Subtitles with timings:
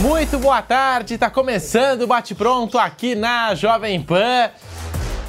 [0.00, 4.50] Muito boa tarde, tá começando o Bate Pronto aqui na Jovem Pan.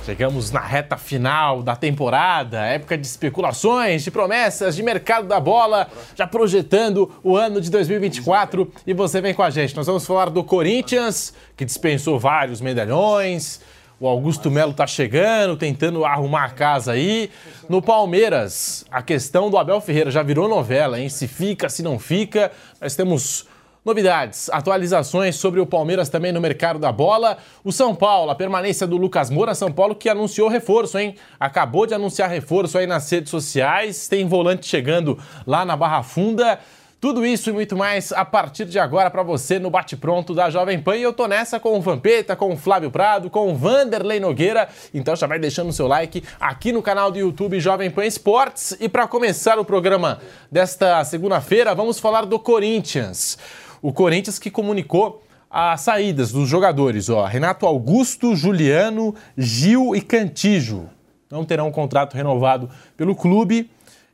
[0.05, 5.87] Chegamos na reta final da temporada, época de especulações, de promessas, de mercado da bola,
[6.13, 9.73] já projetando o ano de 2024 e você vem com a gente.
[9.73, 13.61] Nós vamos falar do Corinthians, que dispensou vários medalhões.
[14.01, 17.31] O Augusto Melo tá chegando, tentando arrumar a casa aí.
[17.69, 21.07] No Palmeiras, a questão do Abel Ferreira já virou novela, hein?
[21.07, 22.51] Se fica, se não fica.
[22.81, 23.47] Nós temos
[23.87, 27.37] Novidades, atualizações sobre o Palmeiras também no mercado da bola.
[27.63, 31.15] O São Paulo, a permanência do Lucas Moura, São Paulo que anunciou reforço, hein?
[31.39, 36.59] Acabou de anunciar reforço aí nas redes sociais, tem volante chegando lá na Barra Funda.
[36.99, 40.49] Tudo isso e muito mais a partir de agora para você no Bate Pronto da
[40.49, 40.97] Jovem Pan.
[40.97, 44.67] E eu tô nessa com o Vampeta, com o Flávio Prado, com o Vanderlei Nogueira.
[44.93, 48.75] Então já vai deixando o seu like aqui no canal do YouTube Jovem Pan Esportes.
[48.81, 50.19] E para começar o programa
[50.51, 53.37] desta segunda-feira, vamos falar do Corinthians.
[53.81, 60.89] O Corinthians que comunicou as saídas dos jogadores, ó, Renato Augusto, Juliano, Gil e Cantijo.
[61.31, 63.69] Não terão um contrato renovado pelo clube.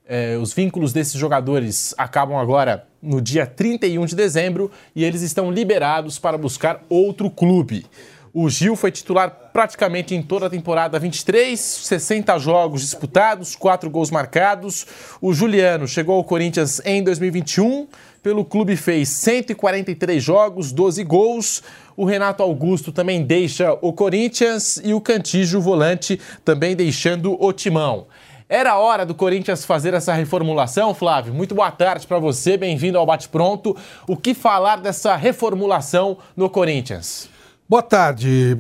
[0.06, 5.52] É, os vínculos desses jogadores acabam agora no dia 31 de dezembro e eles estão
[5.52, 7.86] liberados para buscar outro clube.
[8.36, 14.10] O Gil foi titular praticamente em toda a temporada 23, 60 jogos disputados, 4 gols
[14.10, 14.88] marcados.
[15.22, 17.88] O Juliano chegou ao Corinthians em 2021
[18.24, 21.62] pelo clube fez 143 jogos, 12 gols.
[21.96, 28.08] O Renato Augusto também deixa o Corinthians e o Cantijo, volante, também deixando o timão.
[28.48, 31.34] Era hora do Corinthians fazer essa reformulação, Flávio?
[31.34, 33.76] Muito boa tarde para você, bem-vindo ao Bate Pronto.
[34.08, 37.33] O que falar dessa reformulação no Corinthians?
[37.74, 38.56] Boa tarde,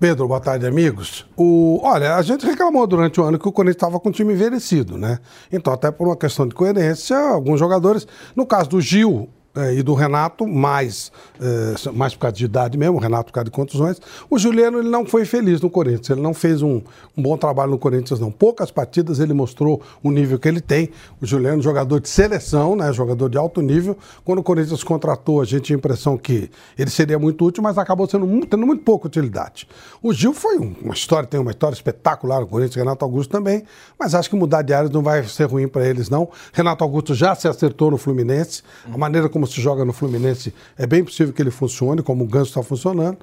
[0.00, 0.26] Pedro.
[0.26, 1.24] Boa tarde, amigos.
[1.36, 4.34] O, olha, a gente reclamou durante o ano que o Corinthians estava com um time
[4.34, 5.20] envelhecido, né?
[5.52, 8.04] Então, até por uma questão de coerência, alguns jogadores,
[8.34, 11.10] no caso do Gil, é, e do Renato, mais,
[11.40, 14.00] é, mais por causa de idade mesmo, o Renato por causa de contusões.
[14.30, 16.80] O Juliano ele não foi feliz no Corinthians, ele não fez um,
[17.16, 18.30] um, bom trabalho no Corinthians, não.
[18.30, 20.90] Poucas partidas ele mostrou o nível que ele tem.
[21.20, 23.98] O Juliano, jogador de seleção, né, jogador de alto nível.
[24.24, 26.48] Quando o Corinthians contratou, a gente tinha a impressão que
[26.78, 29.66] ele seria muito útil, mas acabou sendo muito, tendo muito pouca utilidade.
[30.00, 33.64] O Gil foi uma história, tem uma história espetacular no Corinthians, Renato Augusto também,
[33.98, 36.28] mas acho que mudar de áreas não vai ser ruim para eles, não.
[36.52, 40.86] Renato Augusto já se acertou no Fluminense, a maneira como se joga no Fluminense, é
[40.86, 43.18] bem possível que ele funcione, como o Ganso está funcionando.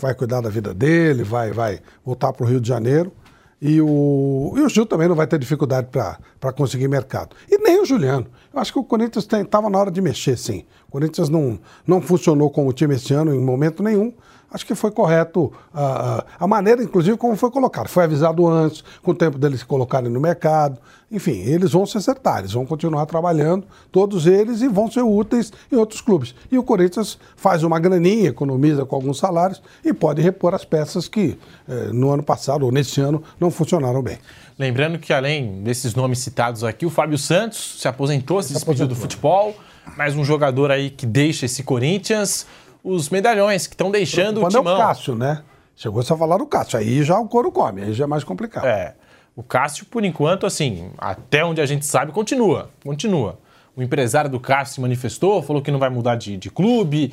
[0.00, 3.12] Vai cuidar da vida dele, vai, vai voltar para o Rio de Janeiro.
[3.60, 7.34] E o, e o Gil também não vai ter dificuldade para conseguir mercado.
[7.50, 8.26] E nem o Juliano.
[8.52, 10.64] Eu acho que o Corinthians estava na hora de mexer, sim.
[10.88, 14.12] O Corinthians não, não funcionou como time esse ano em momento nenhum
[14.54, 17.88] acho que foi correto a, a, maneira, inclusive, como foi colocado.
[17.88, 20.78] Foi avisado antes, com o tempo deles se colocarem no mercado.
[21.10, 25.52] Enfim, eles vão se acertar, eles vão continuar trabalhando, todos eles, e vão ser úteis
[25.72, 26.36] em outros clubes.
[26.52, 31.08] E o Corinthians faz uma graninha, economiza com alguns salários e pode repor as peças
[31.08, 31.36] que
[31.68, 34.18] eh, no ano passado ou nesse ano não funcionaram bem.
[34.56, 38.86] Lembrando que, além desses nomes citados aqui, o Fábio Santos se aposentou, se, se despediu
[38.86, 39.54] do futebol.
[39.96, 42.46] Mais um jogador aí que deixa esse Corinthians
[42.84, 44.74] os medalhões que estão deixando Quando o timão.
[44.74, 45.42] é o Cássio, né?
[45.74, 46.78] Chegou-se a falar do Cássio.
[46.78, 48.66] Aí já o couro come, aí já é mais complicado.
[48.66, 48.94] É.
[49.34, 52.70] O Cássio, por enquanto, assim, até onde a gente sabe, continua.
[52.84, 53.38] Continua.
[53.74, 57.12] O empresário do Cássio se manifestou, falou que não vai mudar de, de clube.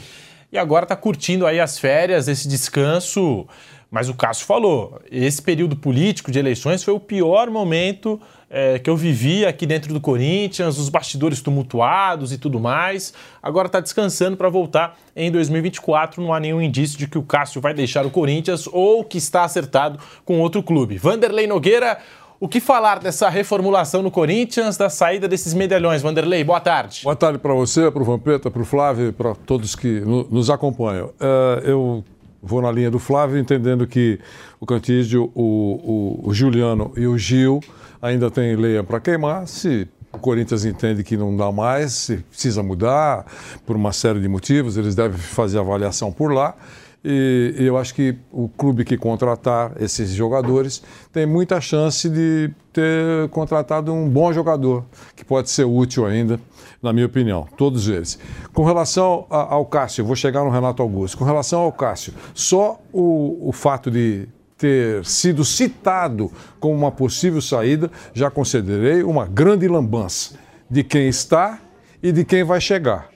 [0.51, 3.47] E agora está curtindo aí as férias, esse descanso.
[3.89, 8.21] Mas o Cássio falou, esse período político de eleições foi o pior momento
[8.51, 13.13] é, que eu vivi aqui dentro do Corinthians, os bastidores tumultuados e tudo mais.
[13.41, 16.21] Agora está descansando para voltar em 2024.
[16.21, 19.45] Não há nenhum indício de que o Cássio vai deixar o Corinthians ou que está
[19.45, 20.97] acertado com outro clube.
[20.97, 21.97] Vanderlei Nogueira,
[22.41, 26.01] o que falar dessa reformulação no Corinthians, da saída desses medalhões?
[26.01, 27.01] Vanderlei, boa tarde.
[27.03, 31.07] Boa tarde para você, para o Vampeta, para o Flávio para todos que nos acompanham.
[31.07, 32.03] Uh, eu
[32.43, 34.19] vou na linha do Flávio, entendendo que
[34.59, 37.61] o Cantígio, o, o, o Juliano e o Gil
[38.01, 39.47] ainda tem leia para queimar.
[39.47, 43.25] Se o Corinthians entende que não dá mais, se precisa mudar
[43.65, 46.55] por uma série de motivos, eles devem fazer avaliação por lá.
[47.03, 53.27] E, eu acho que o clube que contratar esses jogadores tem muita chance de ter
[53.29, 56.39] contratado um bom jogador, que pode ser útil ainda,
[56.81, 58.19] na minha opinião, todos eles.
[58.53, 61.17] Com relação ao Cássio, vou chegar no Renato Augusto.
[61.17, 64.27] Com relação ao Cássio, só o, o fato de
[64.61, 70.35] ter sido citado como uma possível saída, já considerei uma grande lambança
[70.69, 71.59] de quem está
[72.01, 73.09] e de quem vai chegar.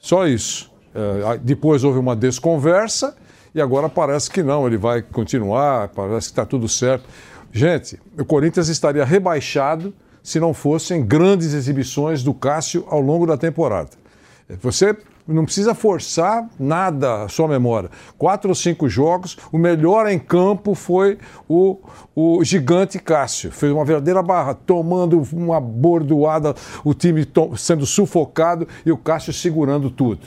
[0.00, 0.72] Só isso.
[0.92, 3.16] É, depois houve uma desconversa
[3.54, 7.04] e agora parece que não, ele vai continuar, parece que está tudo certo.
[7.52, 9.94] Gente, o Corinthians estaria rebaixado
[10.24, 13.90] se não fossem grandes exibições do Cássio ao longo da temporada.
[14.60, 17.90] Você não precisa forçar nada a sua memória.
[18.18, 21.18] Quatro ou cinco jogos, o melhor em campo foi
[21.48, 21.78] o,
[22.14, 23.50] o gigante Cássio.
[23.50, 26.54] Fez uma verdadeira barra, tomando uma bordoada,
[26.84, 27.26] o time
[27.56, 30.26] sendo sufocado e o Cássio segurando tudo.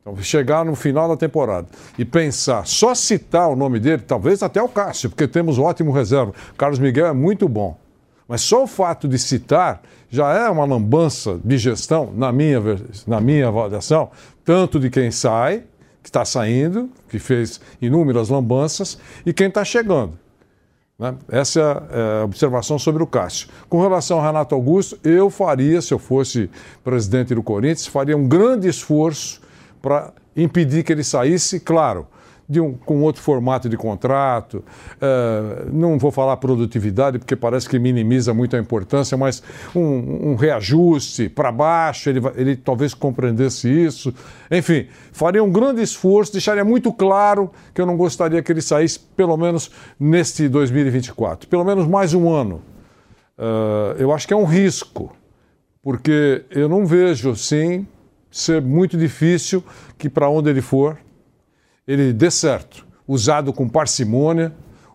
[0.00, 1.66] Então, chegar no final da temporada
[1.98, 5.92] e pensar, só citar o nome dele, talvez até o Cássio, porque temos um ótimo
[5.92, 6.32] reserva.
[6.56, 7.76] Carlos Miguel é muito bom.
[8.26, 12.60] Mas só o fato de citar já é uma lambança de gestão, na minha,
[13.06, 14.10] na minha avaliação,
[14.44, 15.62] tanto de quem sai,
[16.02, 20.18] que está saindo, que fez inúmeras lambanças, e quem está chegando.
[20.98, 21.14] né?
[21.28, 23.48] Essa é a observação sobre o Cássio.
[23.68, 26.50] Com relação ao Renato Augusto, eu faria, se eu fosse
[26.82, 29.40] presidente do Corinthians, faria um grande esforço
[29.80, 32.06] para impedir que ele saísse, claro,
[32.50, 34.64] de um, com outro formato de contrato.
[35.00, 39.40] eh, não vou falar produtividade, porque parece que minimiza muito a importância, mas
[39.74, 44.12] um, um reajuste para baixo, ele, ele talvez compreendesse isso.
[44.50, 48.98] Enfim, faria um grande esforço, deixaria muito claro que eu não gostaria que ele saísse,
[49.16, 52.62] pelo menos neste 2024, pelo menos mais um ano.
[53.38, 55.14] Eh, eu acho que é um risco,
[55.80, 57.86] porque eu não vejo, sim,
[58.28, 59.62] ser muito difícil
[59.96, 60.98] que para onde ele for,
[61.86, 64.52] ele dê certo, usado com parcimônia,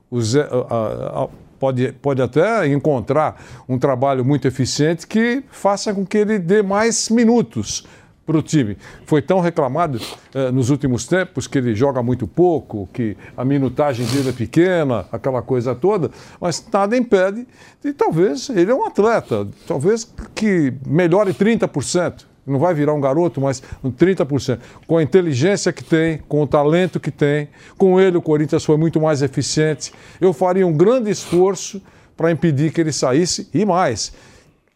[0.10, 1.28] use- a- a-
[1.60, 7.10] pode, pode até encontrar um trabalho muito eficiente que faça com que ele dê mais
[7.10, 7.86] minutos
[8.26, 8.76] para o time.
[9.06, 10.00] Foi tão reclamado
[10.34, 15.06] eh, nos últimos tempos que ele joga muito pouco, que a minutagem dele é pequena,
[15.12, 16.10] aquela coisa toda,
[16.42, 17.48] mas nada impede
[17.84, 22.26] de talvez, ele é um atleta, talvez que melhore 30%.
[22.46, 24.60] Não vai virar um garoto, mas um 30%.
[24.86, 28.78] Com a inteligência que tem, com o talento que tem, com ele o Corinthians foi
[28.78, 29.92] muito mais eficiente.
[30.22, 31.82] Eu faria um grande esforço
[32.16, 34.14] para impedir que ele saísse e mais,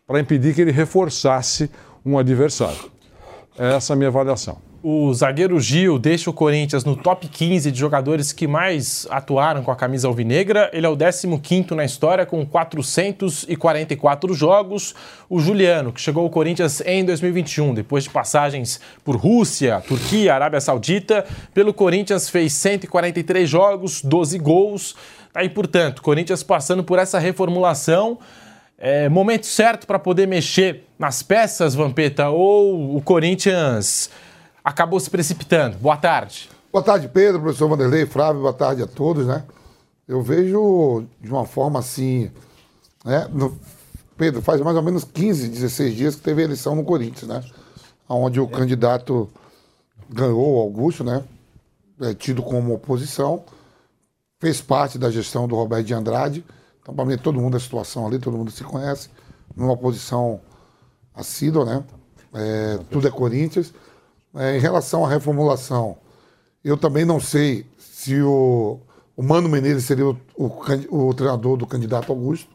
[0.07, 1.69] para impedir que ele reforçasse
[2.05, 2.89] um adversário.
[3.57, 4.68] Essa é a minha avaliação.
[4.81, 9.71] O zagueiro Gil deixa o Corinthians no top 15 de jogadores que mais atuaram com
[9.71, 10.69] a camisa alvinegra.
[10.71, 14.95] Ele é o 15º na história com 444 jogos.
[15.29, 20.61] O Juliano, que chegou ao Corinthians em 2021, depois de passagens por Rússia, Turquia, Arábia
[20.61, 24.95] Saudita, pelo Corinthians fez 143 jogos, 12 gols.
[25.35, 28.17] Aí, portanto, Corinthians passando por essa reformulação.
[28.77, 34.09] É, momento certo para poder mexer nas peças, Vampeta, ou o Corinthians
[34.69, 35.77] acabou se precipitando?
[35.77, 36.49] Boa tarde.
[36.71, 39.43] Boa tarde, Pedro, professor Vanderlei, Flávio, boa tarde a todos, né?
[40.07, 42.31] Eu vejo de uma forma assim,
[43.03, 43.27] né?
[43.31, 43.57] no-
[44.15, 47.43] Pedro, faz mais ou menos 15, 16 dias que teve eleição no Corinthians, né?
[48.07, 49.29] Onde o candidato
[50.09, 51.23] ganhou, o Augusto, né?
[52.01, 53.43] É, tido como oposição,
[54.39, 56.45] fez parte da gestão do Roberto de Andrade.
[56.81, 59.09] Então, para mim, todo mundo a situação ali, todo mundo se conhece,
[59.55, 60.39] numa posição
[61.15, 61.83] assídua, né?
[62.33, 63.73] É, tudo é Corinthians.
[64.35, 65.97] É, em relação à reformulação,
[66.63, 68.79] eu também não sei se o,
[69.15, 72.49] o Mano Menezes seria o, o o treinador do candidato Augusto,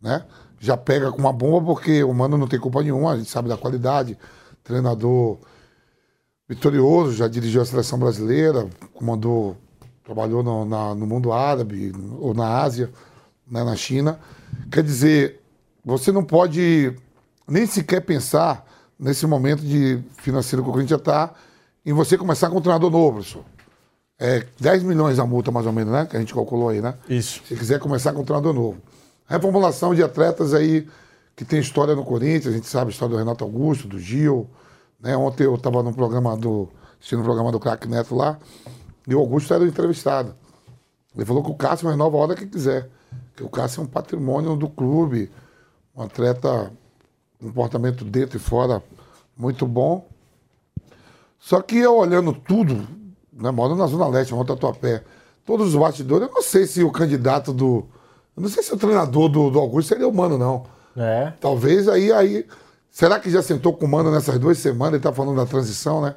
[0.00, 0.24] né?
[0.60, 3.48] Já pega com uma bomba porque o Mano não tem culpa nenhuma, a gente sabe
[3.48, 4.18] da qualidade,
[4.64, 5.38] treinador
[6.48, 9.56] vitorioso, já dirigiu a seleção brasileira, comandou,
[10.04, 12.90] trabalhou no, na- no mundo árabe ou na Ásia,
[13.46, 14.18] né, na China.
[14.70, 15.40] Quer dizer,
[15.84, 16.94] você não pode
[17.48, 18.64] nem sequer pensar
[18.98, 21.34] nesse momento de financeiro que o Corinthians está
[21.84, 23.44] em você começar com um treinador novo, professor.
[24.18, 26.06] É 10 milhões a multa, mais ou menos, né?
[26.06, 26.94] Que a gente calculou aí, né?
[27.08, 27.42] Isso.
[27.46, 28.78] Se quiser começar com um treinador novo.
[29.26, 30.88] Reformulação de atletas aí
[31.36, 34.48] que tem história no Corinthians, a gente sabe a história do Renato Augusto, do Gil.
[34.98, 35.14] Né?
[35.16, 36.68] Ontem eu estava no programa do.
[36.98, 38.38] assistindo o programa do Crack Neto lá,
[39.06, 40.34] e o Augusto era o entrevistado.
[41.14, 42.90] Ele falou que o Cássio renova a hora que quiser.
[43.34, 45.30] Que o Cássio é um patrimônio do clube,
[45.94, 46.72] um atleta,
[47.40, 48.82] comportamento dentro e fora
[49.36, 50.08] muito bom.
[51.38, 52.86] Só que eu olhando tudo,
[53.32, 55.04] né, moro na Zona Leste, moro Tatuapé,
[55.44, 57.86] todos os bastidores, eu não sei se o candidato do.
[58.36, 60.64] Eu não sei se o treinador do, do Augusto seria humano, não.
[60.96, 61.32] É.
[61.40, 62.46] Talvez aí, aí.
[62.90, 64.94] Será que já sentou com o Mano nessas duas semanas?
[64.94, 66.14] Ele tá falando da transição, né?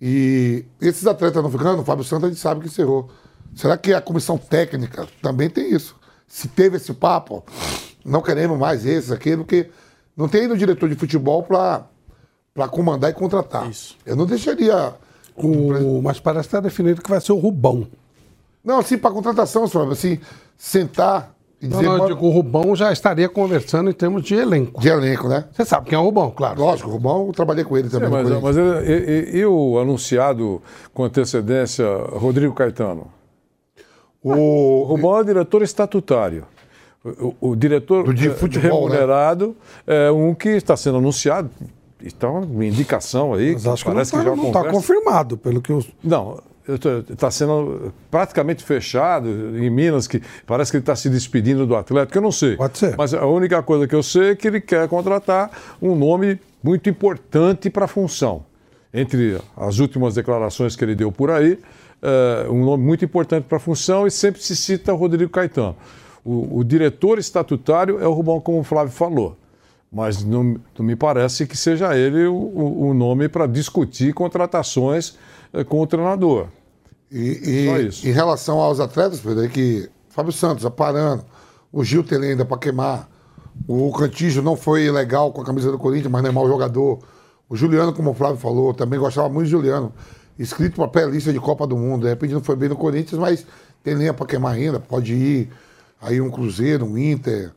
[0.00, 3.10] E esses atletas não ficando, o Fábio Santos a gente sabe que encerrou.
[3.54, 5.96] Será que a comissão técnica também tem isso?
[6.26, 7.44] Se teve esse papo,
[8.04, 9.68] não queremos mais esse, aquele, porque
[10.20, 13.68] não tem ainda o diretor de futebol para comandar e contratar.
[13.70, 13.96] Isso.
[14.06, 14.94] Eu não deixaria.
[15.36, 17.86] O, mas parece que está definido que vai ser o Rubão.
[18.62, 20.18] Não, assim, para contratação, Fábio, assim,
[20.58, 24.22] sentar e Não, dizer não, eu "Mano, digo, o Rubão já estaria conversando em termos
[24.22, 24.80] de elenco.
[24.80, 25.46] de elenco, né?
[25.52, 26.60] Você sabe quem é o Rubão, claro.
[26.60, 28.08] Lógico, o Rubão, eu trabalhei com ele também.
[28.08, 28.86] É, mas, mas ele-
[29.32, 30.60] e, e- e o anunciado
[30.92, 33.06] com antecedência, Rodrigo Caetano?
[34.22, 36.44] O o, Rubão é diretor estatutário.
[37.02, 38.96] O, o- diretor de eh, futebol, né?
[38.96, 41.48] remunerado é um que está sendo anunciado.
[42.02, 43.52] Então, uma indicação aí.
[43.54, 44.70] Mas acho que não parece que, está já conversa.
[44.70, 45.88] confirmado, pelo que os.
[46.02, 46.38] Não,
[47.10, 52.18] está sendo praticamente fechado em Minas, que parece que ele está se despedindo do Atlético,
[52.18, 52.56] eu não sei.
[52.56, 52.94] Pode ser.
[52.96, 56.88] Mas a única coisa que eu sei é que ele quer contratar um nome muito
[56.88, 58.44] importante para a função.
[58.92, 61.58] Entre as últimas declarações que ele deu por aí,
[62.02, 65.76] é, um nome muito importante para a função e sempre se cita o Rodrigo Caetano.
[66.24, 69.36] O, o diretor estatutário é o Rubão, como o Flávio falou.
[69.92, 72.34] Mas não, não me parece que seja ele o,
[72.88, 75.16] o- nome para discutir contratações
[75.52, 76.46] eh, com o treinador.
[77.10, 78.06] E, e Só isso.
[78.08, 81.24] em relação aos atletas, Pedro, é que Fábio Santos aparando,
[81.72, 83.08] o Gil tem ainda para queimar,
[83.66, 87.00] o Cantígio não foi legal com a camisa do Corinthians, mas não é mau jogador.
[87.48, 89.92] O Juliano, como o Flávio falou, também gostava muito de Juliano.
[90.38, 92.02] Inscrito para pré-lista de Copa do Mundo.
[92.04, 93.44] De repente não foi bem no Corinthians, mas
[93.82, 94.78] tem linha para queimar ainda.
[94.78, 95.50] Pode ir
[96.00, 97.52] aí um Cruzeiro, um Inter,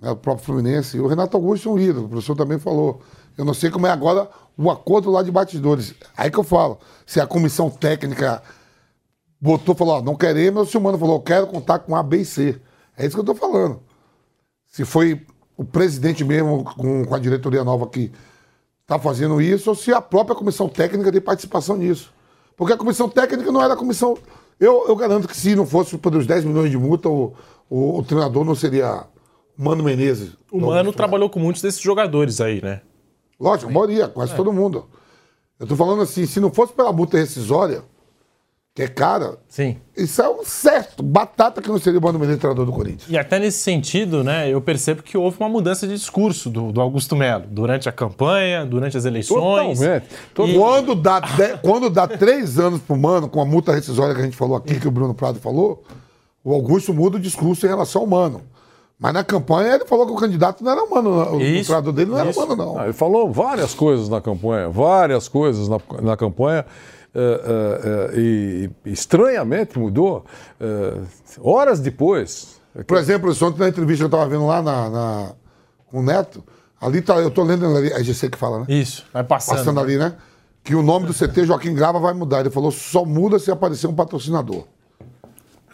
[0.00, 0.98] né, o próprio Fluminense.
[1.00, 3.00] O Renato Augusto é um o professor também falou.
[3.36, 5.94] Eu não sei como é agora o acordo lá de batidores.
[6.16, 8.42] Aí que eu falo, se a comissão técnica
[9.40, 12.24] botou, falou, ó, não queremos, o Silmano falou, eu quero contar com A, B e
[12.24, 12.60] C.
[12.96, 13.80] É isso que eu tô falando.
[14.66, 18.10] Se foi o presidente mesmo com, com a diretoria nova que
[18.86, 22.12] tá fazendo isso, ou se a própria comissão técnica tem participação nisso.
[22.56, 24.16] Porque a comissão técnica não era a comissão.
[24.58, 27.34] Eu, eu garanto que se não fosse por os 10 milhões de multa, o,
[27.68, 29.04] o, o treinador não seria
[29.58, 30.32] o Mano Menezes.
[30.50, 32.80] O Mano trabalhou com muitos desses jogadores aí, né?
[33.38, 34.86] Lógico, a maioria, quase todo mundo.
[35.58, 37.82] Eu tô falando assim, se não fosse pela multa rescisória,
[38.74, 39.78] que é cara, Sim.
[39.96, 41.02] isso é um certo.
[41.02, 43.06] Batata que não seria o Mano Menezes treinador do Corinthians.
[43.08, 46.80] E até nesse sentido, né, eu percebo que houve uma mudança de discurso do, do
[46.82, 49.78] Augusto Melo durante a campanha, durante as eleições.
[49.78, 50.06] Totalmente.
[50.34, 54.20] To- Quando dá, de- quando dá três anos pro Mano, com a multa rescisória que
[54.20, 55.82] a gente falou aqui, que o Bruno Prado falou,
[56.46, 58.40] o Augusto muda o discurso em relação ao Mano.
[58.96, 61.34] Mas na campanha ele falou que o candidato não era o Mano, não.
[61.34, 62.38] o treinador dele não era isso.
[62.40, 62.78] o Mano, não.
[62.78, 66.64] Ah, ele falou várias coisas na campanha, várias coisas na, na campanha,
[67.12, 70.24] eh, eh, eh, e, estranhamente mudou.
[71.40, 72.60] horas depois.
[72.86, 75.32] Por exemplo, isso ontem na entrevista que eu estava vendo lá na, na-
[75.90, 76.44] com o Neto,
[76.80, 78.66] ali tá, eu tô lendo ali, é GC que fala, né?
[78.68, 79.56] Isso, vai passando.
[79.58, 80.14] Passando ali, né?
[80.62, 82.40] Que o nome do CT Joaquim Grava vai mudar.
[82.40, 84.64] Ele falou, só muda se aparecer um patrocinador.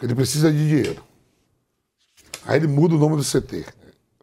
[0.03, 1.01] Ele precisa de dinheiro.
[2.45, 3.65] Aí ele muda o nome do CT.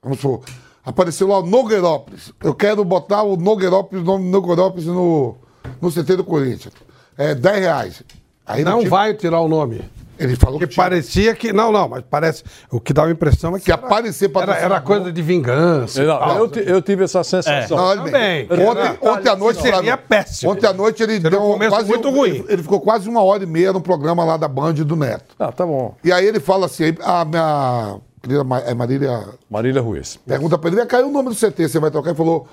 [0.02, 0.42] Vamos supor,
[0.84, 2.32] apareceu lá o Nogueirópolis.
[2.42, 5.36] Eu quero botar o Nogueirópolis, o nome do Nogueirópolis no,
[5.80, 6.74] no CT do Corinthians.
[7.16, 8.02] É 10 reais.
[8.44, 9.82] Aí Não tinha- vai tirar o nome.
[10.22, 11.52] Ele falou que Porque tinha- parecia que.
[11.52, 12.44] Não, não, mas parece.
[12.70, 13.64] O que dava a impressão é que.
[13.64, 16.02] Se era- aparecer Era, patrocinador- era coisa de vingança.
[16.04, 16.36] Não, tal.
[16.38, 17.76] eu, eu tive essa sensação.
[17.76, 18.46] Não, olha bem.
[18.46, 18.66] Também.
[18.68, 20.52] Ontem, Era- ontem à noite, Seria péssimo.
[20.52, 22.30] Ontem à noite ele Seria deu um começo quase muito um- ruim.
[22.30, 25.34] Ele, ele ficou quase uma hora e meia no programa lá da Band do Neto.
[25.38, 25.94] Ah, tá bom.
[26.04, 30.18] E aí ele fala assim, a minha querida é Marília Marília Ruiz.
[30.26, 32.10] pergunta pra ele, cair o nome do CT, você vai trocar?
[32.10, 32.46] Ele falou,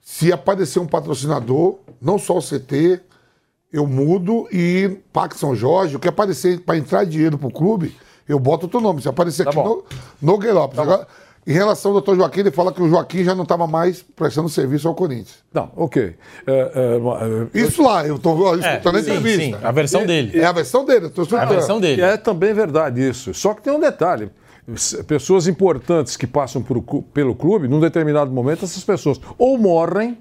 [0.00, 3.00] se aparecer um patrocinador, não só o CT,
[3.72, 7.96] eu mudo e Parque São Jorge, o que aparecer para entrar dinheiro pro clube,
[8.28, 9.00] eu boto outro nome.
[9.00, 9.82] Se aparecer aqui bom.
[10.20, 10.78] no, no Gueirópolis.
[10.78, 11.06] Agora,
[11.44, 14.48] em relação ao doutor Joaquim, ele fala que o Joaquim já não estava mais prestando
[14.48, 15.38] serviço ao Corinthians.
[15.52, 16.14] Não, ok.
[16.46, 19.58] É, é, é, Isso lá, eu É, escutando a sim, entrevista.
[19.58, 20.38] sim, a versão dele.
[20.38, 21.48] É a versão dele, eu tô É a escutando.
[21.48, 22.02] versão dele.
[22.02, 23.34] É também verdade isso.
[23.34, 24.30] Só que tem um detalhe.
[25.08, 26.80] Pessoas importantes que passam por,
[27.12, 30.16] pelo clube, num determinado momento, essas pessoas ou morrem,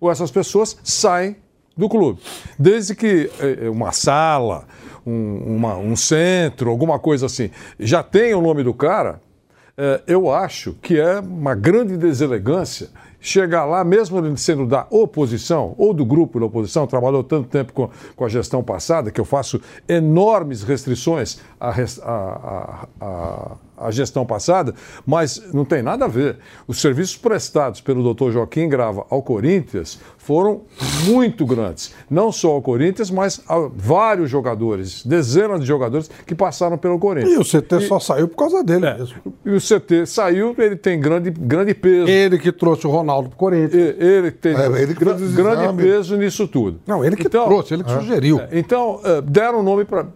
[0.00, 1.36] ou essas pessoas saem
[1.76, 2.20] do clube.
[2.58, 4.64] Desde que eh, uma sala,
[5.06, 9.20] um, uma- um centro, alguma coisa assim, já tenha o nome do cara,
[9.76, 12.88] eh, eu acho que é uma grande deselegância
[13.20, 17.88] chegar lá, mesmo sendo da oposição ou do grupo da oposição, trabalhou tanto tempo com,
[18.14, 23.52] com a gestão passada, que eu faço enormes restrições à, res- à- à-
[23.86, 24.74] à gestão passada,
[25.06, 26.38] mas não tem nada a ver.
[26.66, 28.30] Os serviços prestados pelo Dr.
[28.32, 30.62] Joaquim Grava ao Corinthians foram
[31.04, 31.94] muito grandes.
[32.10, 37.34] Não só ao Corinthians, mas a vários jogadores, dezenas de jogadores que passaram pelo Corinthians.
[37.34, 38.98] E o CT só saiu por causa dele É.
[38.98, 39.16] mesmo.
[39.44, 42.08] E o CT saiu, ele tem grande, grande peso.
[42.08, 43.74] Ele que trouxe o Ronaldo Ronaldo pro Corinthians.
[43.74, 46.80] E- Ele tem É, ele grande peso nisso tudo.
[46.86, 48.40] Não, ele que Então, trouxe, ele que sugeriu.
[48.40, 50.06] É, Então, eh, deram o nome para.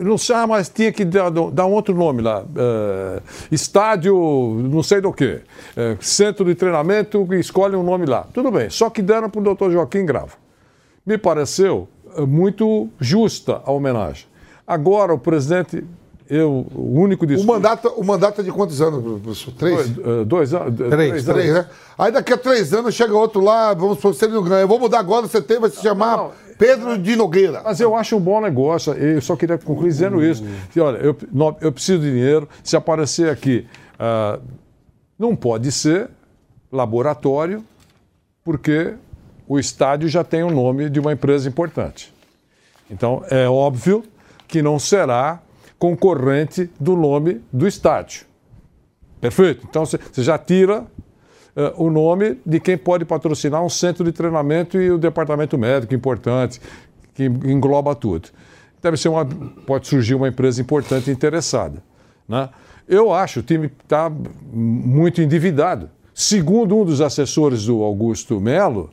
[0.00, 2.44] Não sei, ah, mas tinha que dar, dar um outro nome lá.
[2.56, 4.14] eh, estádio,
[4.70, 5.40] não sei do que.
[6.00, 8.26] centro de treinamento, escolhe um nome lá.
[8.34, 8.68] Tudo bem.
[8.70, 10.32] Só que deram para o doutor Joaquim Grava.
[11.06, 11.88] Me pareceu
[12.26, 14.26] muito justa a homenagem.
[14.66, 15.84] Agora, o presidente,
[16.28, 17.50] eu, o único O discurso.
[17.50, 19.52] mandato, o mandato é de quantos anos, professor?
[19.54, 19.90] Três?
[19.96, 20.76] Eh, dois anos.
[20.76, 21.24] Três, anos.
[21.24, 21.66] Três, né?
[21.96, 24.62] Aí daqui a três anos chega outro lá, vamos supor, se ele não ganha.
[24.62, 26.32] Eu vou mudar agora, você tem, vai se chamar não.
[26.58, 27.62] Pedro de Nogueira.
[27.64, 28.92] Mas eu acho um bom negócio.
[28.92, 30.44] Eu só queria concluir dizendo isso.
[30.72, 31.16] Que, olha, eu,
[31.60, 32.48] eu preciso de dinheiro.
[32.64, 33.66] Se aparecer aqui,
[33.98, 34.40] ah,
[35.18, 36.10] não pode ser
[36.70, 37.64] laboratório,
[38.44, 38.94] porque
[39.46, 42.12] o estádio já tem o nome de uma empresa importante.
[42.90, 44.04] Então, é óbvio
[44.46, 45.40] que não será
[45.78, 48.26] concorrente do nome do estádio.
[49.20, 49.66] Perfeito?
[49.68, 50.84] Então, você já tira
[51.58, 55.92] eh, o nome de quem pode patrocinar um centro de treinamento e o departamento médico
[55.92, 56.60] importante,
[57.12, 58.28] que engloba tudo.
[58.80, 59.26] Deve ser uma,
[59.66, 61.82] pode surgir uma empresa importante interessada.
[62.28, 62.48] Né?
[62.86, 64.08] Eu acho o time está
[64.52, 65.90] muito endividado.
[66.14, 68.90] Segundo um dos assessores do Augusto Melo,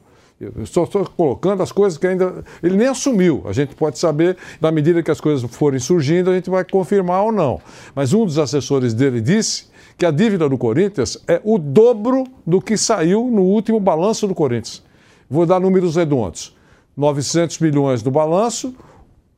[0.58, 2.44] estou colocando as coisas que ainda.
[2.64, 3.44] Ele nem assumiu.
[3.46, 7.26] A gente pode saber, na medida que as coisas forem surgindo, a gente vai confirmar
[7.26, 7.62] ou não.
[7.94, 9.68] Mas um dos assessores dele disse
[9.98, 14.36] que a dívida do Corinthians é o dobro do que saiu no último balanço do
[14.36, 14.84] Corinthians.
[15.30, 16.56] Vou dar números redondos:
[16.96, 18.76] 900 milhões no balanço,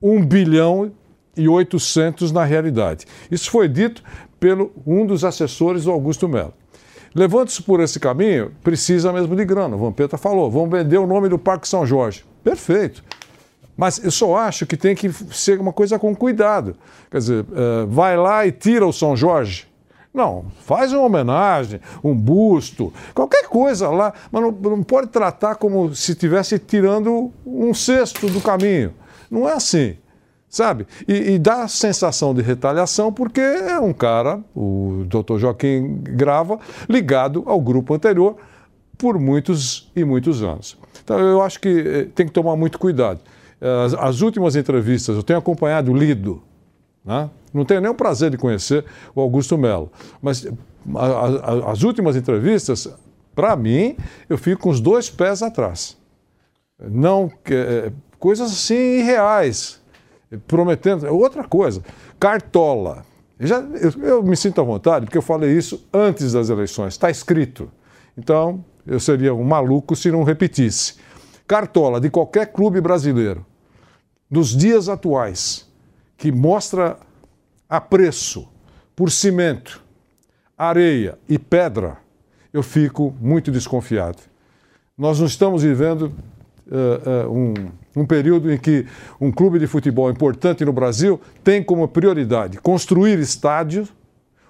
[0.01, 0.91] 1 bilhão
[1.35, 3.05] e 800 na realidade.
[3.29, 4.03] Isso foi dito
[4.39, 6.53] pelo um dos assessores do Augusto Melo.
[7.13, 9.75] Levando-se por esse caminho, precisa mesmo de grana.
[9.75, 12.23] O Vampeta falou: vamos vender o nome do Parque São Jorge.
[12.43, 13.03] Perfeito.
[13.75, 16.75] Mas eu só acho que tem que ser uma coisa com cuidado.
[17.11, 19.67] Quer dizer, eh, vai lá e tira o São Jorge.
[20.13, 25.93] Não, faz uma homenagem, um busto, qualquer coisa lá, mas não, não pode tratar como
[25.93, 28.93] se estivesse tirando um cesto do caminho.
[29.29, 29.95] Não é assim,
[30.49, 30.87] sabe?
[31.07, 37.43] E, e dá sensação de retaliação porque é um cara, o doutor Joaquim Grava, ligado
[37.45, 38.37] ao grupo anterior
[38.97, 40.77] por muitos e muitos anos.
[41.03, 43.19] Então eu acho que eh, tem que tomar muito cuidado.
[43.59, 46.41] As, as últimas entrevistas, eu tenho acompanhado, lido,
[47.07, 47.29] né?
[47.53, 49.91] Não tenho nem o prazer de conhecer o Augusto Melo.
[50.21, 50.45] Mas
[50.95, 51.05] a-
[51.65, 52.87] a- as últimas entrevistas,
[53.33, 53.95] para mim,
[54.29, 55.97] eu fico com os dois pés atrás.
[56.79, 59.81] Não, é, coisas assim irreais,
[60.45, 61.07] prometendo.
[61.07, 61.81] Outra coisa,
[62.19, 63.03] cartola.
[63.39, 66.93] Eu, já, eu, eu me sinto à vontade, porque eu falei isso antes das eleições,
[66.93, 67.71] está escrito.
[68.17, 70.95] Então, eu seria um maluco se não repetisse.
[71.47, 73.45] Cartola de qualquer clube brasileiro,
[74.29, 75.66] nos dias atuais,
[76.17, 76.97] que mostra
[77.69, 78.47] apreço
[78.95, 79.81] por cimento,
[80.57, 81.97] areia e pedra,
[82.51, 84.17] eu fico muito desconfiado.
[84.97, 86.11] Nós não estamos vivendo
[86.71, 87.53] eh, eh, um,
[87.95, 88.87] um período em que
[89.21, 93.93] um clube de futebol importante no Brasil tem como prioridade construir estádios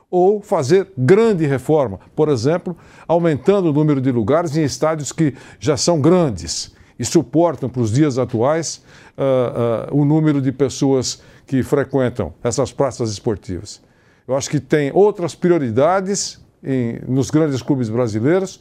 [0.10, 2.78] ou fazer grande reforma, por exemplo,
[3.08, 7.92] aumentando o número de lugares em estádios que já são grandes e suportam para os
[7.92, 8.82] dias atuais
[9.18, 13.82] ah, ah, o número de pessoas que frequentam essas praças esportivas.
[14.28, 18.60] Eu acho que tem outras prioridades em- nos grandes clubes brasileiros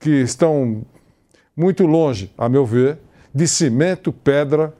[0.00, 0.84] que estão
[1.56, 2.98] muito longe, a meu ver,
[3.32, 4.74] de cimento, pedra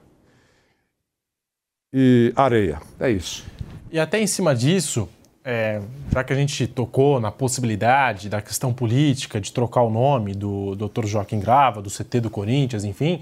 [1.92, 2.80] e areia.
[2.98, 3.44] É isso.
[3.90, 5.08] E até em cima disso,
[5.44, 5.80] é,
[6.12, 10.74] já que a gente tocou na possibilidade da questão política de trocar o nome do
[10.74, 11.06] Dr.
[11.06, 13.20] Joaquim Grava, do CT do Corinthians, enfim,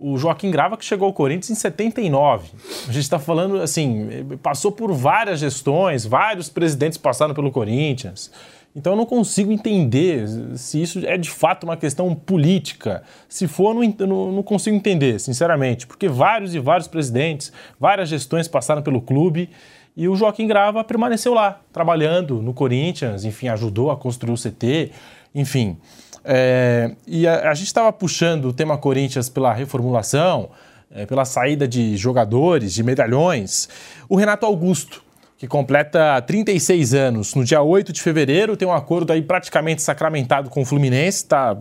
[0.00, 2.48] o Joaquim Grava que chegou ao Corinthians em 79.
[2.88, 4.08] A gente está falando assim,
[4.42, 8.32] passou por várias gestões, vários presidentes passaram pelo Corinthians.
[8.74, 13.02] Então eu não consigo entender se isso é de fato uma questão política.
[13.28, 18.48] Se for, não, não, não consigo entender, sinceramente, porque vários e vários presidentes, várias gestões
[18.48, 19.50] passaram pelo clube
[19.96, 24.92] e o Joaquim Grava permaneceu lá, trabalhando no Corinthians, enfim, ajudou a construir o CT,
[25.34, 25.76] enfim.
[26.32, 30.50] É, e a, a gente estava puxando o tema Corinthians pela reformulação,
[30.88, 33.68] é, pela saída de jogadores, de medalhões.
[34.08, 35.02] O Renato Augusto,
[35.36, 40.48] que completa 36 anos no dia 8 de fevereiro, tem um acordo aí praticamente sacramentado
[40.50, 41.58] com o Fluminense, está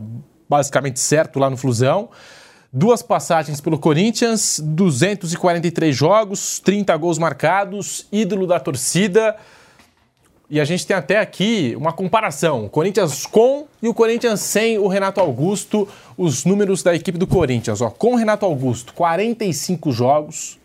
[0.47, 2.08] basicamente certo lá no Flusão.
[2.71, 9.36] Duas passagens pelo Corinthians, 243 jogos, 30 gols marcados, ídolo da torcida.
[10.49, 14.79] E a gente tem até aqui uma comparação: o Corinthians com e o Corinthians sem
[14.79, 17.81] o Renato Augusto, os números da equipe do Corinthians.
[17.81, 20.57] Ó, com o Renato Augusto, 45 jogos,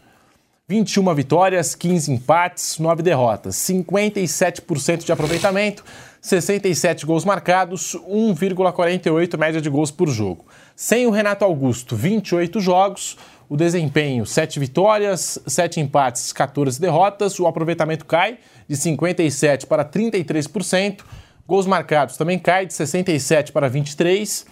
[0.67, 5.85] 21 vitórias, 15 empates, 9 derrotas, 57% de aproveitamento,
[6.23, 10.47] 67 gols marcados, 1,48 média de gols por jogo.
[10.75, 13.19] Sem o Renato Augusto, 28 jogos,
[13.49, 21.01] o desempenho 7 vitórias, 7 empates, 14 derrotas, o aproveitamento cai de 57 para 33%,
[21.47, 24.47] gols marcados também cai de 67 para 23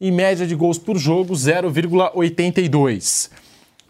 [0.00, 3.30] e média de gols por jogo 0,82.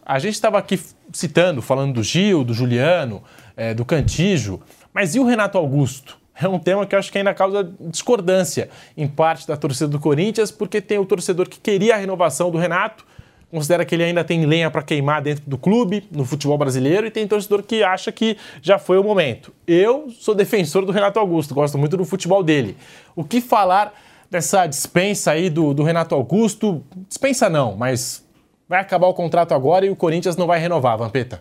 [0.07, 0.79] A gente estava aqui
[1.13, 3.23] citando, falando do Gil, do Juliano,
[3.57, 4.61] é, do Cantijo,
[4.93, 6.19] mas e o Renato Augusto?
[6.41, 10.01] É um tema que eu acho que ainda causa discordância em parte da torcida do
[10.01, 13.07] Corinthians, porque tem o torcedor que queria a renovação do Renato,
[13.55, 17.11] considera que ele ainda tem lenha para queimar dentro do clube, no futebol brasileiro, e
[17.11, 19.53] tem torcedor que acha que já foi o momento.
[19.67, 22.77] Eu sou defensor do Renato Augusto, gosto muito do futebol dele.
[23.15, 23.95] O que falar
[24.29, 26.83] dessa dispensa aí do, do Renato Augusto?
[27.09, 28.25] Dispensa não, mas
[28.69, 31.41] vai acabar o contrato agora e o Corinthians não vai renovar, Vampeta.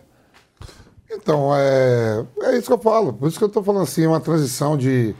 [1.10, 3.12] Então, é, é isso que eu falo.
[3.12, 5.14] Por isso que eu estou falando assim, uma transição de,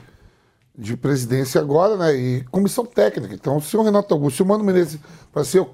[0.77, 2.15] de presidência agora, né?
[2.15, 3.33] E comissão técnica.
[3.33, 4.99] Então, se o Renato Augusto, se o Mano Menezes,
[5.33, 5.69] para ser o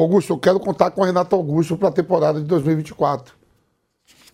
[0.00, 3.34] Augusto, eu quero contar com o Renato Augusto para a temporada de 2024.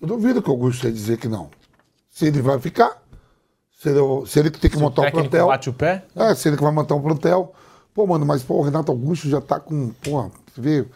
[0.00, 1.50] Eu duvido que o Augusto ia dizer que não.
[2.10, 3.02] Se ele vai ficar,
[3.80, 5.46] se ele, se ele tem que Se montar o um plantel.
[5.46, 7.52] bate o pé, É, se ele que vai montar um plantel.
[7.92, 9.90] Pô, mano, mas pô, o Renato Augusto já tá com.
[10.02, 10.86] Pô, você vê,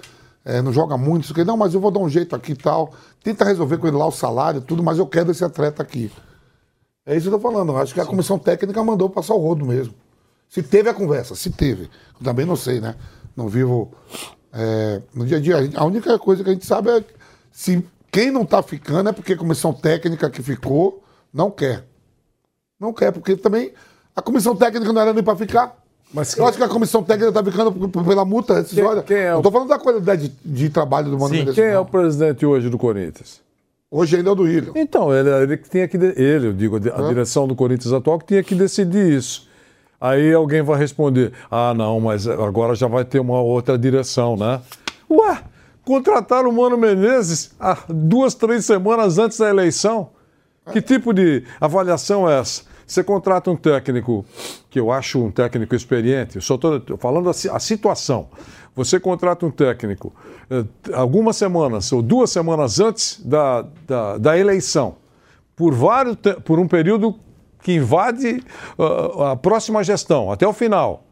[0.44, 1.44] é, não joga muito, isso aqui.
[1.44, 2.92] Não, mas eu vou dar um jeito aqui e tal.
[3.22, 6.10] Tenta resolver com ele lá o salário, tudo, mas eu quero esse atleta aqui.
[7.04, 7.72] É isso que eu tô falando.
[7.72, 9.94] Eu acho que a comissão técnica mandou passar o rodo mesmo.
[10.48, 11.84] Se teve a conversa, se teve.
[12.18, 12.96] Eu também não sei, né?
[13.36, 13.92] Não vivo
[14.52, 15.56] é, no dia a dia.
[15.74, 17.04] A única coisa que a gente sabe é
[17.52, 21.84] se quem não tá ficando é porque a comissão técnica que ficou não quer.
[22.80, 23.72] Não quer, porque também
[24.14, 25.76] a comissão técnica não era nem para ficar.
[26.12, 29.02] Mas eu acho que a comissão técnica está ficando pela multa rescisória.
[29.02, 31.54] quem é o- Eu tô falando da qualidade de, de trabalho do Mano Sim, Menezes.
[31.54, 31.82] Quem é não.
[31.82, 33.40] o presidente hoje do Corinthians?
[33.90, 34.72] Hoje ainda é o do William.
[34.74, 35.96] Então, ele, ele que tinha que.
[35.96, 39.47] Ele, eu digo, a direção do Corinthians atual que tinha que decidir isso.
[40.00, 44.60] Aí alguém vai responder: ah, não, mas agora já vai ter uma outra direção, né?
[45.10, 45.38] Ué,
[45.84, 50.10] contrataram o Mano Menezes há duas, três semanas antes da eleição.
[50.72, 52.62] Que tipo de avaliação é essa?
[52.86, 54.24] Você contrata um técnico,
[54.70, 58.28] que eu acho um técnico experiente, só estou falando a, si- a situação.
[58.76, 60.14] Você contrata um técnico
[60.50, 64.96] eh, algumas semanas ou duas semanas antes da, da, da eleição,
[65.56, 67.14] por, vários, por um período
[67.68, 68.42] que invade
[68.78, 71.04] ah, a próxima gestão, até o final.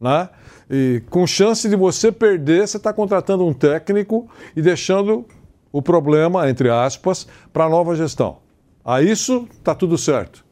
[0.00, 0.28] Né?
[0.70, 5.24] E com chance de você perder, você está contratando um técnico e deixando
[5.72, 8.36] o problema, entre aspas, para a nova gestão.
[8.84, 10.44] A isso está tudo certo.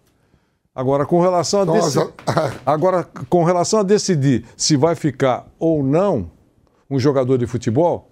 [0.74, 1.98] Agora, com relação a deci-
[2.66, 6.28] Agora, com relação a decidir se vai ficar ou não
[6.90, 8.10] um jogador de futebol,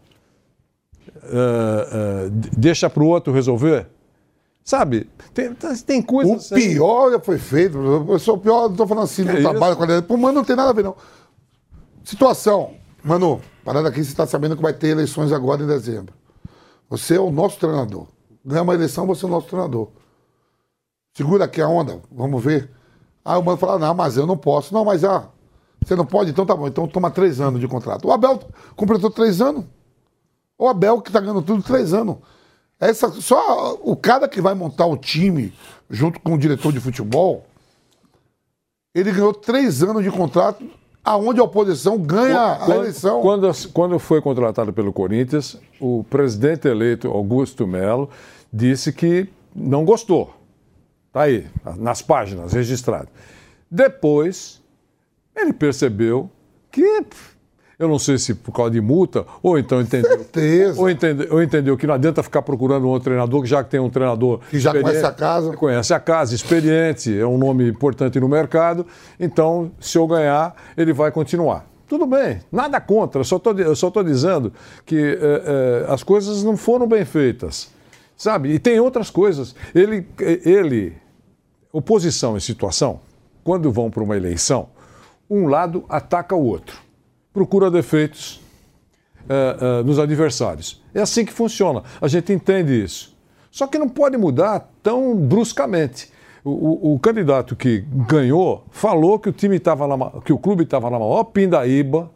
[1.25, 3.87] eh, d- deixa para o outro resolver.
[4.69, 6.53] Sabe, tem, tem O coisas.
[6.53, 7.79] aí- pior já foi feito.
[7.79, 10.35] Eu sou o pior, não estou falando assim do Que trabalho com a Pô, Mano,
[10.35, 10.95] não tem nada a ver, não.
[12.05, 12.75] Situação.
[13.03, 16.13] Mano, parada aqui, você está sabendo que vai ter eleições agora em dezembro.
[16.91, 18.09] Você é o nosso treinador.
[18.45, 19.89] Ganha uma eleição, você é o nosso treinador.
[21.17, 22.71] Segura aqui a onda, vamos ver.
[23.25, 24.75] Aí o mano fala, não, mas eu não posso.
[24.75, 25.31] Não, mas ah,
[25.83, 26.29] você não pode?
[26.31, 28.07] Então tá bom, então toma três anos de contrato.
[28.07, 28.39] O Abel
[28.77, 29.65] completou três anos.
[30.59, 32.19] O Abel que tá ganhando tudo três anos.
[32.81, 35.53] Essa, só o cara que vai montar o time
[35.91, 37.45] junto com o diretor de futebol,
[38.95, 40.65] ele ganhou três anos de contrato,
[41.05, 43.21] aonde a oposição ganha a Quando- eleição.
[43.23, 48.11] Quando, quando foi contratado pelo Corinthians, o presidente eleito, Augusto Melo,
[48.53, 50.35] disse que não gostou.
[51.09, 51.47] Está aí,
[51.79, 53.09] nas páginas, registrado.
[53.71, 54.61] Depois,
[55.35, 56.31] ele percebeu
[56.71, 57.03] que,
[57.79, 60.11] eu não sei se por causa de multa, ou então entendeu.
[60.11, 60.81] Certeza.
[60.81, 63.71] Ou entendeu, ou entendeu que não adianta ficar procurando um outro treinador, que já que
[63.71, 64.41] tem um treinador.
[64.51, 65.57] Que já conhece a casa.
[65.57, 68.85] Conhece a casa, experiente, é um nome importante no mercado.
[69.19, 71.67] Então, se eu ganhar, ele vai continuar.
[71.87, 74.53] Tudo bem, nada contra, eu só tô, eu só estou dizendo
[74.85, 77.71] que eh, eh, as coisas não foram bem feitas.
[78.15, 78.51] Sabe?
[78.51, 79.55] E tem outras coisas.
[79.73, 80.95] Ele, ele,
[81.73, 83.01] oposição em situação,
[83.45, 84.69] quando vão para uma eleição,
[85.31, 86.79] um lado ataca o outro,
[87.39, 88.41] procura defeitos
[89.29, 90.83] eh, eh, nos adversários.
[90.93, 91.85] É assim que funciona.
[92.01, 93.17] A gente entende isso.
[93.49, 96.11] Só que não pode mudar tão bruscamente.
[96.45, 99.87] O, o- o candidato que ganhou falou que o time estava
[100.25, 102.11] que o clube estava na maior pindaíba,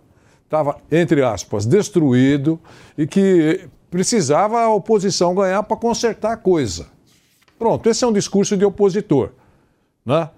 [0.44, 2.58] estava entre aspas destruído
[2.98, 6.86] e que precisava a oposição ganhar para consertar a coisa.
[7.58, 9.30] Pronto, esse é um discurso de opositor.
[10.04, 10.28] Né?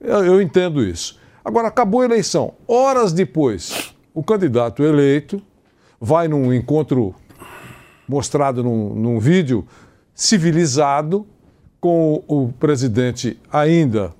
[0.00, 1.18] Eu, eu entendo isso.
[1.44, 2.54] Agora, acabou a eleição.
[2.68, 5.40] Horas depois, o candidato eleito
[6.00, 7.14] vai num encontro
[8.08, 9.66] mostrado num, num vídeo
[10.14, 11.26] civilizado,
[11.80, 14.12] com o presidente ainda,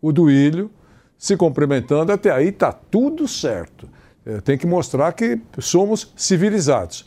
[0.00, 0.70] o Duílio,
[1.16, 2.12] se cumprimentando.
[2.12, 3.88] Até aí está tudo certo.
[4.24, 7.04] É, tem que mostrar que somos civilizados.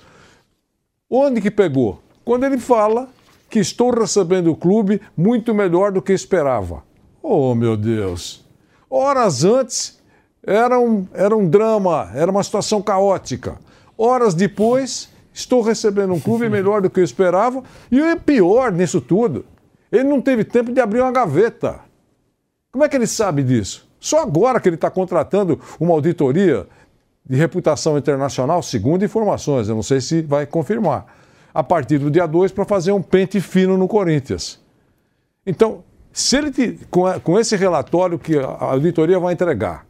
[1.09, 2.01] Onde que pegou?
[2.25, 3.07] Quando ele fala
[3.49, 6.83] que estou recebendo o clube muito melhor do que esperava.
[7.21, 8.43] Oh, meu Deus!
[8.89, 10.00] Horas antes
[10.43, 13.59] era um, era um drama, era uma situação caótica.
[13.97, 17.63] Horas depois, estou recebendo um clube melhor do que eu esperava.
[17.91, 19.45] E o pior nisso tudo,
[19.91, 21.79] ele não teve tempo de abrir uma gaveta.
[22.71, 23.87] Como é que ele sabe disso?
[23.99, 26.67] Só agora que ele está contratando uma auditoria
[27.23, 31.05] de reputação internacional, segundo informações, eu não sei se vai confirmar,
[31.53, 34.59] a partir do dia 2 para fazer um pente fino no Corinthians.
[35.45, 39.85] Então, se ele te, com, com esse relatório que a auditoria vai entregar,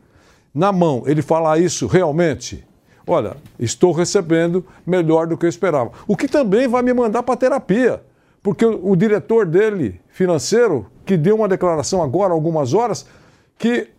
[0.53, 2.63] na mão, ele falar isso realmente,
[3.07, 5.91] olha, estou recebendo melhor do que eu esperava.
[6.07, 8.01] O que também vai me mandar para terapia,
[8.43, 13.05] porque o, o diretor dele, financeiro, que deu uma declaração agora, algumas horas,
[13.57, 13.89] que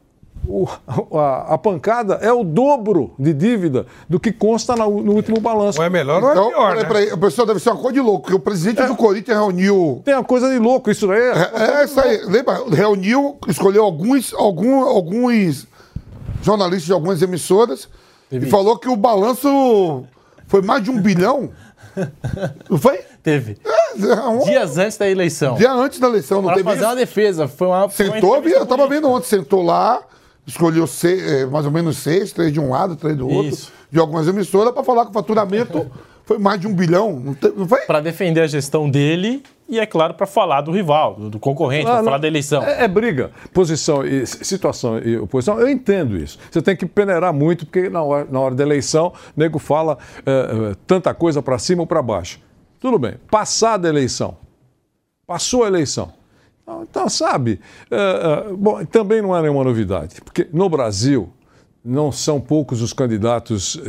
[0.47, 0.67] o,
[1.17, 5.79] a, a, pancada é o dobro de dívida do que consta no, no último balanço.
[5.79, 6.89] Ou é melhor ou é Então, pior, peraí, né?
[6.89, 10.03] peraí, o pessoal deve ser uma coisa de louco, porque o presidente do Corinthians reuniu.
[10.05, 11.33] Tem uma coisa de louco, isso daí é.
[11.33, 12.23] É, é isso aí.
[12.27, 12.63] Lembra?
[12.71, 15.67] Reuniu, escolheu alguns, algum, alguns
[16.43, 17.89] jornalistas de algumas emissoras
[18.31, 20.05] e falou que o balanço
[20.47, 21.51] foi mais de um bilhão.
[22.69, 22.99] Não foi?
[23.23, 23.57] Teve.
[23.65, 25.55] É, um- Dias antes da eleição.
[25.55, 26.89] dia antes da eleição, não Para teve fazer isso?
[26.89, 27.49] uma defesa.
[27.49, 30.01] Foi uma, foi uma Sentou, eu tava vendo ontem, sentou lá,
[30.47, 33.73] escolheu seis, eh, mais ou menos seis, três de um lado, três do outro, Isso.
[33.91, 35.89] de algumas emissoras, para falar que o faturamento
[36.25, 37.21] foi mais de um bilhão.
[37.21, 37.83] Não, te- não foi?
[37.83, 41.95] Para defender a gestão dele e, é claro, para falar do rival, do, concorrente, Ah,
[41.95, 42.63] para falar da eleição.
[42.63, 45.59] É, é briga, posição e situação e oposição.
[45.59, 46.39] Eu entendo isso.
[46.51, 49.97] Você tem que peneirar muito, porque na hora, na hora da eleição, o nego fala
[50.27, 52.39] é, tanta coisa para cima ou para baixo.
[52.79, 53.15] Tudo bem.
[53.31, 54.37] Passada a eleição.
[55.27, 56.13] Passou a eleição.
[56.63, 57.59] Então, Então, sabe,
[57.91, 61.31] é, bom, também não é nenhuma novidade, porque no Brasil
[61.83, 63.81] não são poucos os candidatos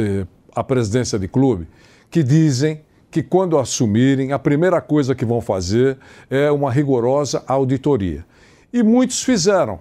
[0.55, 1.67] à presidência de clube
[2.09, 2.79] que dizem
[3.13, 5.99] que quando assumirem, a primeira coisa que vão fazer
[6.31, 8.25] é uma rigorosa auditoria.
[8.73, 9.79] E muitos fizeram,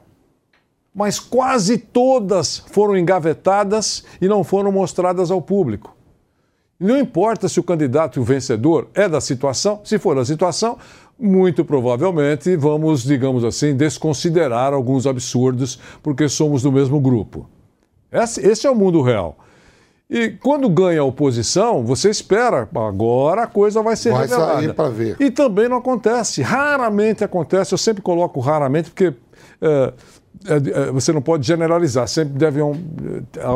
[0.94, 5.96] mas quase todas foram engavetadas e não foram mostradas ao público.
[6.78, 10.76] Não importa se o candidato e o vencedor é da situação, se for da situação,
[11.18, 17.48] muito provavelmente vamos, digamos assim, desconsiderar alguns absurdos porque somos do mesmo grupo.
[18.12, 19.38] Esse é o mundo real.
[20.10, 24.54] E quando ganha a oposição, você espera, agora a coisa vai ser Vai revelada.
[24.54, 25.16] sair pra ver.
[25.18, 29.14] E também não acontece, raramente acontece, eu sempre coloco raramente porque
[29.60, 29.92] é,
[30.46, 32.74] é, você não pode generalizar, sempre deve um,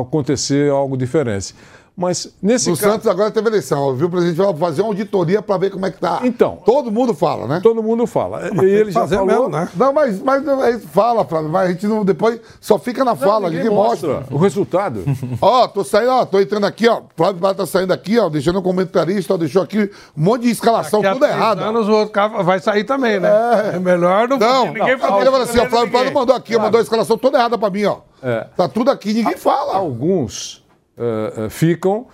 [0.01, 1.55] acontecer algo diferente.
[1.97, 4.09] Mas nesse O caso, Santos agora teve eleição, viu?
[4.09, 6.21] O presidente vai fazer uma auditoria para ver como é que tá.
[6.25, 6.59] Então.
[6.63, 7.61] Todo mundo fala, né?
[7.63, 8.51] todo mundo fala.
[8.63, 9.69] E ele já Fazer falou, mesmo, né?
[9.75, 13.17] Não, mas, mas não, é fala, Flávio, mas a gente não, depois só fica na
[13.17, 14.25] fala, Ninguém ninguém mostra.
[14.31, 15.05] o resultado.
[15.41, 17.01] Ó, tô saindo, ó, tô entrando aqui, ó.
[17.17, 20.51] Flávio Barra tá saindo aqui, ó, deixando um comentarista, ó, deixou aqui um monte de
[20.51, 21.61] escalação, Daqui a tudo três errado.
[21.63, 23.31] anos o outro cara vai sair também, né?
[23.75, 26.13] É, melhor não, Não, ninguém não, ele falou assim, ó, Flávio ninguém.
[26.13, 27.99] mandou aqui, ó, mandou a escalação toda errada pra mim, ó.
[28.23, 28.47] É.
[28.55, 29.77] Tá tudo aqui, ninguém fala.
[29.77, 30.66] Alguns
[30.97, 32.07] eh, ficam,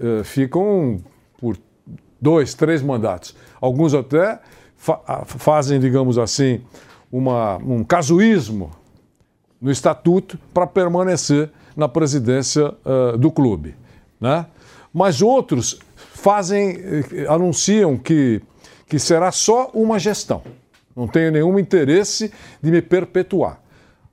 [0.00, 1.02] eh, ficam
[1.38, 1.56] por
[2.20, 3.34] dois, três mandatos.
[3.60, 4.40] Alguns até
[4.76, 6.60] fa- fazem, digamos assim,
[7.10, 8.70] uma, um casuísmo
[9.60, 13.74] no estatuto para permanecer na presidência eh, do clube.
[14.20, 14.46] Né?
[14.92, 16.78] Mas outros fazem,
[17.28, 18.40] anunciam que,
[18.86, 20.42] que será só uma gestão.
[20.96, 22.30] Não tenho nenhum interesse
[22.62, 23.60] de me perpetuar.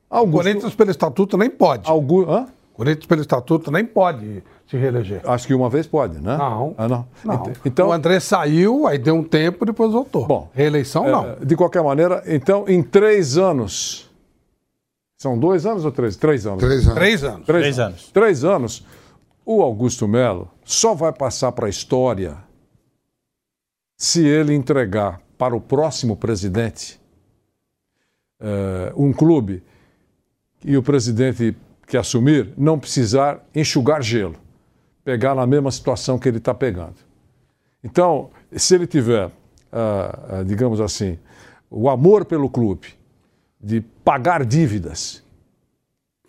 [0.09, 1.87] Alguns, Corinthians, pelo estatuto, nem pode.
[1.89, 2.47] algum, hã?
[2.81, 5.21] O Corinthians, pelo estatuto, nem pode se reeleger.
[5.29, 6.35] Acho que uma vez pode, né?
[6.35, 6.73] Não.
[6.75, 7.07] Ah, não.
[7.23, 7.35] Não.
[7.47, 10.25] Ent- Então, o André saiu, aí deu um tempo, depois voltou.
[10.25, 11.35] Bom, Reeleição, é, não.
[11.45, 14.09] de qualquer maneira, então, em três anos.
[15.19, 16.15] São dois anos ou três?
[16.15, 16.59] Três anos.
[16.63, 16.95] Três anos.
[16.95, 17.45] Três anos.
[17.45, 18.11] Três anos.
[18.11, 18.85] Três anos.
[19.45, 22.35] O Augusto Melo só vai passar para a história
[23.95, 26.99] se ele entregar para o próximo presidente
[28.39, 29.61] eh, um clube
[30.65, 31.55] e o presidente
[31.91, 34.35] que assumir não precisar enxugar gelo,
[35.03, 36.95] pegar na mesma situação que ele está pegando.
[37.83, 39.29] Então, se ele tiver,
[39.73, 41.19] ah, ah, digamos assim,
[41.69, 42.87] o amor pelo clube,
[43.59, 45.21] de pagar dívidas,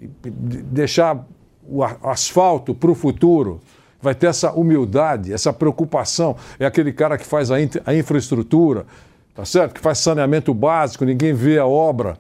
[0.01, 1.25] de deixar
[1.63, 3.61] o asfalto para o futuro,
[4.01, 6.37] vai ter essa humildade, essa preocupação.
[6.59, 8.85] É aquele cara que faz a infraestrutura,
[9.33, 9.75] tá certo?
[9.75, 12.19] Que faz saneamento básico, ninguém vê a obra,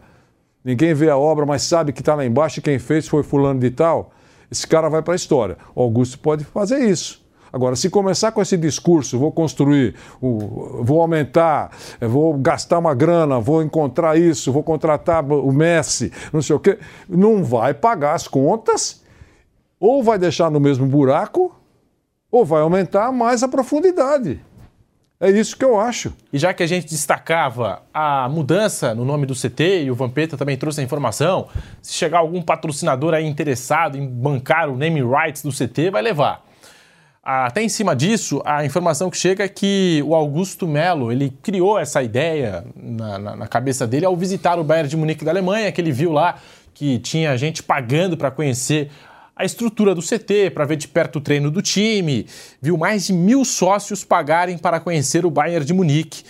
[0.64, 3.60] ninguém vê a obra, mas sabe que está lá embaixo e quem fez foi fulano
[3.60, 4.12] de tal.
[4.50, 5.56] Esse cara vai para a história.
[5.74, 7.22] O Augusto pode fazer isso.
[7.52, 11.70] Agora, se começar com esse discurso, vou construir, vou aumentar,
[12.00, 16.78] vou gastar uma grana, vou encontrar isso, vou contratar o Messi, não sei o quê,
[17.06, 19.02] não vai pagar as contas,
[19.78, 21.54] ou vai deixar no mesmo buraco,
[22.30, 24.40] ou vai aumentar mais a profundidade.
[25.24, 26.12] É isso que eu acho.
[26.32, 30.36] E já que a gente destacava a mudança no nome do CT, e o Vampeta
[30.36, 31.46] também trouxe a informação,
[31.80, 36.44] se chegar algum patrocinador aí interessado em bancar o name rights do CT, vai levar.
[37.22, 41.78] Até em cima disso, a informação que chega é que o Augusto Melo, ele criou
[41.78, 45.70] essa ideia na, na- na cabeça dele ao visitar o Bayern de Munique da Alemanha,
[45.70, 46.34] que ele viu lá
[46.74, 48.90] que tinha gente pagando para conhecer
[49.42, 52.26] a estrutura do CT, para ver de perto o treino do time,
[52.60, 56.22] viu mais de mil sócios pagarem para conhecer o Bayern de Munique.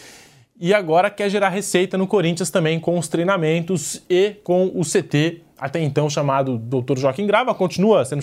[0.58, 5.42] E agora quer gerar receita no Corinthians também com os treinamentos e com o CT,
[5.58, 6.98] até então chamado Dr.
[6.98, 8.22] Joaquim Grava, continua sendo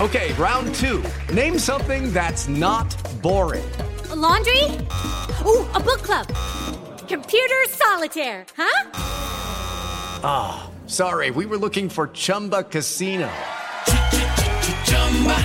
[0.00, 1.02] Okay, round two.
[1.34, 3.68] Name something that's not boring.
[4.10, 4.64] A laundry?
[5.44, 6.26] Ooh, a book club.
[7.06, 8.88] Computer solitaire, huh?
[10.86, 13.28] Sorry, we were looking for Chumba Casino.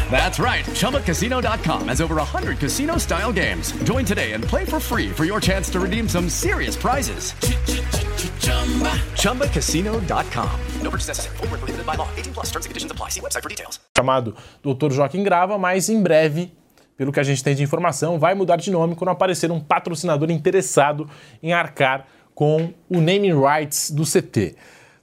[0.09, 0.63] That's right.
[0.65, 3.73] ChumbaCasino.com has over 100 casino style games.
[3.83, 7.33] Join today and play for free for your chance to redeem some serious prizes.
[9.19, 10.59] ChumbaCasino.com.
[10.81, 11.37] No purchase necessary.
[11.85, 12.07] By law.
[12.15, 13.09] 18 plus terms and conditions apply.
[13.09, 13.79] See website for details.
[13.97, 14.91] chamado Dr.
[14.91, 16.51] Joaquim Grava, mas em breve,
[16.97, 20.29] pelo que a gente tem de informação, vai mudar de nome quando aparecer um patrocinador
[20.31, 21.09] interessado
[21.41, 24.55] em arcar com o naming rights do CT.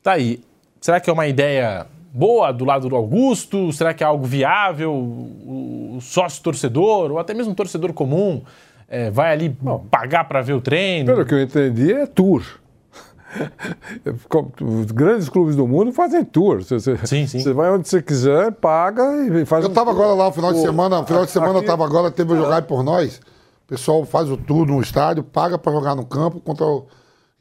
[0.02, 0.42] Tá aí.
[0.80, 3.72] Será que é uma ideia boa do lado do Augusto?
[3.72, 4.92] Será que é algo viável?
[4.92, 8.40] O o sócio torcedor, ou até mesmo um torcedor comum,
[8.88, 9.54] eh, vai ali
[9.90, 11.04] pagar para ver o treino?
[11.12, 12.42] Pelo que eu entendi, é tour.
[14.60, 16.62] Os grandes clubes do mundo fazem tour.
[16.62, 17.40] Você, Sim, sim.
[17.40, 19.02] Você vai onde você quiser, paga
[19.42, 20.00] e faz Eu um tava tour.
[20.02, 22.32] agora lá no final de semana, no final de semana eu aqui- tava agora, teve
[22.32, 23.18] o Jogar por Nós.
[23.64, 26.86] O pessoal faz o tour no estádio, paga pra jogar no campo contra o...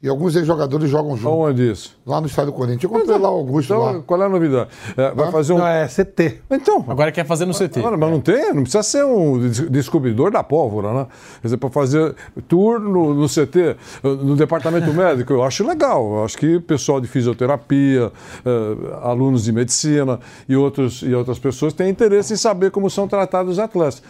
[0.02, 1.28] E alguns ex-jogadores jogam junto.
[1.32, 1.96] Onde isso?
[2.04, 2.82] Lá no estádio do Corinthians.
[2.82, 4.00] Eu encontrei lá o Augusto Então, lá.
[4.04, 4.68] qual é a novidade?
[4.96, 5.58] É, vai fazer um.
[5.58, 6.40] Não, é CT.
[6.50, 6.84] Então.
[6.88, 7.78] Agora quer fazer no CT.
[7.80, 11.06] Ora, mas não tem, não precisa ser um des- descobridor da pólvora, né?
[11.40, 12.16] Quer dizer, para fazer
[12.48, 16.04] tour no, no CT, no departamento médico, eu acho legal.
[16.16, 18.10] Eu acho que pessoal de fisioterapia,
[18.44, 23.06] eh, alunos de medicina e, outros, e outras pessoas têm interesse em saber como são
[23.06, 24.02] tratados os atletas.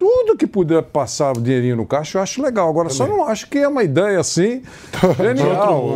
[0.00, 2.70] Tudo que puder passar o dinheirinho no caixa, eu acho legal.
[2.70, 4.62] Agora, só não acho que é uma ideia assim
[5.18, 5.90] genial.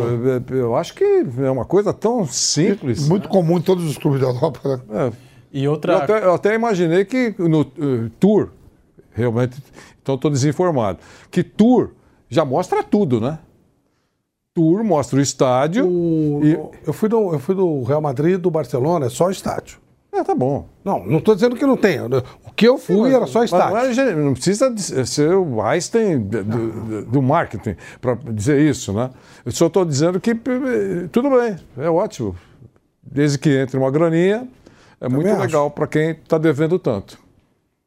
[0.49, 1.03] Eu- Eu acho que
[1.39, 3.09] é uma coisa tão simples.
[3.09, 5.07] Muito comum em todos os clubes da Europa, né?
[5.07, 5.11] É.
[5.51, 5.97] E Eu outra.
[5.97, 8.49] até, eu até imaginei que no eh, tour,
[9.11, 9.57] realmente,
[10.01, 10.99] então estou desinformado,
[11.31, 11.89] que tour
[12.29, 13.39] já mostra tudo, né?
[14.53, 16.51] Tour mostra o estádio O- e.
[16.85, 19.79] eu, fui do, eu fui do Real Madrid, do Barcelona, é só estádio.
[20.15, 20.69] É, tá bom.
[20.83, 21.99] Não, não estou dizendo que não tem.
[21.99, 24.73] O que eu fui era só não, é gen- não precisa
[25.05, 29.09] ser o Einstein do, do- do marketing para dizer isso, né?
[29.45, 30.33] Eu só estou dizendo que
[31.11, 32.35] tudo bem, é ótimo.
[33.03, 34.47] Desde que entre uma graninha,
[35.01, 35.41] é muito acho.
[35.41, 37.19] legal para quem está devendo tanto.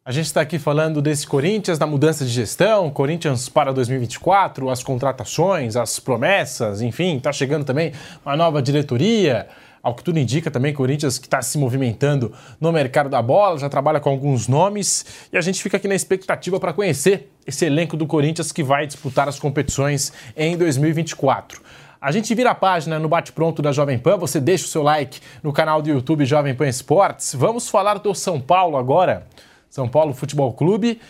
[0.04, 4.82] A gente está aqui falando desse Corinthians, da mudança de gestão, Corinthians para 2024, as
[4.82, 7.92] contratações, as promessas, enfim, está chegando também
[8.24, 9.46] uma nova diretoria.
[9.88, 13.70] Ao que tudo indica também, Corinthians que está se movimentando no mercado da bola, já
[13.70, 17.96] trabalha com alguns nomes e a gente fica aqui na expectativa para conhecer esse elenco
[17.96, 21.62] do Corinthians que vai disputar as competições em 2024.
[21.98, 24.82] A gente vira a página no Bate Pronto da Jovem Pan, você deixa o seu
[24.82, 27.34] like no canal do YouTube Jovem Pan Esportes.
[27.34, 29.26] Vamos falar do São Paulo agora.
[29.70, 31.00] São Paulo Futebol Clube.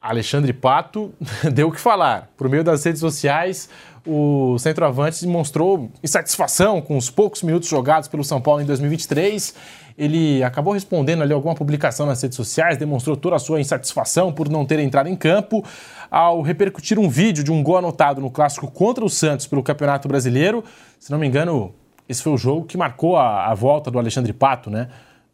[0.00, 1.12] Alexandre Pato
[1.52, 2.30] deu o que falar.
[2.34, 3.68] Por meio das redes sociais,
[4.06, 9.54] o centroavante demonstrou insatisfação com os poucos minutos jogados pelo São Paulo em 2023.
[9.98, 14.48] Ele acabou respondendo ali alguma publicação nas redes sociais, demonstrou toda a sua insatisfação por
[14.48, 15.64] não ter entrado em campo,
[16.10, 20.06] ao repercutir um vídeo de um gol anotado no clássico contra o Santos pelo Campeonato
[20.06, 20.62] Brasileiro.
[21.00, 21.74] Se não me engano,
[22.08, 24.88] esse foi o jogo que marcou a, a volta do Alexandre Pato, né?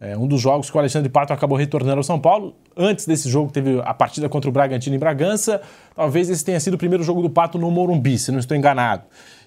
[0.04, 2.56] É um dos jogos que o Alexandre Pato acabou retornando ao São Paulo.
[2.76, 5.62] Antes desse jogo, teve a partida contra o Bragantino em Bragança.
[5.94, 9.04] Talvez esse tenha sido o primeiro jogo do Pato no Morumbi, se não estou enganado.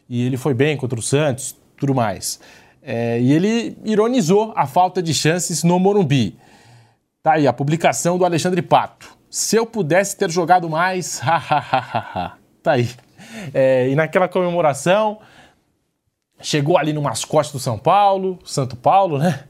[0.09, 2.39] E ele foi bem contra o Santos, tudo mais.
[2.81, 6.37] É, e ele ironizou a falta de chances no Morumbi.
[7.21, 9.09] Tá aí a publicação do Alexandre Pato.
[9.29, 12.37] Se eu pudesse ter jogado mais, hahaha.
[12.63, 12.89] tá aí.
[13.53, 15.19] É, e naquela comemoração,
[16.39, 19.43] chegou ali no mascote do São Paulo, Santo Paulo, né?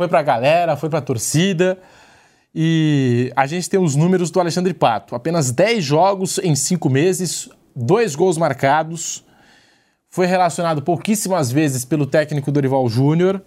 [0.00, 1.78] Foi pra galera, foi pra torcida.
[2.54, 5.14] E a gente tem os números do Alexandre Pato.
[5.14, 9.22] Apenas 10 jogos em 5 meses, dois gols marcados.
[10.08, 13.42] Foi relacionado pouquíssimas vezes pelo técnico Dorival Júnior.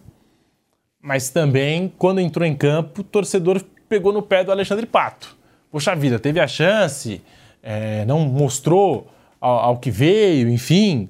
[1.01, 5.35] Mas também, quando entrou em campo, o torcedor pegou no pé do Alexandre Pato.
[5.71, 7.19] poxa vida, teve a chance,
[7.63, 11.09] é, não mostrou ao, ao que veio, enfim.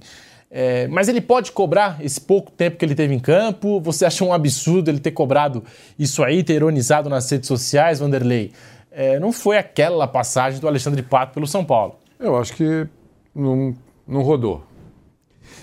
[0.56, 3.82] É, mas ele pode cobrar esse pouco tempo que ele teve em campo?
[3.82, 5.64] Você acha um absurdo ele ter cobrado
[5.98, 8.52] isso aí, ter ironizado nas redes sociais, Vanderlei?
[8.92, 11.96] É, não foi aquela passagem do Alexandre Pato pelo São Paulo.
[12.20, 12.88] Eu acho que
[13.34, 13.74] não,
[14.08, 14.62] não rodou.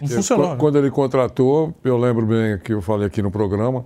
[0.03, 0.51] Não Eu- funcionou.
[0.51, 0.57] né?
[0.59, 3.85] Quando ele contratou, eu lembro bem que eu falei aqui no programa,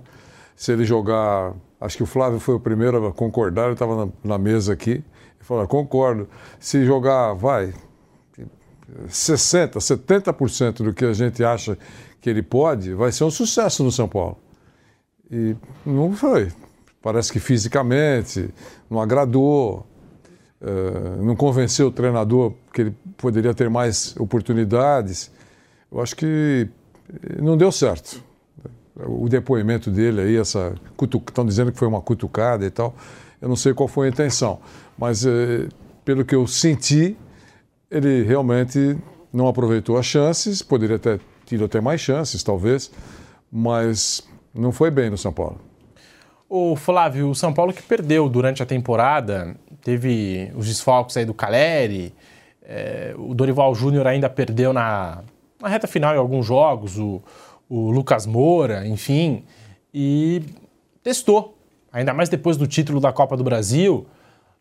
[0.55, 4.11] se ele jogar, acho que o Flávio foi o primeiro a concordar, ele estava na,
[4.23, 5.03] na mesa aqui, ele
[5.41, 6.27] falou, concordo,
[6.59, 7.71] se jogar, vai,
[9.07, 11.77] 60%, 70% do que a gente acha
[12.21, 14.37] que ele pode, vai ser um sucesso no São Paulo.
[15.29, 15.55] E
[15.85, 16.51] não foi.
[17.01, 18.49] Parece que fisicamente
[18.89, 19.85] não agradou,
[20.61, 25.31] eh, não convenceu o treinador que ele poderia ter mais oportunidades.
[25.91, 26.67] Eu acho que
[27.41, 28.23] não deu certo.
[28.95, 30.73] O depoimento dele aí, essa
[31.27, 32.95] estão dizendo que foi uma cutucada e tal.
[33.41, 34.59] Eu não sei qual foi a intenção,
[34.97, 35.67] mas eh,
[36.03, 37.17] pelo que eu senti,
[37.89, 38.97] ele realmente
[39.31, 42.91] não aproveitou as chances, poderia ter tido até mais chances, talvez,
[43.51, 45.59] mas não foi bem no São Paulo.
[46.49, 51.33] O Flávio, o São Paulo que perdeu durante a temporada, teve os desfalques aí do
[51.33, 52.13] Caleri,
[52.63, 55.23] é, o Dorival Júnior ainda perdeu na,
[55.61, 57.21] na reta final em alguns jogos, o,
[57.69, 59.43] o Lucas Moura, enfim,
[59.93, 60.41] e
[61.03, 61.57] testou,
[61.91, 64.07] ainda mais depois do título da Copa do Brasil,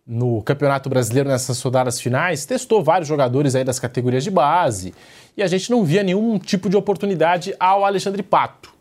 [0.07, 4.95] no Campeonato Brasileiro nessas rodadas finais, testou vários jogadores aí das categorias de base,
[5.37, 8.73] e a gente não via nenhum tipo de oportunidade ao Alexandre Pato.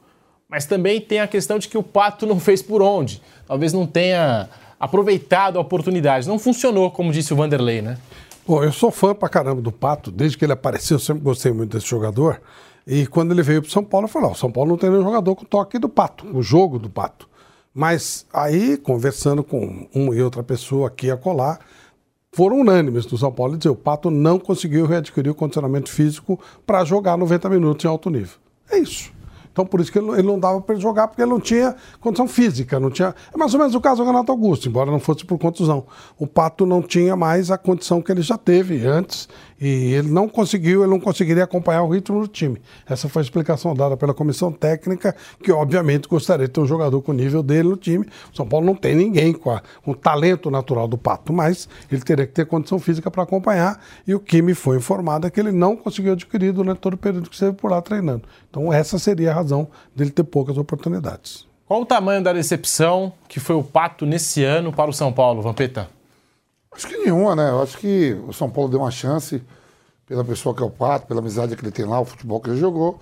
[0.49, 3.21] Mas também tem a questão de que o Pato não fez por onde.
[3.47, 4.47] Talvez não tenha
[4.79, 6.27] aproveitado a oportunidade.
[6.27, 7.97] Não funcionou, como disse o Vanderlei, né?
[8.45, 11.51] Bom, eu sou fã pra caramba do Pato, desde que ele apareceu, eu sempre gostei
[11.51, 12.39] muito desse jogador.
[12.85, 14.89] E quando ele veio pro São Paulo, eu falei, ó, o São Paulo não tem
[14.89, 17.27] nenhum jogador com o toque do Pato, o jogo do Pato.
[17.73, 21.59] Mas aí, conversando com uma e outra pessoa aqui a colar,
[22.31, 26.39] foram unânimes do São Paulo e dizer, o Pato não conseguiu readquirir o condicionamento físico
[26.65, 28.37] para jogar 90 minutos em alto nível.
[28.69, 29.11] É isso.
[29.51, 32.79] Então, por isso que ele, não- dava para jogar, porque ele não tinha condição física,
[32.79, 33.13] não tinha.
[33.31, 35.85] É mais ou menos o caso do Renato Augusto, embora não fosse por contusão.
[36.17, 39.29] O Pato não tinha mais a condição que ele já teve antes,
[39.65, 42.61] e ele não conseguiu, ele não conseguiria acompanhar o ritmo do time.
[42.87, 47.01] Essa foi a explicação dada pela comissão técnica, que obviamente gostaria de ter um jogador
[47.01, 48.05] com o nível dele no time.
[48.31, 51.67] O São Paulo não tem ninguém com, a- com o talento natural do Pato, mas
[51.91, 55.51] ele teria que ter condição física para acompanhar, e o Kimi foi informado que ele
[55.51, 58.23] não conseguiu adquirir durante todo o período que esteve por lá treinando.
[58.49, 61.45] Então, essa seria a razão dele ter poucas oportunidades.
[61.65, 65.41] Qual o tamanho da decepção que foi o Pato nesse ano para o São Paulo,
[65.41, 65.87] Vampeta?
[66.75, 67.49] Acho que nenhuma, né?
[67.49, 69.41] Eu acho que o São Paulo deu uma chance
[70.05, 72.49] pela pessoa que é o Pato, pela amizade que ele tem lá, o futebol que
[72.49, 72.99] ele jogou,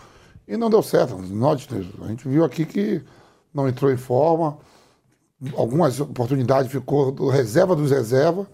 [0.47, 1.17] e não deu certo.
[1.17, 1.67] Nós,
[2.03, 3.01] a gente viu aqui que
[3.53, 4.57] não entrou em forma,
[5.55, 8.45] algumas oportunidades ficou do reserva dos reserva,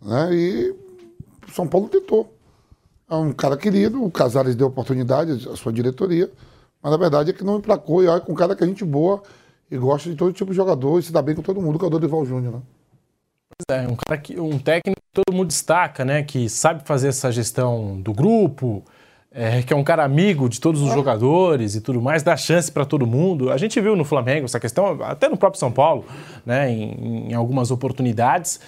[0.00, 0.34] né?
[0.34, 0.70] E
[1.46, 2.32] o São Paulo tentou.
[3.08, 6.30] É um cara querido, o Casares deu oportunidade, a sua diretoria,
[6.82, 8.84] mas na verdade é que não emplacou e olha com um cara que é gente
[8.84, 9.22] boa
[9.70, 11.84] e gosta de todo tipo de jogador e se dá bem com todo mundo, que
[11.84, 12.62] é o Dorival Júnior, né?
[13.70, 16.22] É, um, cara que, um técnico que todo mundo destaca, né?
[16.22, 18.84] Que sabe fazer essa gestão do grupo,
[19.30, 22.70] é, que é um cara amigo de todos os jogadores e tudo mais, dá chance
[22.70, 23.50] para todo mundo.
[23.50, 26.04] A gente viu no Flamengo essa questão, até no próprio São Paulo,
[26.44, 26.70] né?
[26.70, 28.60] Em, em algumas oportunidades.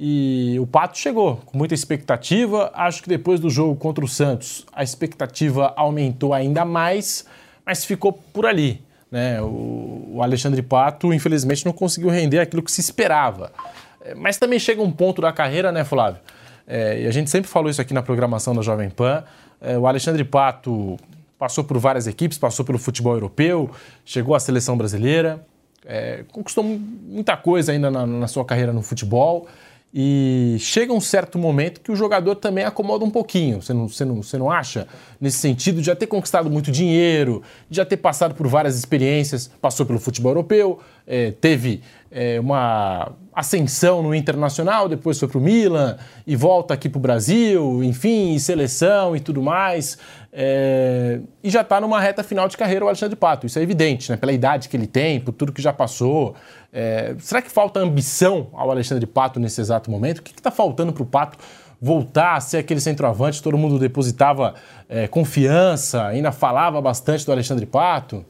[0.00, 2.70] E o Pato chegou com muita expectativa.
[2.72, 7.24] Acho que depois do jogo contra o Santos, a expectativa aumentou ainda mais,
[7.66, 8.80] mas ficou por ali.
[9.10, 9.42] Né?
[9.42, 13.50] O Alexandre Pato, infelizmente, não conseguiu render aquilo que se esperava.
[14.04, 16.20] É, Mas também chega um ponto da carreira, né, Flávio?
[16.66, 19.24] É, e a gente sempre falou isso aqui na programação da Jovem Pan.
[19.60, 20.96] É, o Alexandre Pato
[21.38, 23.70] passou por várias equipes, passou pelo futebol europeu,
[24.04, 25.44] chegou à seleção brasileira,
[25.86, 29.46] é, conquistou mu- muita coisa ainda na, na sua carreira no futebol.
[29.94, 33.62] E chega um certo momento que o jogador também acomoda um pouquinho.
[33.62, 34.86] Você não, você não, você não acha?
[35.18, 39.50] Nesse sentido, de já ter conquistado muito dinheiro, de já ter passado por várias experiências,
[39.62, 41.80] passou pelo futebol europeu, eh, teve
[42.10, 45.96] eh, uma ascensão no internacional, depois foi para o Milan
[46.26, 49.96] e volta aqui para o Brasil, enfim, e seleção e tudo mais.
[50.32, 53.46] Eh, e já está numa reta final de carreira o Alexandre Pato.
[53.46, 54.16] Isso é evidente, né?
[54.16, 56.34] Pela idade que ele tem, por tudo que já passou.
[56.72, 60.18] Eh, será que falta ambição ao Alexandre Pato nesse exato momento?
[60.18, 61.38] O que está faltando para o Pato
[61.80, 63.42] voltar a ser aquele centroavante?
[63.42, 64.54] Todo mundo depositava
[64.88, 68.24] eh, confiança, ainda falava bastante do Alexandre Pato.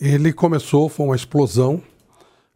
[0.00, 1.82] Ele começou, foi uma explosão.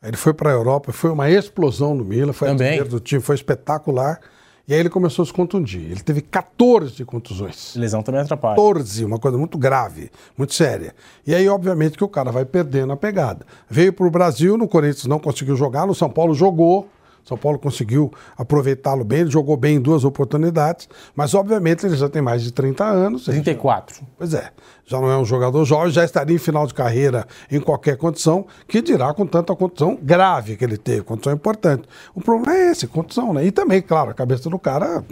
[0.03, 2.67] Ele foi para a Europa, foi uma explosão no Milan, foi Também.
[2.67, 4.21] artilheiro do time, foi espetacular.
[4.67, 5.91] E aí ele começou a se contundir.
[5.91, 7.75] Ele teve 14 contusões.
[7.77, 8.55] Lesão também atrapalha.
[8.57, 10.95] 14, uma coisa muito grave, muito séria.
[11.27, 13.45] E aí, obviamente, que o cara vai perdendo a pegada.
[13.69, 16.89] Veio para o Brasil, no Corinthians não conseguiu jogar, no São Paulo jogou,
[17.25, 22.09] São Paulo conseguiu aproveitá-lo bem, ele jogou bem em duas oportunidades, mas obviamente ele já
[22.09, 23.29] tem mais de 30 anos.
[23.29, 24.05] ele já- 34.
[24.19, 24.51] Pois é,
[24.85, 28.47] já não é um jogador jovem, já estaria em final de carreira em qualquer condição,
[28.67, 31.89] que dirá com tanta condição grave que ele teve, condição importante.
[32.15, 33.45] O problema é esse, condição, né?
[33.45, 35.05] E também, claro, a cabeça do cara,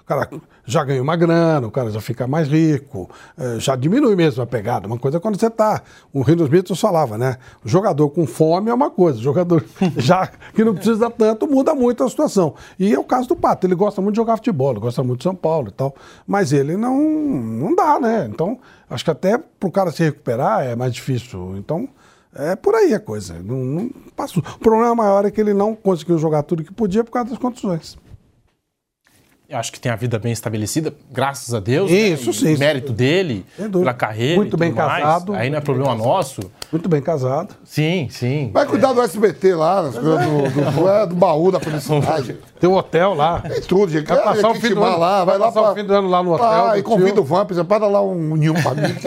[0.00, 0.28] o cara
[0.64, 3.08] já ganhou uma grana, o cara já fica mais rico,
[3.38, 4.86] eh, já diminui mesmo a pegada.
[4.86, 7.36] Uma coisa é quando você tá, o Rino Smith falava, né?
[7.64, 9.64] O jogador com fome é uma coisa, o jogador
[9.96, 12.54] já que não precisa tanto muda muito a situação.
[12.78, 15.24] E é o caso do Pato, ele gosta muito de jogar futebol, gosta muito de
[15.24, 15.94] São Paulo e tal,
[16.26, 18.28] mas ele não, não dá, né?
[18.30, 18.58] Então,
[18.88, 21.56] acho que até pro cara se recuperar é mais difícil.
[21.56, 21.88] Então,
[22.34, 23.34] é por aí a coisa.
[23.42, 24.42] Não, não passou.
[24.42, 27.38] O problema maior é que ele não conseguiu jogar tudo que podia por causa das
[27.38, 27.96] condições.
[29.54, 31.90] Acho que tem a vida bem estabelecida, graças a Deus.
[31.90, 32.32] Isso, né?
[32.32, 32.60] sim, E isso.
[32.60, 34.36] Mérito dele, pela carreira.
[34.36, 35.02] Muito bem mais.
[35.02, 35.34] casado.
[35.34, 36.50] Aí não é problema nosso.
[36.74, 37.54] Muito bem casado.
[37.64, 38.50] Sim, sim.
[38.52, 42.36] Vai cuidar do SBT lá, das coisas do, do, é, do baú da felicidade.
[42.58, 43.38] Tem um hotel lá.
[43.42, 44.08] Tem tudo, gente.
[44.08, 45.94] Vai passar o fim do ano- lá, vai, vai lá passar o pra- fim do
[45.94, 47.20] ano lá no hotel Ah, do e convida tio.
[47.22, 49.06] o Vamp, você para lá um ninho pra mim que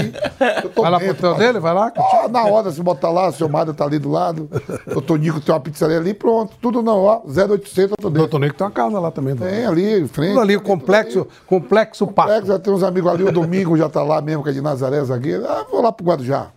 [0.66, 1.46] eu tô Vai lá pro dentro, hotel cara.
[1.48, 1.92] dele, vai lá.
[1.98, 4.50] Ah, na hora, se botar lá, seu Mário tá ali do lado,
[4.96, 6.54] o Tonico tem uma pizzaria ali, pronto.
[6.62, 8.20] Tudo não, ó, 0800 eu tô O dentro.
[8.30, 9.36] doutor Nico tem uma casa lá também.
[9.36, 10.30] Tem ali, em frente.
[10.30, 11.28] Tudo ali, o complexo, ali.
[11.46, 12.28] complexo Pato.
[12.30, 14.62] Complexo, já tem uns amigos ali, o Domingo já tá lá mesmo, que é de
[14.62, 15.46] Nazaré, zagueiro.
[15.46, 16.48] Ah, vou lá pro Guarujá.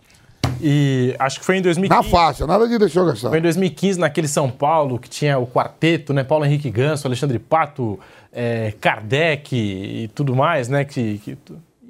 [0.63, 2.09] E acho que foi em Na 2015.
[2.09, 3.29] faixa, nada de deixar eu gastar.
[3.29, 6.23] Foi em 2015, naquele São Paulo, que tinha o quarteto, né?
[6.23, 7.99] Paulo Henrique Ganso, Alexandre Pato,
[8.31, 10.85] eh, Kardec e tudo mais, né?
[10.85, 11.37] Que, que-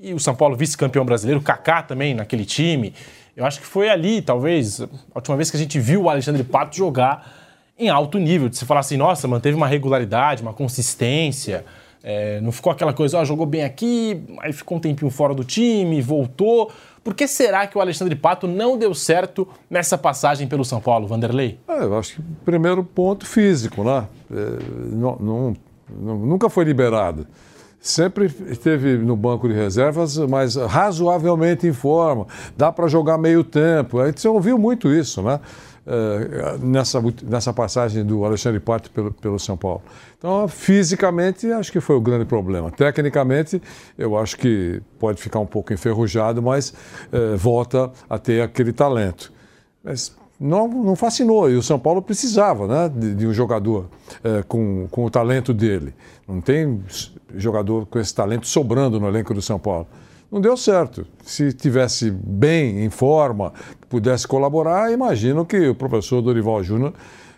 [0.02, 2.94] e o São Paulo vice-campeão brasileiro, o Kaká também naquele time.
[3.38, 6.44] Eu acho que foi ali, talvez, a última vez que a gente viu o Alexandre
[6.44, 7.40] Pato jogar
[7.78, 11.64] em alto nível, de se falar assim, nossa, manteve uma regularidade, uma consistência.
[12.04, 15.44] eh, não ficou aquela coisa, ó, jogou bem aqui, aí ficou um tempinho fora do
[15.44, 16.72] time, voltou.
[17.04, 21.08] Por que será que o Alexandre Pato não deu certo nessa passagem pelo São Paulo,
[21.08, 21.60] Vanderlei?
[21.68, 24.06] É, eu acho que primeiro ponto físico, né?
[24.32, 24.36] É,
[24.94, 25.56] não- não-
[26.18, 27.26] nunca foi liberado.
[27.80, 32.28] Sempre esteve no banco de reservas, mas razoavelmente em forma.
[32.56, 34.00] Dá para jogar meio tempo.
[34.00, 35.40] A gente ouviu muito isso, né?
[35.84, 39.82] É, nessa, nessa passagem do Alexandre Pato pelo, pelo São Paulo.
[40.16, 42.70] Então, fisicamente, acho que foi o grande problema.
[42.70, 43.60] Tecnicamente,
[43.98, 46.72] eu acho que pode ficar um pouco enferrujado, mas
[47.12, 49.34] é, volta a ter aquele talento.
[49.84, 51.50] Mas não, não fascinou.
[51.52, 53.88] E o São Paulo precisava né, de, de um jogador
[54.24, 55.94] eh, com, com o talento dele.
[56.28, 56.84] Não tem
[57.36, 59.88] jogador com esse talento sobrando no elenco do São Paulo.
[60.32, 61.06] Não deu certo.
[61.24, 63.52] Se tivesse bem, em forma,
[63.90, 66.94] pudesse colaborar, imagino que o professor Dorival Júnior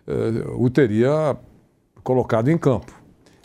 [0.08, 1.36] eh, o teria
[2.04, 2.92] colocado em campo.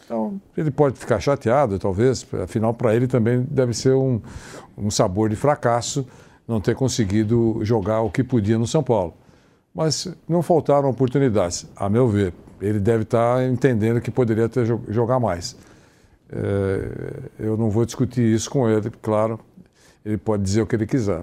[0.05, 4.21] Então, ele pode ficar chateado, talvez, afinal, para ele também deve ser um,
[4.77, 6.07] um sabor de fracasso
[6.47, 9.15] não ter conseguido jogar o que podia no São Paulo.
[9.75, 12.33] Mas não faltaram oportunidades, a meu ver.
[12.61, 15.57] Ele deve estar entendendo que poderia ter jo- jogar mais.
[16.31, 19.41] É, eu não vou discutir isso com ele, claro.
[20.05, 21.23] Ele pode dizer o que ele quiser.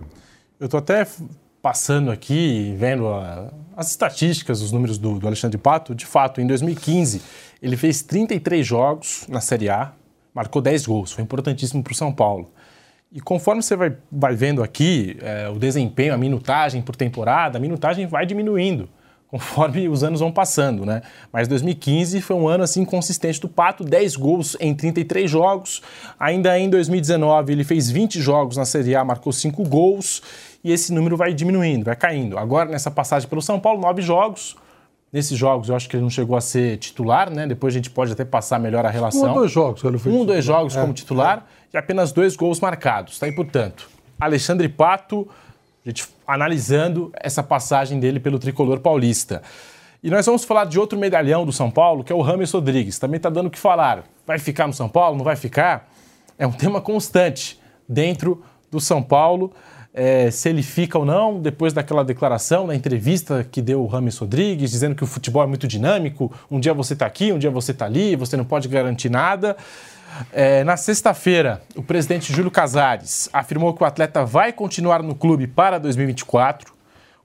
[0.59, 1.05] Eu tô até
[1.61, 5.95] passando aqui, vendo a- as estatísticas, os números do, do Alexandre Pato.
[5.95, 7.21] De fato, em 2015,
[7.61, 9.91] ele fez 33 jogos na Série A,
[10.33, 11.11] marcou 10 gols.
[11.11, 12.51] Foi importantíssimo para o São Paulo.
[13.11, 17.61] E conforme você vai, vai vendo aqui é, o desempenho, a minutagem por temporada, a
[17.61, 18.89] minutagem vai diminuindo
[19.27, 21.01] conforme os anos vão passando, né?
[21.31, 25.81] Mas 2015 foi um ano assim consistente do Pato, 10 gols em 33 jogos.
[26.19, 30.21] Ainda em 2019 ele fez 20 jogos na Série A, marcou 5 gols
[30.63, 32.37] e esse número vai diminuindo, vai caindo.
[32.37, 34.55] Agora nessa passagem pelo São Paulo, 9 jogos.
[35.13, 37.47] Nesses jogos eu acho que ele não chegou a ser titular, né?
[37.47, 39.23] Depois a gente pode até passar melhor a relação.
[39.25, 40.81] Um ou dois jogos ele foi Um, dois jogos É.
[40.81, 43.17] como titular e apenas dois gols marcados.
[43.17, 43.87] Tá aí, portanto,
[44.19, 45.27] Alexandre Pato,
[45.85, 49.41] a gente analisando essa passagem dele pelo tricolor paulista.
[50.03, 52.99] E nós vamos falar de outro medalhão do São Paulo, que é o Rames Rodrigues.
[52.99, 54.03] Também está dando o que falar.
[54.25, 55.17] Vai ficar no São Paulo?
[55.17, 55.89] Não vai ficar?
[56.37, 57.59] É um tema constante
[57.89, 59.51] dentro do São Paulo.
[59.97, 64.17] É, se ele fica ou não, depois daquela declaração, na entrevista que deu o Rames
[64.17, 67.49] Rodrigues, dizendo que o futebol é muito dinâmico, um dia você está aqui, um dia
[67.49, 69.55] você está ali, você não pode garantir nada.
[70.31, 75.47] É, na sexta-feira, o presidente Júlio Casares afirmou que o atleta vai continuar no clube
[75.47, 76.73] para 2024.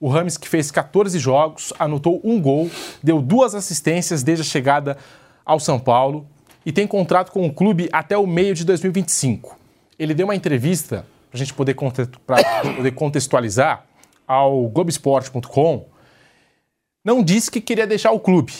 [0.00, 2.70] O Rames, que fez 14 jogos, anotou um gol,
[3.02, 4.96] deu duas assistências desde a chegada
[5.44, 6.26] ao São Paulo
[6.64, 9.58] e tem contrato com o clube até o meio de 2025.
[9.98, 13.84] Ele deu uma entrevista, para a gente poder, poder contextualizar,
[14.26, 15.86] ao Globoesporte.com.
[17.04, 18.52] Não disse que queria deixar o clube.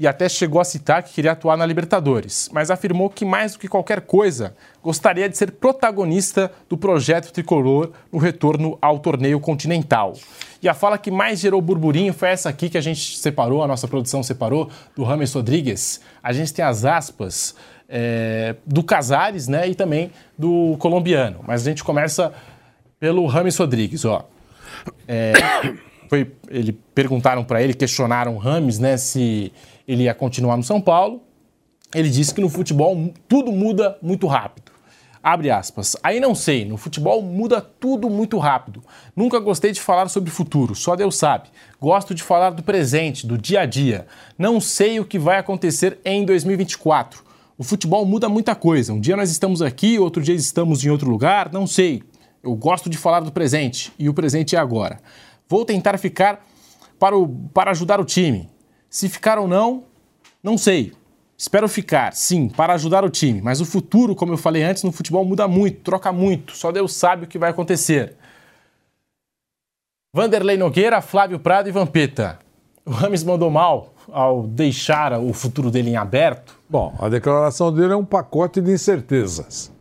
[0.00, 3.58] E até chegou a citar que queria atuar na Libertadores, mas afirmou que mais do
[3.58, 10.14] que qualquer coisa, gostaria de ser protagonista do projeto tricolor no retorno ao torneio continental.
[10.62, 13.68] E a fala que mais gerou burburinho foi essa aqui que a gente separou, a
[13.68, 16.00] nossa produção separou, do Rames Rodrigues.
[16.22, 17.54] A gente tem as aspas
[17.86, 22.32] é, do Casares né, e também do colombiano, mas a gente começa
[22.98, 24.26] pelo Rames Rodrigues, ó.
[25.06, 25.34] É,
[26.08, 29.52] foi, ele perguntaram para ele, questionaram o Rames, né, se
[29.90, 31.20] ele ia continuar no São Paulo.
[31.92, 34.70] Ele disse que no futebol tudo muda muito rápido.
[35.20, 35.96] Abre aspas.
[36.00, 38.84] Aí não sei, no futebol muda tudo muito rápido.
[39.16, 41.48] Nunca gostei de falar sobre futuro, só Deus sabe.
[41.80, 44.06] Gosto de falar do presente, do dia a dia.
[44.38, 47.24] Não sei o que vai acontecer em 2024.
[47.58, 48.92] O futebol muda muita coisa.
[48.92, 52.04] Um dia nós estamos aqui, outro dia estamos em outro lugar, não sei.
[52.44, 55.00] Eu gosto de falar do presente e o presente é agora.
[55.48, 56.46] Vou tentar ficar
[56.96, 58.48] para, o, para ajudar o time.
[58.90, 59.84] Se ficar ou não,
[60.42, 60.92] não sei.
[61.38, 64.92] Espero ficar, sim, para ajudar o time, mas o futuro, como eu falei antes, no
[64.92, 68.16] futebol muda muito, troca muito, só Deus sabe o que vai acontecer.
[70.12, 72.40] Vanderlei Nogueira, Flávio Prado e Vampeta.
[72.84, 76.58] O Rames mandou mal ao deixar o futuro dele em aberto?
[76.68, 79.72] Bom, a declaração dele é um pacote de incertezas.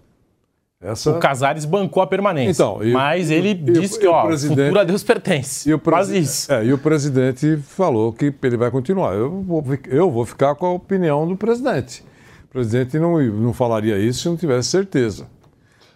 [0.82, 1.12] Essa...
[1.12, 2.64] O Casares bancou a permanência.
[2.64, 4.62] Então, e, mas ele e, disse e, que ó, o presidente...
[4.62, 5.70] futuro a Deus pertence.
[5.70, 6.52] E o Quase isso.
[6.52, 9.14] É, e o presidente falou que ele vai continuar.
[9.14, 12.02] Eu vou, eu vou ficar com a opinião do presidente.
[12.46, 15.28] O presidente não, não falaria isso se não tivesse certeza.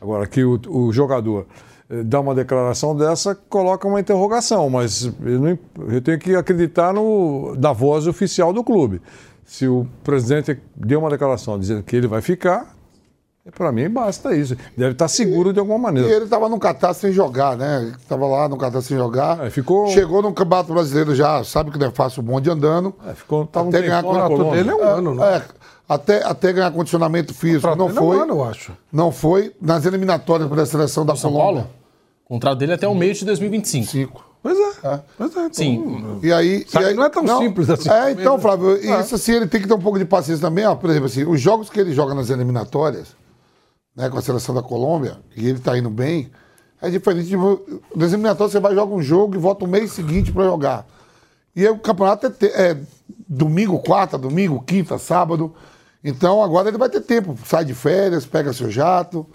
[0.02, 1.48] Agora, que o, o jogador
[1.90, 6.94] eh, dá uma declaração dessa, coloca uma interrogação, mas eu, não, eu tenho que acreditar
[6.94, 9.02] no, na voz oficial do clube.
[9.46, 12.72] Se o presidente deu uma declaração dizendo que ele vai ficar,
[13.52, 14.56] para mim, basta isso.
[14.78, 16.08] Deve estar seguro de alguma maneira.
[16.08, 17.94] E ele estava no Catar sem jogar, né?
[18.00, 19.46] Estava lá no Catar sem jogar.
[19.46, 19.88] É, ficou...
[19.89, 22.96] Chegou no Campeonato Brasileiro já, sabe que não é fácil o bonde andando.
[23.06, 25.38] É, ficou, tava até um ganhar contrato dele é um é, ano, né?
[25.38, 25.41] É,
[25.88, 27.76] até, até ganhar condicionamento físico.
[27.76, 28.16] Não foi.
[28.16, 28.72] É um ano, eu acho.
[28.91, 29.54] Não foi.
[29.62, 31.68] Nas eliminatórias para a seleção da São Paulo?
[32.26, 33.91] O contrato dele é até o meio de 2025.
[33.91, 34.34] Cinco.
[34.41, 34.88] Pois é.
[34.88, 35.00] é.
[35.18, 36.20] Pois é então, Sim.
[36.22, 37.89] E aí, e aí, não é tão não, simples assim.
[37.89, 39.02] É, então, Flávio, é.
[39.02, 40.66] isso assim, ele tem que ter um pouco de paciência também.
[40.66, 43.16] Ó, por exemplo, assim, os jogos que ele joga nas eliminatórias,
[43.96, 46.32] né, com a seleção da Colômbia, e ele está indo bem,
[46.82, 47.30] é diferente.
[47.30, 47.62] Tipo,
[47.96, 50.86] nas eliminatórias você vai jogar um jogo e volta o mês seguinte para jogar.
[51.56, 52.78] E aí, o campeonato é, é,
[53.28, 55.54] domingo, quarta, domingo, quinta, sábado.
[56.04, 57.38] Então agora ele vai ter tempo.
[57.46, 59.26] Sai de férias, pega seu jato,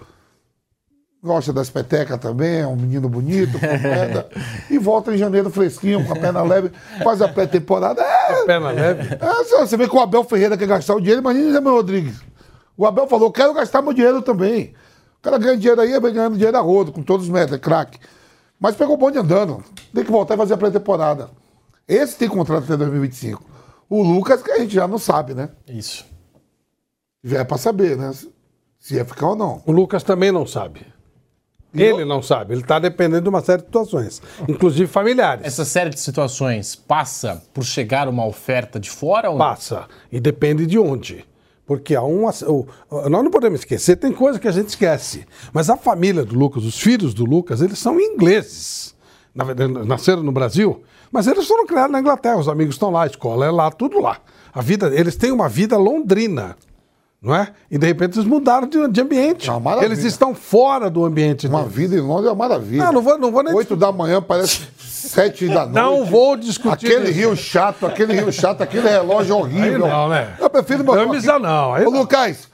[1.23, 4.29] gosta das petecas também, é um menino bonito, com pedra,
[4.69, 6.71] e volta em janeiro fresquinho, com a perna leve,
[7.03, 8.03] faz a pré-temporada.
[8.03, 9.15] É, perna leve.
[9.15, 12.21] É, você vê que o Abel Ferreira quer gastar o dinheiro, imagina o Zé Rodrigues.
[12.79, 14.73] O Abel falou: quero gastar meu dinheiro também.
[15.19, 17.59] O cara ganha dinheiro aí, vai ganhando dinheiro a rodo, com todos os metros, é
[17.59, 17.99] craque.
[18.59, 19.65] Mas pegou o bonde andando.
[19.93, 21.29] Tem que voltar e fazer a pré-temporada.
[21.89, 23.43] Esse tem contrato até 2025.
[23.91, 25.49] O Lucas, que a gente já não sabe, né?
[25.67, 26.07] Isso.
[27.25, 28.13] Já é pra saber, né?
[28.79, 29.61] Se ia ficar ou não.
[29.67, 30.87] O Lucas também não sabe.
[31.75, 32.07] E ele eu...
[32.07, 35.45] não sabe, ele está dependendo de uma série de situações, inclusive familiares.
[35.45, 39.45] Essa série de situações passa por chegar uma oferta de fora ou não?
[39.45, 41.28] Passa, e depende de onde.
[41.69, 42.23] Porque há um.
[42.23, 45.27] Nós não podemos esquecer, tem coisa que a gente esquece.
[45.53, 48.95] Mas a família do Lucas, os filhos do Lucas, eles são ingleses.
[49.87, 52.39] Nasceram no Brasil, mas eles foram criados na Inglaterra.
[52.39, 54.19] Os amigos estão lá, a escola é lá, tudo lá.
[54.51, 56.57] A vida, eles têm uma vida londrina
[57.21, 57.49] não é?
[57.69, 59.51] E de repente eles mudaram de, de ambiente.
[59.51, 61.49] É eles estão fora do ambiente.
[61.49, 61.75] Uma deles.
[61.75, 62.85] vida em Londres é uma maravilha.
[62.85, 65.75] Não, não vou, não vou nem Oito da manhã parece sete da noite.
[65.75, 66.87] Não vou discutir.
[66.87, 67.19] Aquele isso.
[67.19, 69.85] rio chato, aquele rio chato, aquele relógio horrível.
[69.85, 70.37] Aí não, né?
[70.39, 70.95] Eu prefiro meu.
[70.95, 71.75] Camisa não.
[71.75, 72.01] Aí Ô, não.
[72.01, 72.49] Lucas,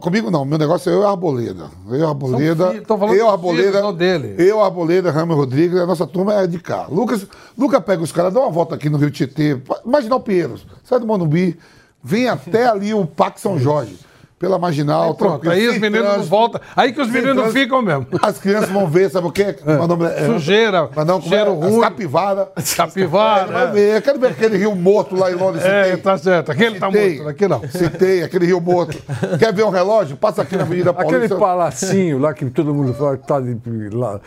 [0.00, 0.44] comigo não.
[0.44, 1.70] Meu negócio é eu e a Arboleda.
[1.88, 2.74] Eu e a Arboleda.
[2.74, 4.34] Estou falando eu, Arboleda, filho, dele.
[4.38, 6.86] Eu, Arboleda, Ramos Rodrigues, a nossa turma é de cá.
[6.88, 7.24] Lucas,
[7.56, 9.56] Lucas pega os caras, dá uma volta aqui no Rio Tietê.
[9.86, 10.66] Imagina o Pinheiros.
[10.82, 11.56] Sai do Monumbi
[12.02, 13.98] vem até ali o Parque São Jorge.
[14.40, 15.50] Pela marginal, aí, pronto.
[15.50, 16.60] Aí os meninos trânsito, voltam.
[16.74, 18.06] Aí que os meninos trânsito, ficam mesmo.
[18.22, 19.54] As crianças vão ver, sabe o quê?
[19.54, 20.24] É.
[20.24, 20.88] Sujeira.
[20.96, 21.54] Mas não, cheiro é?
[21.66, 21.80] ruim.
[21.82, 22.50] Capivara.
[22.74, 23.58] Capivara.
[23.58, 23.66] É, é.
[23.66, 23.96] ver.
[23.96, 25.62] Eu quero ver aquele rio morto lá em Londres.
[25.62, 26.50] É, tá certo.
[26.52, 27.60] Aquele tá morto, aqui não.
[27.68, 28.96] Citei, aquele rio morto.
[29.38, 30.16] Quer ver um relógio?
[30.16, 31.26] Passa aqui na Avenida Paulista.
[31.26, 33.58] Aquele palacinho lá que todo mundo fala que tá de,
[33.92, 34.20] lá,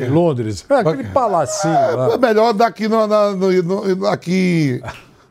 [0.00, 0.64] em Londres.
[0.70, 2.14] É, aquele palacinho é, lá.
[2.14, 4.80] É melhor daqui no, no, no, no aqui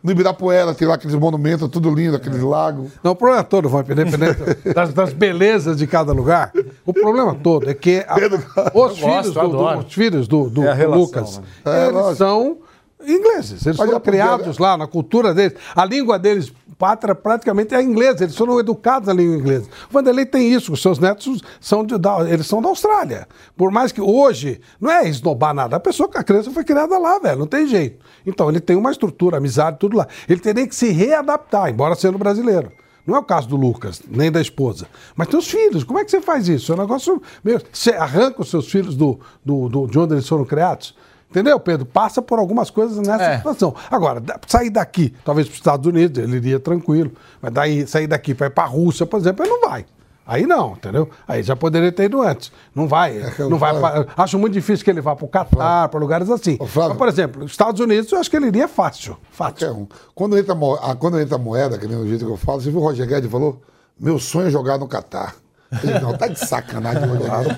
[0.08, 2.92] no Ibirapuera tem lá aqueles monumentos, tudo lindo, aqueles lagos.
[3.04, 4.40] Não, o problema todo, Vamp, independente
[4.74, 6.54] das, das, belezas de cada lugar,
[6.86, 8.16] o problema todo é que a,
[8.74, 11.46] os, filhos gosto, do, do, os, filhos do, do, é relação, Lucas, né?
[11.66, 12.58] é, eles são
[13.06, 13.66] Ingleses.
[13.66, 15.58] Eles Mas foram criados lá na cultura deles.
[15.76, 18.24] A língua deles, pátria, praticamente é inglesa.
[18.24, 19.70] Eles foram educados na língua inglesa.
[19.90, 20.74] O Vanderlei tem isso.
[20.74, 23.28] Os seus netos são, de, da, eles são da Austrália.
[23.56, 25.76] Por mais que hoje, não é esnobar nada.
[25.76, 27.38] A pessoa, a criança foi criada lá, velho.
[27.40, 28.04] Não tem jeito.
[28.26, 30.08] Então, ele tem uma estrutura, amizade, tudo lá.
[30.28, 32.72] Ele teria que se readaptar, embora sendo brasileiro.
[33.06, 34.86] Não é o caso do Lucas, nem da esposa.
[35.16, 35.86] Mas tem os filhos.
[35.86, 36.74] Como é que você faz isso?
[36.74, 37.62] É um negócio meio.
[37.72, 40.94] Você arranca os seus filhos do, do, do- de onde eles foram criados?
[41.30, 41.86] Entendeu, Pedro?
[41.86, 43.38] Passa por algumas coisas nessa É.
[43.38, 43.76] situação.
[43.92, 47.12] Agora, sair daqui, talvez para os Estados Unidos, ele iria tranquilo.
[47.42, 49.86] Mas daí, sair daqui para ir para a Rússia, por exemplo, ele não vai.
[50.26, 51.10] Aí não, entendeu?
[51.26, 52.52] Aí já poderia ter ido antes.
[52.76, 53.22] Não vai.
[53.40, 56.30] eu não vai pra- acho muito difícil que ele vá para o Catar, para lugares
[56.30, 56.58] assim.
[56.60, 59.16] Mas, por exemplo, os Estados Unidos, eu acho que ele iria fácil.
[59.32, 59.72] Fácil.
[59.74, 59.88] Um.
[60.14, 62.70] Quando entra, a- quando entra a moeda, que nem o jeito que eu falo, você
[62.70, 63.62] viu o Roger Guedes falou?
[63.98, 65.34] Meu sonho é jogar no Catar.
[65.72, 67.58] Falei, Não, tá de sacanagem, Roger Guedes.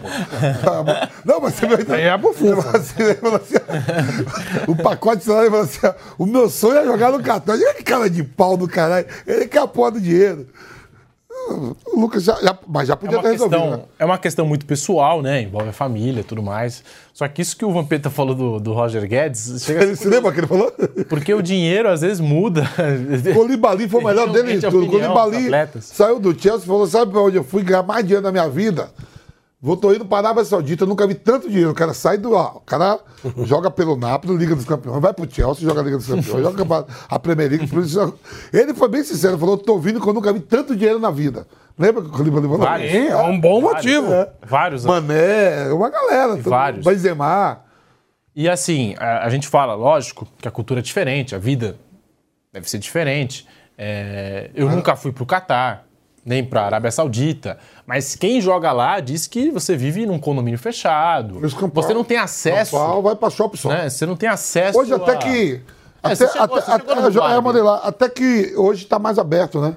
[0.62, 1.10] Tá.
[1.24, 1.94] Não, mas você viu.
[1.94, 2.70] Aí é bufunfa.
[2.70, 3.56] Ele assim, ele falou assim,
[4.68, 5.80] o pacote de ele falou assim:
[6.18, 7.54] o meu sonho é jogar no Catar.
[7.54, 9.06] Olha que cara de pau do caralho.
[9.28, 10.48] Ele quer a porra do dinheiro.
[11.50, 13.60] O Lucas já, já- mas já É podia uma, ter resolvido.
[13.60, 13.84] questão, né?
[14.00, 15.42] é uma questão muito pessoal, né?
[15.42, 16.84] Envolve a família e tudo mais.
[17.14, 20.32] Só que isso que o Vampeta falou do, do Roger Guedes, chega Ele se lembra
[20.32, 20.72] que ele falou?
[21.10, 22.64] porque o dinheiro às vezes muda.
[23.34, 24.88] Colibali foi o melhor dele de tudo.
[24.88, 25.50] Colibali
[25.82, 28.48] saiu do Chelsea e falou: sabe pra onde eu fui ganhar mais dinheiro na minha
[28.50, 28.90] vida?
[29.62, 31.72] Vou indo para a Arábia Saudita, eu nunca vi tanto dinheiro.
[31.72, 32.32] O cara sai do.
[32.34, 32.98] ó, o cara
[33.44, 36.88] joga pelo Napoli, Liga dos Campeões, vai pro Chelsea, joga a Liga dos Campeões, joga
[37.10, 37.70] a Premier League.
[38.54, 41.46] Ele foi bem sincero, falou: tô vindo que eu nunca vi tanto dinheiro na vida.
[41.78, 42.58] Lembra que o falou?
[42.58, 42.94] Vários.
[42.94, 44.12] É, é um bom motivo.
[44.14, 44.32] É.
[44.46, 44.86] Vários.
[44.86, 46.36] Mané, uma galera.
[46.38, 46.86] Vários.
[46.86, 47.62] Benzema.
[48.34, 51.78] E assim, a, a gente fala, lógico, que a cultura é diferente, a vida
[52.54, 53.46] deve ser diferente.
[53.78, 55.86] É, eu nunca fui pro Catar,
[56.30, 57.58] nem pra Arábia Saudita,
[57.88, 61.40] mas quem joga lá diz que você vive num condomínio fechado.
[61.56, 62.72] Campal- Você não tem acesso.
[62.78, 63.70] Campal vai pra shopping só.
[63.70, 63.90] Né?
[63.90, 64.78] Você não tem acesso.
[64.78, 65.62] Hoje até a- que.
[66.04, 66.94] É, até, chegou- até, até-
[67.36, 67.40] é?
[67.42, 69.76] Moreira, até que hoje está mais aberto, né?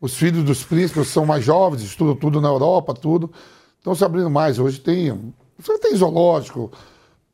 [0.00, 3.32] Os filhos dos príncipes são mais jovens, estudam tudo na Europa, tudo.
[3.78, 4.58] Estão se abrindo mais.
[4.58, 5.32] Hoje tem.
[5.58, 6.70] Você tem zoológico,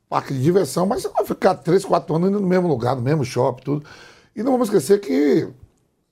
[0.09, 3.01] parque de diversão, mas você vai ficar três, quatro anos indo no mesmo lugar, no
[3.01, 3.85] mesmo shopping, tudo.
[4.35, 5.47] E não vamos esquecer que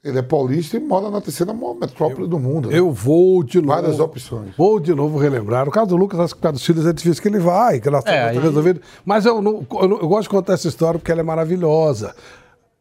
[0.03, 2.69] ele é paulista e mora na terceira maior metrópole do mundo.
[2.69, 2.77] né?
[2.77, 3.69] Eu vou de novo.
[3.81, 4.53] Várias opções.
[4.57, 5.65] Vou de novo relembrar.
[5.65, 7.79] No caso do Lucas, acho que por causa dos filhos é difícil que ele vai,
[7.79, 8.81] que ela É, está aí- resolvido.
[9.05, 12.13] Mas eu, não- eu eu gosto de contar essa história porque ela é maravilhosa.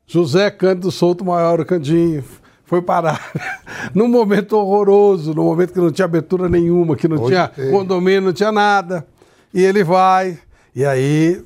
[0.07, 2.25] José Cândido Souto Maior, o Candinho,
[2.65, 3.21] foi parar
[3.95, 7.71] num momento horroroso, num momento que não tinha abertura nenhuma, que não Hoje tinha tem.
[7.71, 9.07] condomínio, não tinha nada.
[9.55, 10.39] E ele vai,
[10.75, 11.41] e aí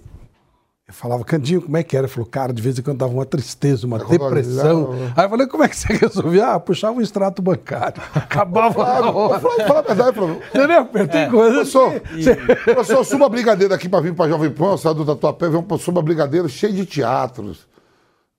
[0.89, 2.07] eu falava, Candinho, como é que era?
[2.07, 4.91] Ele falou, cara, de vez em quando dava uma tristeza, uma depressão.
[5.16, 6.53] Aí eu falei, como é que você resolvia?
[6.53, 8.01] Ah, puxava o extrato bancário.
[8.14, 9.41] Acabava na hora.
[9.41, 10.41] Fala, fala a verdade, Flávio.
[10.55, 11.09] Entendeu?
[11.09, 12.72] Tem coisa Professor, que...
[12.72, 15.78] professor, suba a brigadeiro aqui para vir para Jovem Pan, saiu do Tatuapé, vem um
[15.78, 17.66] suba brigadeiro cheio de teatros,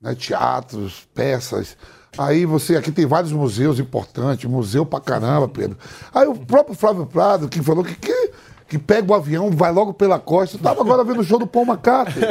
[0.02, 0.16] né?
[0.16, 1.76] Teatros, peças.
[2.18, 5.78] Aí você, aqui tem vários museus importantes, museu pra caramba, Pedro.
[6.14, 8.27] Aí o próprio Flávio Prado, que falou que, que,
[8.68, 10.58] que pega o avião, vai logo pela costa.
[10.58, 12.24] Eu tava agora vendo o show do Paul McCartney,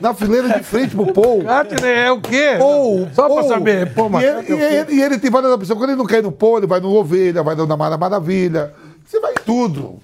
[0.00, 1.42] na fileira de frente pro Paul.
[1.44, 2.54] Cátine é o quê?
[2.58, 3.48] Paul, Só pra Paul.
[3.48, 3.92] saber.
[3.92, 5.76] Pô, mas e, ele, e, ele, e ele tem várias opções.
[5.78, 8.72] Quando ele não quer ir no Paul, ele vai no Ovelha, vai na Mara Maravilha.
[9.04, 9.98] Você vai em tudo.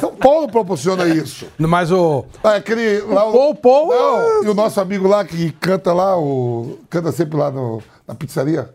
[0.00, 1.46] São Paulo proporciona isso.
[1.58, 2.24] Mas o...
[2.42, 5.92] Ah, Aquele, lá, o, Paul, Paul, Não, é- E o nosso amigo lá que canta
[5.92, 8.70] lá, o, canta sempre lá no, na pizzaria.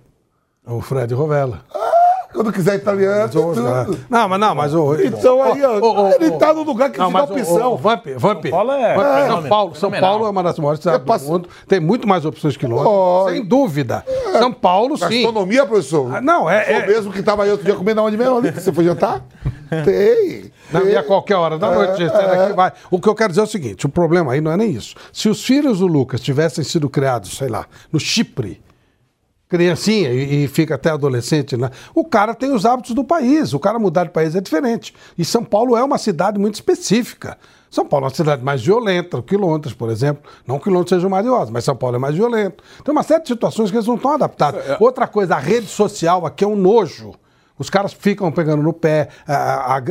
[0.66, 1.62] O Fred Rovella.
[2.34, 3.30] Quando quiser italiano.
[4.10, 4.96] Não, mas não, mas o...
[4.96, 7.74] Então aí, ó, ele tá no lugar que Não, dá opção.
[7.74, 8.46] o Vamp, Vamp.
[8.50, 9.92] Paulo é- Vamp, é São Paulo, São.
[9.92, 11.50] Paulo é uma das maiores cidades É pass- do mundo.
[11.68, 12.86] Tem muito mais opções que Londres.
[12.86, 13.32] Lógico.
[13.38, 14.06] Sem dúvida.
[14.38, 15.04] São Paulo, sim.
[15.24, 16.16] Gastronomia, professor?
[16.16, 18.52] Ah, não, é- O é- mesmo que tava aí outro dia comendo onde mesmo ali,
[18.52, 19.24] você foi jantar?
[19.84, 20.52] Tem.
[20.72, 20.92] Não, tem.
[20.92, 22.72] e a qualquer hora da noite, gente, daqui, vai.
[22.90, 24.96] O que eu quero dizer é o seguinte: o problema aí não é nem isso.
[25.12, 28.62] Se os filhos do Lucas tivessem sido criados, sei lá, no Chipre,
[29.50, 31.70] criancinha e, e fica até adolescente, né?
[31.96, 33.54] O cara tem os hábitos do país.
[33.54, 34.94] O cara mudar de país é diferente.
[35.18, 37.38] E São Paulo é uma cidade muito específica.
[37.70, 40.24] São Paulo é uma cidade mais violenta que Londres, por exemplo.
[40.46, 42.64] Não que Londres seja violento, mas São Paulo é mais violento.
[42.84, 44.62] Tem uma série de situações que eles não estão adaptados.
[44.80, 47.14] Outra coisa, a rede social aqui é um nojo.
[47.60, 49.10] Os caras ficam pegando no pé,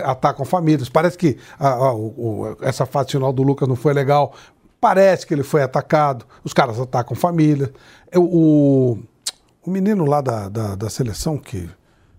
[0.04, 0.88] atacam famílias.
[0.88, 1.96] Parece que o-
[2.50, 4.32] o- essa fase final do Lucas não foi legal.
[4.80, 6.24] Parece que ele foi atacado.
[6.44, 7.72] Os caras atacam família.
[8.12, 8.98] Eu- O,
[9.66, 11.68] o menino lá da, da, da seleção que,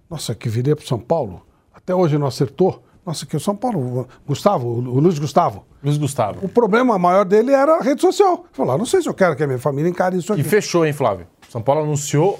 [0.09, 1.41] nossa, que viria para São Paulo,
[1.73, 2.83] até hoje não acertou.
[3.05, 5.65] Nossa, que o São Paulo, o Gustavo, o Luiz Gustavo.
[5.81, 6.45] Luiz Gustavo.
[6.45, 8.45] O problema maior dele era a rede social.
[8.51, 10.43] Falou, "Ah, não sei se eu quero que a minha família encare isso E aqui.
[10.43, 11.25] fechou, hein, Flávio?
[11.49, 12.37] São Paulo anunciou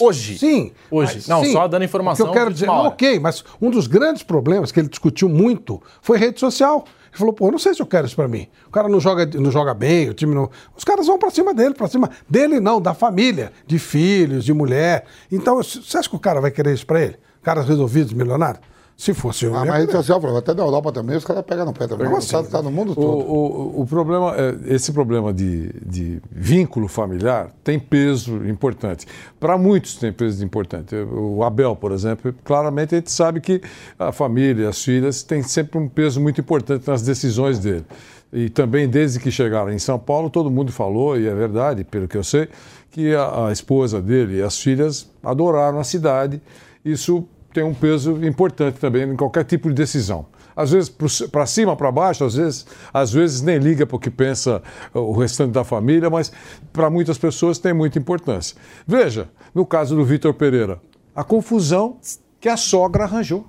[0.00, 0.36] Hoje?
[0.38, 0.72] Sim.
[0.90, 1.26] Hoje.
[1.26, 1.52] Não, sim.
[1.52, 4.70] só dando O informação que eu quero dizer, não, ok, mas um dos grandes problemas
[4.70, 6.84] que ele discutiu muito foi rede social.
[7.08, 8.48] Ele falou, pô, não sei se eu quero isso pra mim.
[8.66, 10.50] O cara não joga, não joga bem, o time não.
[10.76, 14.52] Os caras vão pra cima dele, pra cima dele não, da família, de filhos, de
[14.52, 15.04] mulher.
[15.30, 17.16] Então, você acha que o cara vai querer isso pra ele?
[17.42, 18.62] Caras resolvidos, milionários?
[19.00, 19.54] Se fosse eu.
[19.54, 19.98] Ah, mas rede querer.
[19.98, 22.08] social, Flávio, até na Europa também, os caras pegam no pé também.
[22.08, 22.50] Como Tá, assim?
[22.50, 23.06] tá no mundo O, todo.
[23.30, 29.06] o, o problema, é, esse problema de, de vínculo familiar tem peso importante.
[29.38, 30.96] Para muitos tem peso importante.
[30.96, 33.60] O Abel, por exemplo, claramente a gente sabe que
[33.96, 37.86] a família, as filhas, têm sempre um peso muito importante nas decisões dele.
[38.32, 42.08] E também, desde que chegaram em São Paulo, todo mundo falou, e é verdade, pelo
[42.08, 42.48] que eu sei,
[42.90, 46.42] que a, a esposa dele e as filhas adoraram a cidade.
[46.84, 47.24] Isso
[47.58, 50.26] tem um peso importante também em qualquer tipo de decisão.
[50.54, 54.10] Às vezes para cima, para baixo, às vezes, às vezes nem liga para o que
[54.10, 54.62] pensa
[54.94, 56.30] o restante da família, mas
[56.72, 58.56] para muitas pessoas tem muita importância.
[58.86, 60.80] Veja, no caso do Vitor Pereira,
[61.16, 61.98] a confusão
[62.40, 63.44] que a sogra arranjou.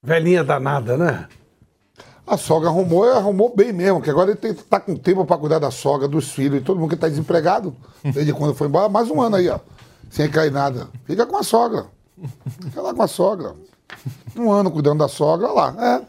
[0.00, 1.26] Velhinha danada, né?
[2.24, 5.38] A sogra arrumou e arrumou bem mesmo, que agora ele tem, tá com tempo para
[5.38, 7.74] cuidar da sogra, dos filhos, e todo mundo que tá desempregado.
[8.04, 9.58] Desde quando foi embora, mais um ano aí, ó.
[10.10, 10.88] Sem cair nada.
[11.04, 11.86] Fica com a sogra.
[12.60, 13.54] Fica lá com a sogra.
[14.36, 15.96] Um ano cuidando da sogra, olha lá.
[15.96, 16.00] É.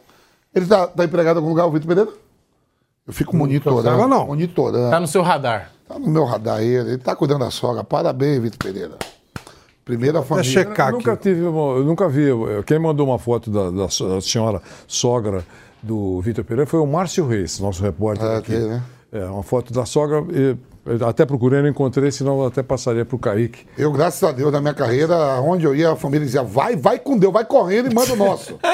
[0.54, 2.12] Ele tá, tá empregado em algum lugar, o Vitor Pereira?
[3.08, 3.84] Eu fico monitorando.
[3.84, 4.28] saiba, não.
[4.28, 4.90] Monitorando.
[4.92, 5.72] Tá no seu radar.
[5.88, 6.90] Tá no meu radar ele.
[6.92, 7.84] Ele tá cuidando da sogra.
[7.84, 8.98] Parabéns, Vitor Pereira.
[9.86, 10.50] Primeira família.
[10.52, 10.90] checar.
[10.90, 12.24] Eu nunca, tive uma- eu nunca vi.
[12.24, 15.44] eu- Quem mandou uma foto da, da da senhora sogra
[15.82, 18.26] do Vitor Pereira foi o Márcio Reis, nosso repórter.
[18.28, 18.54] É, aqui.
[18.54, 18.84] aquele, né?
[19.12, 20.24] É, uma foto da sogra.
[20.32, 23.68] e- eu até procurei, não encontrei, senão eu até passaria para o Kaique.
[23.78, 26.98] Eu, graças a Deus, na minha carreira, onde eu ia, a família dizia, vai, vai
[26.98, 28.60] com Deus, vai correndo e manda o nosso.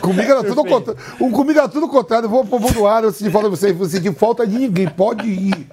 [0.00, 1.32] comigo era tudo contrário.
[1.32, 2.26] Comigo era tudo contrário.
[2.26, 5.26] Eu vou pro Budoário, eu senti falta de você, eu senti falta de ninguém, pode
[5.26, 5.66] ir.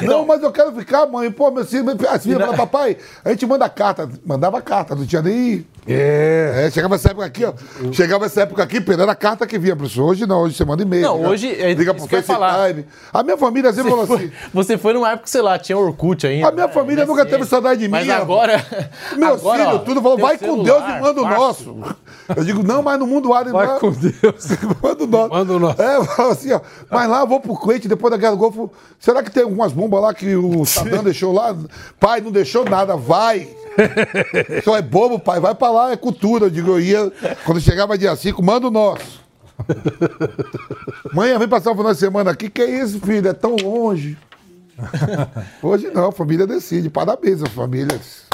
[0.00, 1.30] Não, mas eu quero ficar, mãe.
[1.30, 4.08] Pô, meu filho, as filhas falaram, papai, a gente manda carta.
[4.26, 5.64] Mandava carta, não tinha nem.
[5.88, 6.64] É.
[6.66, 7.52] É, chegava essa época aqui, ó.
[7.92, 10.04] Chegava essa época aqui, Pedro, era a carta que vinha, professor.
[10.04, 11.02] Hoje não, hoje você manda e-mail.
[11.02, 12.52] Não, liga- hoje é liga pro que falar.
[12.52, 12.86] FaceTime.
[13.12, 14.30] A minha família sempre falou assim.
[14.52, 16.48] Você foi numa época, sei lá, tinha Orkut ainda.
[16.48, 17.92] A minha família nunca teve saudade de mim.
[17.92, 18.64] Mas agora.
[19.16, 21.76] Meus agora, filhos, ó, tudo falou, vai o com Deus celular, e manda o nosso.
[22.36, 23.78] Eu digo, não, mas no mundo árabe Vai não.
[23.78, 24.12] com Deus.
[24.82, 25.30] manda o nosso.
[25.30, 25.82] Manda o nosso.
[25.82, 26.60] É, eu falo assim, ó.
[26.90, 28.70] Mas lá eu vou pro Kuwait, depois da Guerra do Golfo.
[28.98, 31.56] Será que tem algumas bombas lá que o Saddam deixou lá?
[31.98, 33.48] Pai, não deixou nada, vai.
[34.64, 36.46] Só é bobo, pai, vai pra lá, é cultura.
[36.46, 37.12] Eu digo, eu ia,
[37.44, 39.26] quando chegava dia 5, manda o nosso.
[41.12, 42.48] Mãe, vem passar o final de semana aqui.
[42.48, 43.28] Que isso, filho?
[43.28, 44.16] É tão longe.
[45.62, 46.88] Hoje não, a família decide.
[46.90, 48.27] Parabéns às famílias.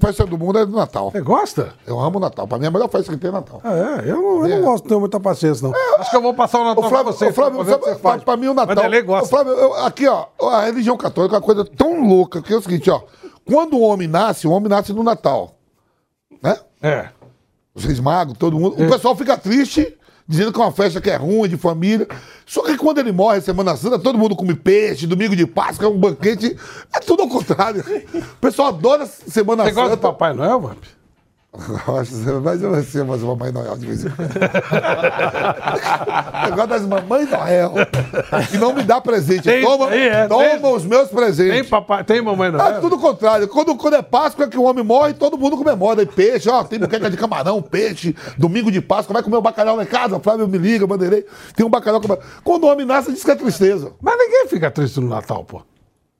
[0.00, 1.10] Festa do mundo é do Natal.
[1.10, 1.74] Você gosta?
[1.86, 2.46] Eu amo o Natal.
[2.46, 3.60] Pra mim, é a melhor festa que tem é Natal.
[3.64, 4.60] Ah, é, eu não, eu não É.
[4.60, 5.74] gosto de ter muita paciência, não.
[5.98, 7.26] Acho que eu vou passar o Natal Ô, Flávio, você.
[7.26, 8.22] ô, Flávio, pra o você faz.
[8.22, 8.74] pra mim o Natal.
[8.76, 9.24] Vanderlei gosta.
[9.26, 12.56] Ô, Flávio, eu- aqui, ó, a religião católica é uma coisa tão louca que é
[12.56, 13.00] o seguinte, ó.
[13.44, 15.54] Quando o homem nasce, o homem nasce no Natal.
[16.42, 16.56] Né?
[16.82, 17.08] É.
[17.74, 18.74] Os reis magos, todo mundo.
[18.74, 19.95] O pessoal fica triste,
[20.26, 22.08] dizendo que é uma festa que é ruim, de família.
[22.44, 25.88] Só que quando ele morre, Semana Santa, todo mundo come peixe, domingo de Páscoa, é
[25.88, 26.56] um banquete.
[26.94, 27.84] É tudo ao contrário.
[28.14, 30.08] O pessoal adora Semana Você gosta do Santa.
[30.08, 30.95] Papai Noel, Vamp?
[32.42, 34.30] Mas eu recebo as Mamãe Noel de vez em quando.
[36.48, 37.72] eu gosto das Mamãe Noel.
[38.50, 39.42] Que não me dá presente.
[39.44, 40.74] Tem- toma tem, é, toma tem.
[40.74, 41.68] os meus Tem presentes.
[41.70, 42.80] papai, tem mamãe É Noel?
[42.80, 43.48] tudo o contrário.
[43.48, 46.02] Quando, quando é Páscoa é que o homem morre, todo mundo comemora.
[46.02, 49.76] E peixe, ó, tem buqueca de camarão, peixe, domingo de Páscoa, vai comer o bacalhau
[49.76, 51.24] lá em casa, Flávio me liga, bandeirei.
[51.54, 52.00] Tem um bacalhau.
[52.00, 53.92] com- Quando o homem nasce, diz que é tristeza.
[54.00, 55.62] Mas ninguém fica triste no Natal, pô.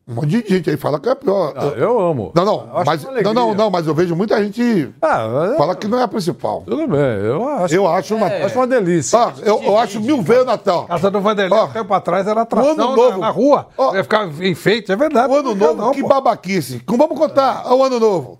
[0.09, 1.53] Um monte de gente aí fala que é pior.
[1.57, 2.31] Ah, eu amo.
[2.33, 5.75] Não, não, Acho mas, não, não, não, mas eu vejo muita gente Ah, mas- fala
[5.75, 6.63] que não é a principal.
[6.65, 7.75] Tudo bem, eu acho.
[7.75, 8.27] Eu acho uma.
[8.29, 9.19] Acho uma delícia.
[9.19, 10.87] Ah, eu, eu acho mil vezes o Natal.
[10.87, 13.19] Casa do Vanderlei, um tempo atrás, era atração ano na- novo.
[13.19, 13.67] na, rua.
[13.77, 15.29] Ó, Ia ficar enfeite, é verdade.
[15.33, 16.09] O ano novo, não, que pô.
[16.09, 16.79] babaquice.
[16.87, 18.39] Como vamos contar o ano novo?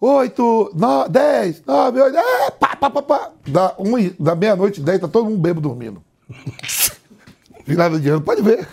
[0.00, 3.30] Oito, nove, dez, nove, oito, é, pá, pá, pá, pá.
[3.46, 6.02] Da, um, e- da meia-noite, dez, tá todo mundo bêbado dormindo.
[7.64, 8.66] Virada de ano, pode ver.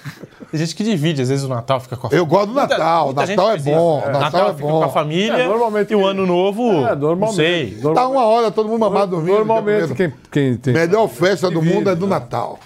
[0.52, 2.78] Tem gente que divide, às vezes o Natal fica com a Eu gosto do Muita-
[2.78, 4.10] Natal, muita gente Natal é bom, É.
[4.12, 4.92] Natal é fica com a bom.
[4.92, 7.36] família É, normalmente- e o ano novo, É, não normalmente.
[7.38, 7.72] sei.
[7.78, 9.34] Tá Normal- uma hora, todo mundo mamado dormindo.
[9.38, 10.74] Normalmente, quem, quem tem.
[10.74, 12.16] Melhor festa do Divide, mundo é do né?
[12.16, 12.60] Natal.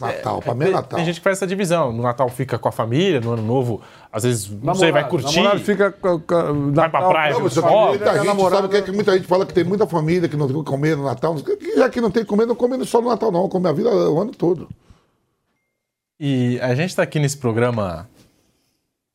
[0.00, 0.96] Natal, pra mim é Natal.
[0.96, 1.92] tem gente que faz essa divisão.
[1.92, 5.36] No Natal fica com a família, no ano novo, às vezes, não sei, vai curtir.
[5.36, 5.92] Namorado fica.
[5.92, 6.08] com-
[6.72, 8.92] Vai pra Natal- praia, Não, que Ó, muita a gente namorada- sabe que, é que
[8.92, 11.36] muita gente fala que tem muita família que não tem que comer no Natal.
[11.76, 13.46] Já que não tem que comer, não come só no Natal, não.
[13.46, 14.68] Come a vida o ano todo.
[16.20, 18.06] E a gente tá aqui nesse programa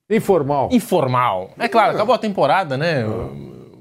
[0.09, 0.69] Informal.
[0.71, 1.51] informal.
[1.57, 3.05] É claro, acabou a temporada, né?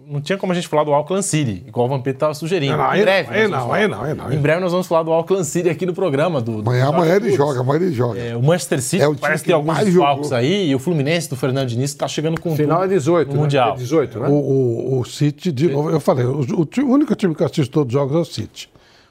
[0.07, 2.77] não tinha como a gente falar do Auckland City, igual o Vampeta estava sugerindo.
[2.77, 3.29] Não, em breve.
[3.29, 5.13] não, aí vamos não, aí não, aí não, aí Em breve nós vamos falar do
[5.13, 6.41] Auckland City aqui no programa.
[6.41, 8.21] Do, do Amanhã, amanhã ele joga, amanhã ele joga.
[8.21, 10.35] É, o Manchester City É o parece que ter alguns jogou.
[10.35, 13.35] aí, e o Fluminense do Fernando Diniz está chegando com Final tudo é 18, no
[13.35, 13.41] né?
[13.41, 13.73] Mundial.
[13.73, 14.29] É 18, né?
[14.29, 17.47] O, o, o City, de novo, eu falei, o, o o único time que eu
[17.47, 18.71] assisto todos os jogos é o City.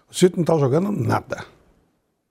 [0.10, 1.44] O City não tá jogando nada.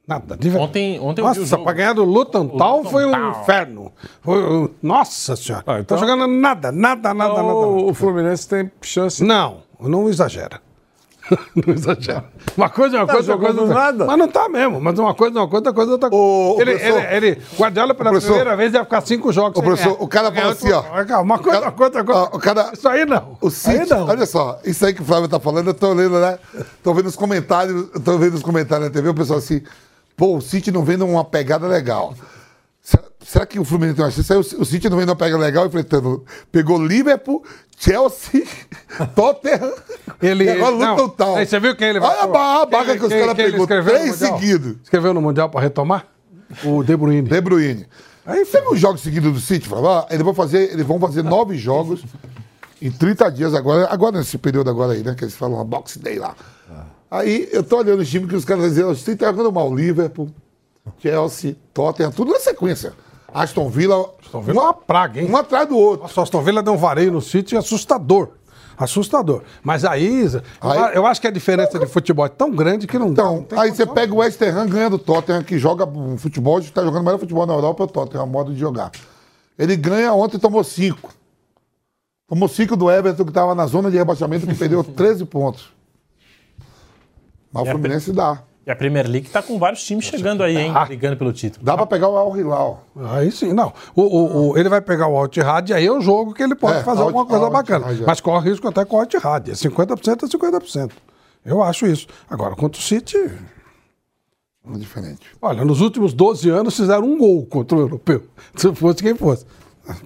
[0.07, 0.37] Nada.
[0.37, 0.69] De verdade.
[0.69, 1.65] Ontem- ontem eu vi o Nossa, jogo.
[1.65, 3.93] pra ganhar do Luton Town Luton foi um inferno.
[4.21, 5.65] Foi, nossa senhora.
[5.67, 7.55] Ah, então- Tá jogando nada, nada, nada, Então, nada.
[7.59, 7.95] o, o nada.
[7.95, 9.23] Fluminense tem chance.
[9.23, 10.61] Não, não exagera.
[11.55, 12.25] não exagera.
[12.57, 13.61] Uma coisa é uma Tá coisa, outra coisa.
[13.61, 13.79] é outra.
[13.81, 14.05] nada.
[14.07, 14.81] Mas não tá mesmo.
[14.81, 16.25] Mas uma coisa é uma coisa, outra coisa é outra coisa.
[16.25, 18.35] Ô, ele, ele, ele, Guardiola, pela professor.
[18.35, 19.55] primeira vez, ia ficar cinco jogos.
[19.55, 20.03] Sem professor, ganhar.
[20.03, 20.81] o cara fala assim, ó.
[21.23, 22.23] Uma coisa, cara- uma coisa, outra coisa.
[22.33, 23.39] o cara- Isso aí não.
[23.41, 24.09] O aí City, não.
[24.09, 26.41] olha só, isso aí que o Flávio tá falando, eu tô lendo, né?
[26.83, 29.63] Tô vendo os comentários, eu tô vendo os comentários na TV, o pessoal assim,
[30.23, 32.15] pô, o City não vem numa pegada legal.
[32.81, 34.33] Será, será que o Fluminense tem uma chance?
[34.33, 36.25] Aí o, o City não vem numa pegada legal, enfrentando.
[36.53, 37.45] Pegou Liverpool,
[37.77, 38.47] Chelsea,
[39.17, 39.75] Tottenham.
[40.23, 41.35] Ele, agora não, Town.
[41.35, 44.15] Aí você viu quem ele Olha a barra, a barra que os caras pegou, três
[44.15, 44.77] seguidos.
[44.85, 46.07] Escreveu no Mundial para retomar?
[46.63, 47.29] O De Bruyne.
[47.29, 47.89] De Bruyne.
[48.25, 49.69] Aí Você viu os jogos seguidos do City?
[49.75, 52.05] Ah, Eles vão fazer, eles vão fazer nove jogos
[52.81, 55.17] em 30 dias agora, agora nesse período agora aí, né?
[55.17, 56.37] Que eles falam a Box Day lá.
[57.13, 59.75] Aí eu tô olhando os times que os caras dizem, o City tá jogando mal.
[59.75, 60.31] Liverpool,
[60.99, 62.95] Chelsea, Tottenham, tudo na sequência.
[63.35, 65.31] Aston Villa, Aston Villa é uma praga, hein?
[65.31, 66.05] um atrás do outro.
[66.05, 68.29] Nossa, o Aston Villa deu um vareio no City assustador.
[68.79, 69.43] Assustador.
[69.63, 72.99] Mas aí, eu, Aí- eu acho que a diferença de futebol é tão grande que
[72.99, 73.23] não dá.
[73.23, 76.17] Então, não tem aí você pega o West Ham ganha do Tottenham, que joga um
[76.17, 78.59] futebol, está jogando o melhor futebol na Europa, é o Tottenham, é o modo de
[78.59, 78.91] jogar.
[79.59, 81.13] Ele ganha, ontem tomou cinco.
[82.27, 85.71] Tomou cinco do Everton, que estava na zona de rebaixamento, que perdeu 13 pontos.
[87.53, 88.43] Mas o E a Fluminense dá.
[88.65, 90.73] E a Premier League tá com vários times chegando aí, hein?
[90.87, 91.65] Brigando pelo título.
[91.65, 92.85] Dá para pegar o Al Hilal.
[93.11, 93.73] Aí sim, não.
[93.95, 96.55] O, o- o- ele vai pegar o Alt-Rad e aí é o jogo que ele
[96.55, 97.91] pode É, fazer Alt- alguma coisa bacana.
[97.93, 98.05] É.
[98.07, 99.49] Mas corre risco até com o Alt-Rad.
[99.49, 100.93] É 50% a 50%.
[101.45, 102.07] Eu acho isso.
[102.31, 105.21] Agora, contra o City, É diferente.
[105.41, 108.23] olha, nos últimos 12 anos fizeram um gol contra o europeu.
[108.55, 109.45] Se fosse quem fosse.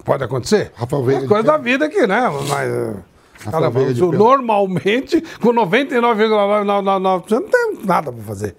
[0.03, 0.71] Pode acontecer?
[0.73, 2.21] Rafael Veiga É coisa da vida aqui, né?
[2.49, 2.95] Mas,
[3.37, 4.17] isso pênalti.
[4.17, 8.55] normalmente, com 99,999%, não tem nada para fazer.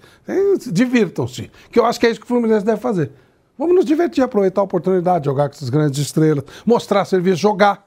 [0.71, 1.51] Divirtam-se.
[1.71, 3.11] Que eu acho que é isso que o Fluminense deve fazer.
[3.57, 7.85] Vamos nos divertir, aproveitar a oportunidade, jogar com essas grandes estrelas, mostrar serviço, jogar.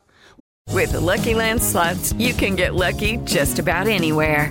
[0.71, 4.51] With the Lucky Land slots, you can get lucky just about anywhere.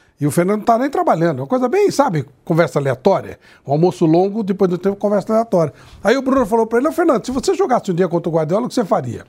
[0.21, 1.39] e o Fernando não está nem trabalhando.
[1.39, 3.39] Uma coisa bem, sabe, conversa aleatória.
[3.65, 5.73] Um almoço longo, depois do tempo, conversa aleatória.
[6.03, 8.67] Aí o Bruno falou para ele, Fernando, se você jogasse um dia contra o Guardiola,
[8.67, 9.25] o que você faria?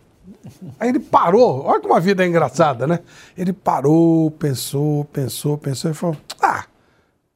[0.78, 2.98] Aí ele parou, olha como a vida é engraçada, né?
[3.38, 6.64] Ele parou, pensou, pensou, pensou e falou: Ah,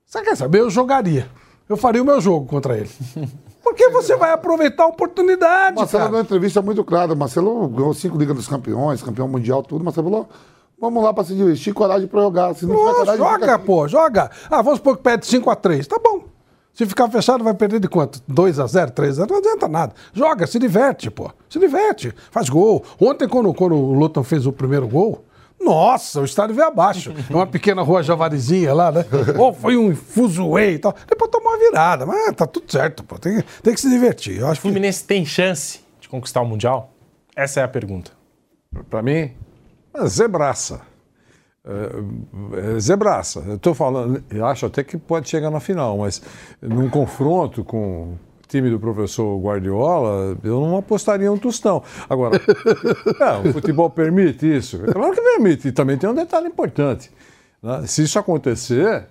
[0.05, 0.61] você quer saber?
[0.61, 1.27] Eu jogaria.
[1.67, 2.91] Eu faria o meu jogo contra ele.
[3.65, 5.77] Porque você vai aproveitar a oportunidade.
[5.77, 6.11] Marcelo cara.
[6.11, 7.15] deu uma entrevista muito clara.
[7.15, 9.83] Marcelo ganhou cinco Ligas dos Campeões, campeão mundial, tudo.
[9.83, 10.29] Marcelo falou:
[10.81, 12.55] vamos lá para se divertir, coragem para jogar.
[12.55, 14.31] Se não tiver Pô, coragem, joga, pô, joga.
[14.51, 15.87] Ah, vamos supor que perde 5x3.
[15.87, 16.25] Tá bom.
[16.73, 18.21] Se ficar fechado, vai perder de quanto?
[18.31, 19.31] 2x0, 3x0?
[19.31, 19.95] Não adianta nada.
[20.13, 21.31] Joga, se diverte, pô.
[21.49, 22.15] Se diverte.
[22.31, 22.85] Faz gol.
[23.01, 25.25] Ontem, quando, quando o Luton fez o primeiro gol,
[25.59, 27.15] nossa, o estádio veio abaixo.
[27.31, 29.07] É uma pequena rua javarizinha lá, né?
[29.39, 30.95] Ou foi um fuzuê e tal.
[31.09, 32.05] Depois tomou uma virada.
[32.05, 33.19] Mas tá tudo certo, pô.
[33.19, 34.39] Tem, tem que se divertir.
[34.39, 36.91] Eu acho O que Fluminense tem chance de conquistar o Mundial?
[37.35, 38.11] Essa é a pergunta.
[38.91, 39.33] Para mim,
[40.03, 40.81] é zebraça.
[41.65, 43.41] É, é zebraça.
[43.55, 46.23] Estou falando, acho até que pode chegar na final, mas
[46.63, 48.19] num confronto com o
[48.49, 51.83] time do professor Guardiola, eu não apostaria um tostão.
[52.09, 52.41] Agora,
[53.21, 54.81] é, o futebol permite isso?
[54.87, 55.69] É Claro que permite.
[55.69, 57.11] E também tem um detalhe importante.
[57.63, 57.85] né?
[57.87, 59.05] Se isso acontecer,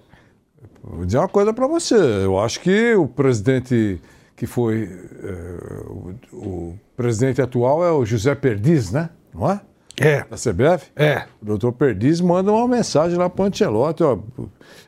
[0.82, 1.96] vou dizer uma coisa para você.
[1.96, 4.00] Eu acho que o presidente
[4.36, 4.90] que foi.
[5.24, 9.10] eh, o, o presidente atual é o José Perdiz, né?
[9.34, 9.60] Não é?
[10.00, 10.26] É.
[10.30, 10.88] Da CBF?
[10.96, 11.24] É.
[11.42, 14.18] O doutor Perdiz manda uma mensagem lá para o Ancelotti, ó.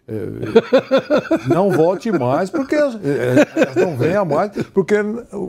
[0.08, 2.90] eh, não volte mais, porque eh,
[3.56, 4.96] eh, não venha mais, porque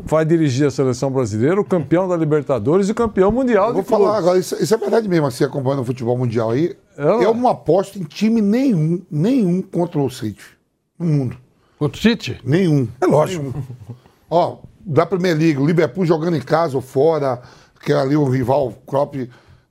[0.04, 3.82] vai dirigir a seleção brasileira, o campeão da Libertadores e o campeão mundial Eu Vou
[3.82, 4.18] de falar clubes.
[4.24, 6.76] agora, isso, isso é verdade mesmo, assim, acompanhando o futebol mundial aí.
[6.96, 10.42] Eu- Eu não aposto em time nenhum, nenhum contra o City.
[10.98, 11.36] No mundo.
[11.78, 12.40] Contra o City?
[12.44, 12.88] Nenhum.
[13.00, 13.54] É lógico.
[14.30, 17.40] Ó, da Premier League, o Liverpool jogando em casa ou fora,
[17.84, 19.14] que é ali o rival Klopp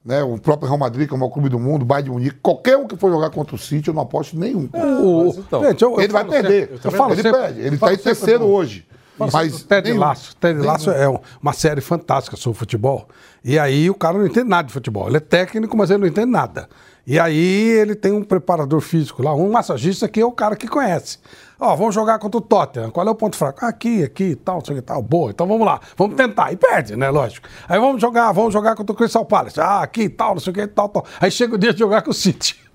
[0.08, 0.24] né?
[0.24, 2.38] O próprio Real Madrid, que é o maior clube do mundo, o Bayern de Munique,
[2.42, 4.70] qualquer um que for jogar contra o City, eu não aposto nenhum.
[4.74, 5.64] O- então.
[5.66, 6.80] Gente, eu- eu ele vai falo sempre- perder.
[6.84, 7.60] eu falo ele sempre- perde.
[7.60, 8.88] Ele está em sempre terceiro do- hoje.
[9.20, 10.00] Mas Mas Ted nenhum.
[10.00, 10.36] Lasso.
[10.36, 13.08] Ted Lasso é um- uma série fantástica sobre futebol.
[13.44, 15.08] E aí o cara não entende nada de futebol.
[15.08, 16.70] Ele é técnico, mas ele não entende nada.
[17.08, 20.68] E aí ele tem um preparador físico lá, um massagista que é o cara que
[20.68, 21.20] conhece.
[21.58, 22.92] Ó, vamos jogar contra o Tottenham.
[22.92, 23.66] Qual é o ponto fraco?
[23.66, 25.02] Aqui, aqui, tal, sei que tal.
[25.02, 25.80] Boa, então vamos lá.
[25.96, 26.52] Vamos tentar.
[26.52, 27.10] E perde, né?
[27.10, 27.48] Lógico.
[27.70, 29.58] Aí vamos jogar, vamos jogar contra o Crystal Palace.
[29.58, 31.06] Ah, aqui, tal, não sei o que, tal, tal.
[31.22, 32.67] Aí chega o dia de jogar com o City.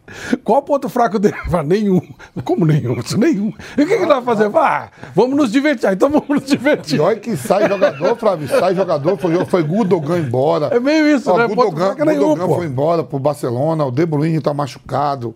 [0.42, 1.34] Qual o ponto fraco dele?
[1.50, 2.00] Fala, nenhum.
[2.44, 2.98] Como nenhum?
[2.98, 3.52] Isso nenhum.
[3.78, 4.50] E o que, que ele vai fazer?
[4.54, 5.88] Ah, vamos nos divertir.
[5.88, 6.98] Ah, Então vamos nos divertir.
[6.98, 10.66] E olha que sai jogador, Flávio, sai jogador, foi, foi Gudogan embora.
[10.66, 11.46] É meio isso, Ó, né?
[11.48, 12.54] Ponto Gudogan, é nenhum, Gudogan pô.
[12.56, 15.34] foi embora pro Barcelona, o De Bruyne tá machucado.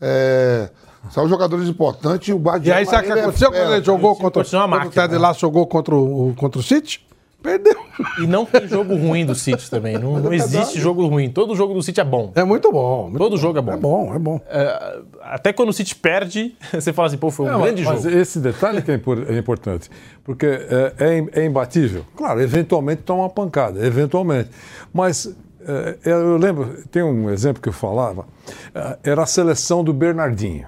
[0.00, 0.70] É,
[1.10, 2.78] são jogadores importantes e o Guardiola...
[2.78, 3.64] E aí, sabe o que é aconteceu fera.
[3.64, 5.16] quando ele jogou contra, quando o Ted?
[5.18, 7.00] Lasso jogou contra o, contra o City?
[7.42, 7.76] Perdeu.
[8.18, 9.98] E não tem jogo ruim do City também.
[9.98, 11.30] Não, não existe jogo ruim.
[11.30, 12.32] Todo jogo do City é bom.
[12.34, 13.04] É muito bom.
[13.04, 13.36] muito Todo bom.
[13.36, 13.72] jogo é bom.
[13.72, 14.40] É bom, é bom.
[14.46, 18.02] É, até quando o City perde, você fala assim, pô, foi um Não, grande mas
[18.02, 18.16] jogo.
[18.16, 19.90] esse detalhe que é, é importante,
[20.22, 22.04] porque é, é é imbatível.
[22.16, 24.50] Claro, eventualmente toma uma pancada, eventualmente.
[24.92, 25.34] Mas
[25.66, 28.26] é, eu lembro, tem um exemplo que eu falava,
[28.74, 30.66] é, era a seleção do Bernardinho,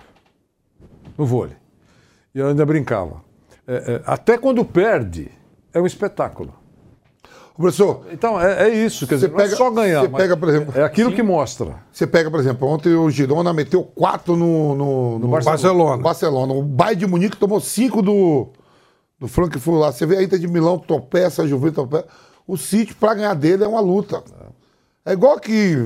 [1.16, 1.56] no vôlei.
[2.34, 3.22] E eu ainda brincava.
[3.66, 5.30] É, é, até quando perde,
[5.72, 6.54] é um espetáculo.
[7.56, 10.36] Professor, Então, é, é isso, quer Você dizer, não é pega- só ganhar, você pega,
[10.36, 11.76] por exemplo, é aquilo que mostra.
[11.92, 15.96] você pega, por exemplo, ontem o Girona meteu quatro no, no, no Barcelona.
[15.98, 16.52] no Barcelona.
[16.54, 18.48] O Bayern de Munique tomou cinco do,
[19.18, 19.92] do Frankfurt lá.
[19.92, 22.06] Você vê a Inter de Milão tropeça, a Juventus tropeça.
[22.46, 24.22] O City, pra ganhar dele, é uma luta.
[25.04, 25.76] É igual que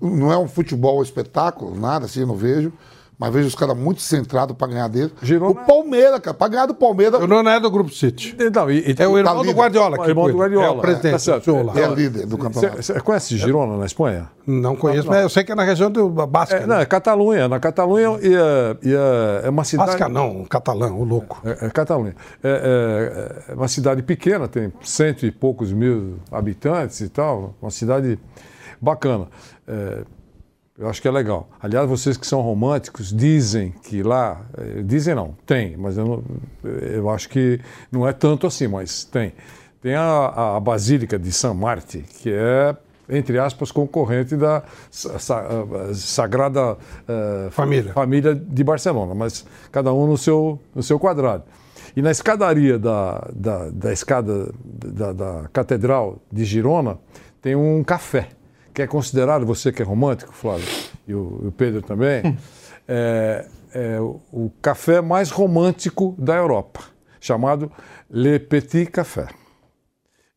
[0.00, 2.72] não é um futebol espetáculo, nada assim, eu não vejo.
[3.20, 5.12] Mas vejo os caras muito centrados pra ganhar dele.
[5.22, 7.20] Girona- O Palmeiras, cara, pra ganhar do Palmeiras.
[7.20, 8.34] O não é do Grupo City.
[8.54, 9.54] Não, e- e- É o irmão do líder.
[9.58, 9.98] Guardiola.
[9.98, 10.38] o que irmão do.
[10.38, 10.66] Guardiola.
[10.66, 11.12] É o presidente.
[11.12, 11.52] Tá certo.
[11.54, 11.78] o.
[11.78, 12.82] É líder do campeonato.
[12.82, 14.30] Você conhece Girona, na Espanha?
[14.46, 16.56] Não conheço, mas eu sei que é na região do Basca.
[16.56, 17.46] É, não, é Catalunha.
[17.46, 19.90] Na Catalunha e é, e é- é uma cidade.
[19.90, 21.42] Basca não, catalão, o louco.
[21.44, 22.16] É, é Catalunha.
[22.42, 27.54] É, é- é uma cidade pequena, tem cento e poucos mil habitantes e tal.
[27.60, 28.18] Uma cidade
[28.80, 29.26] bacana.
[29.68, 29.98] É,
[30.80, 31.48] eu acho que é legal.
[31.62, 34.40] Aliás, vocês que são românticos dizem que lá.
[34.58, 36.24] eh, Dizem não, tem, mas eu, não-
[36.64, 37.60] eu acho que
[37.92, 39.32] não é tanto assim, mas tem.
[39.82, 42.76] Tem a, a Basílica de San Marti, que é,
[43.08, 45.44] entre aspas, concorrente da sa- sa-
[45.94, 46.76] Sagrada
[47.08, 47.92] eh, Família.
[47.92, 51.44] família de Barcelona, mas cada um no seu, no seu quadrado.
[51.96, 56.98] E na escadaria da, da, da escada da, da Catedral de Girona
[57.42, 58.28] tem um café,
[58.72, 60.66] que é considerado, você que é romântico, Flávio,
[61.06, 62.36] e o, e o Pedro também,
[62.86, 66.80] é, é o, o café mais romântico da Europa,
[67.20, 67.70] chamado
[68.10, 69.39] Le Petit Café.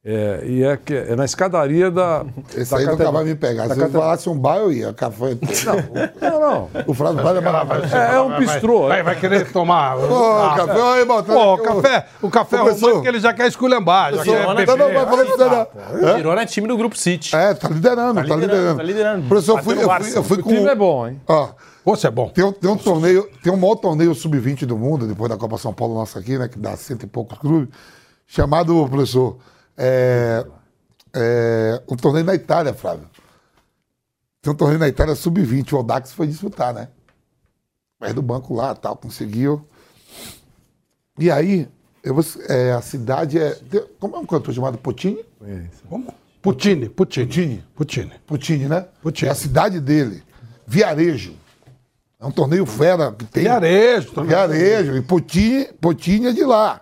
[0.06, 2.26] É, e é, que- é na escadaria da.
[2.58, 3.68] Esse da aí nunca catedral- vai me pegar.
[3.70, 4.92] da Se eu falasse um bar, eu ia.
[4.92, 5.38] Café.
[6.22, 6.70] Não, não.
[6.86, 7.66] O Flávio vai levar.
[8.12, 8.88] É, é um bistrô.
[8.90, 9.96] Vai, vai querer tomar.
[9.98, 11.36] Ô, café, aí, botando.
[11.36, 14.14] Pô, o café, o café romântico ele já quer esculhambar.
[14.14, 14.68] Já quer beber.
[14.68, 16.14] Não, não, vai falar isso não.
[16.14, 17.34] O Girona é time do Grupo City.
[17.34, 18.78] É, tá liderando, tá liderando, liderando.
[18.78, 19.28] tá liderando.
[19.30, 20.50] Professor, eu fui, eu fui, eu fui O com.
[20.50, 21.22] time é bom, hein?
[21.28, 21.48] Ó,
[21.86, 22.28] Pô, você é bom.
[22.30, 25.58] tem, um- tem um torneio, tem o maior torneio sub-20 do mundo, depois da Copa
[25.58, 26.50] São Paulo nossa aqui, né?
[26.50, 27.70] Que dá cento e poucos clubes,
[28.28, 29.38] chamado, professor,
[29.78, 30.46] é,
[31.14, 33.08] é, um torneio na Itália, Flávio.
[34.42, 36.90] Tem um torneio na Itália sub-20, o Audax foi disputar, né?
[38.00, 39.66] Perto do banco lá tal, conseguiu.
[41.18, 41.70] E aí,
[42.04, 43.58] eu vou- é, a cidade é.
[44.00, 45.24] como é um cantor chamado Potini?
[45.88, 46.14] Como?
[46.42, 47.26] Putini, Putini.
[47.28, 47.64] Putini.
[47.76, 48.12] Putini.
[48.28, 48.86] Putini, né?
[49.02, 49.30] Putini.
[49.30, 50.22] É a cidade dele.
[50.68, 51.36] Viarejo.
[52.20, 53.44] É um torneio fera que tem.
[53.44, 54.12] Viarejo.
[54.12, 54.30] também.
[54.30, 54.96] Viarejo.
[54.98, 56.82] E Potini, Potini é de lá.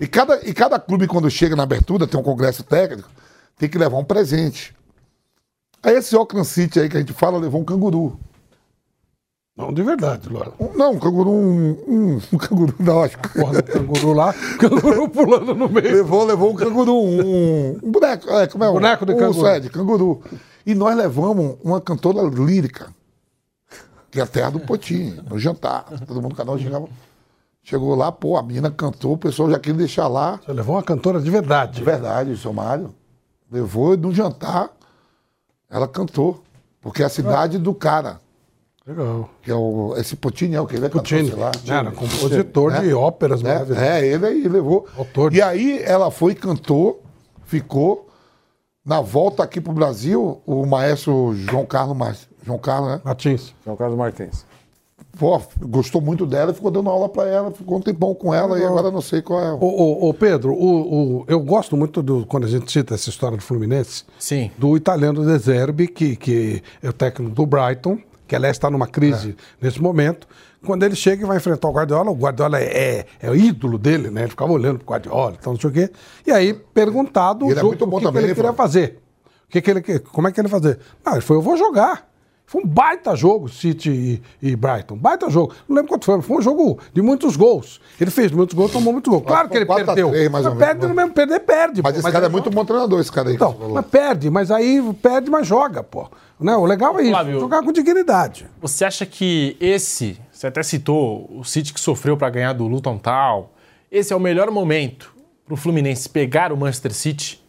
[0.00, 3.08] E cada, e cada clube, quando chega na abertura, tem um congresso técnico,
[3.58, 4.74] tem que levar um presente.
[5.82, 8.18] Aí esse Auckland City aí que a gente fala, levou um canguru.
[9.56, 10.52] Não, de verdade, Laura.
[10.60, 13.28] Um- não, um canguru, um, um, um canguru, acho que.
[13.30, 15.96] Porra do canguru lá, canguru pulando no meio.
[15.96, 18.70] Levou, levou um canguru, um, um boneco, é, como é?
[18.70, 19.46] Boneco de um, canguru.
[19.46, 20.22] É, de canguru.
[20.66, 22.92] E nós levamos uma cantora lírica,
[24.10, 25.84] que é a terra do Potinho, no jantar.
[26.06, 26.86] Todo mundo no canal chegava.
[27.68, 30.38] Chegou lá, pô, a menina cantou, o pessoal já queria deixar lá.
[30.46, 31.78] Você levou uma cantora de verdade.
[31.78, 32.94] De verdade, o seu Mário.
[33.50, 34.70] Levou e no jantar,
[35.68, 36.44] ela cantou.
[36.80, 38.20] Porque é a cidade do cara.
[38.86, 39.28] Legal.
[39.42, 41.28] Que é o, esse Potini é o que ele é cantor, Putini.
[41.30, 41.50] sei lá.
[41.66, 42.80] Era compositor Né?
[42.82, 43.82] de óperas maravilhosas.
[43.82, 44.86] É, é, ele aí levou.
[44.96, 47.02] Autor de- E aí ela foi, cantou,
[47.44, 48.08] ficou.
[48.84, 53.00] Na volta aqui pro Brasil, o maestro João Carlos, Mar- João Carlos, né?
[53.04, 53.52] Martins.
[53.64, 54.46] João Carlos Martins.
[55.18, 58.64] Pô, gostou muito dela, ficou dando aula pra ela, ficou um tempão com ela e
[58.64, 59.52] agora não sei qual é.
[59.52, 59.66] o- Ô,
[60.06, 63.36] ô, ô, Pedro, o, o- eu gosto muito do, quando a gente cita essa história
[63.36, 64.50] do Fluminense, Sim.
[64.58, 67.98] do italiano De Zerbi, que, que é o técnico do Brighton,
[68.28, 70.26] que aliás está numa crise nesse momento.
[70.64, 74.10] Quando ele chega e vai enfrentar o Guardiola, o Guardiola é, é o ídolo dele,
[74.10, 74.22] né?
[74.22, 75.90] Ele ficava olhando pro Guardiola, então não sei o quê.
[76.26, 78.52] E aí, perguntado E ele é muito bom o que, também, que ele né, queria
[78.52, 78.98] fazer.
[79.46, 79.80] O que, que ele,
[80.12, 80.80] como é que ele ia fazer?
[81.04, 82.08] Ah, ele falou, eu vou jogar.
[82.48, 84.96] Foi um baita jogo, City e, e Brighton.
[84.96, 85.52] Baita jogo.
[85.68, 87.80] Não lembro quanto foi, mas foi um jogo de muitos gols.
[88.00, 89.24] Ele fez muitos gols, tomou muitos gols.
[89.26, 90.10] Claro que ele foi 4 a perdeu.
[90.10, 90.86] 3 mais ou Mas perde né?
[90.88, 91.82] no mesmo, perder, perde.
[91.82, 91.98] Mas pô.
[91.98, 93.34] esse cara é muito bom treinador, esse cara aí.
[93.34, 96.08] Então, mas perde, mas aí perde, mas joga, pô.
[96.38, 96.54] Né?
[96.54, 98.46] O legal é isso, Flávio- jogar com dignidade.
[98.60, 102.96] Você acha que esse, você até citou o City que sofreu pra ganhar do Luton
[102.98, 103.46] Town,
[103.90, 105.12] esse é o melhor momento
[105.46, 107.44] pro Fluminense pegar o Manchester City?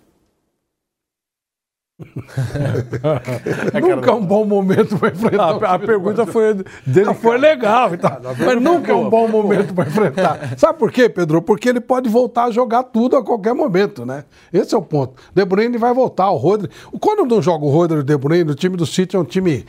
[3.82, 5.46] Nunca é um bom momento para enfrentar.
[5.46, 6.54] A, a time do pergunta foi
[6.86, 7.08] dele.
[7.08, 8.22] Não, foi legal e tal.
[8.38, 10.58] Mas nunca é um bom momento para enfrentar.
[10.58, 11.42] Sabe por quê, Pedro?
[11.42, 14.26] Porque ele pode voltar a jogar tudo a qualquer momento, né?
[14.54, 15.16] Esse é o ponto.
[15.34, 16.70] De Bruyne vai voltar, o Rodri.
[17.00, 19.26] Quando não joga o Rodri e o De Bruyne, o time do City é um
[19.26, 19.66] time,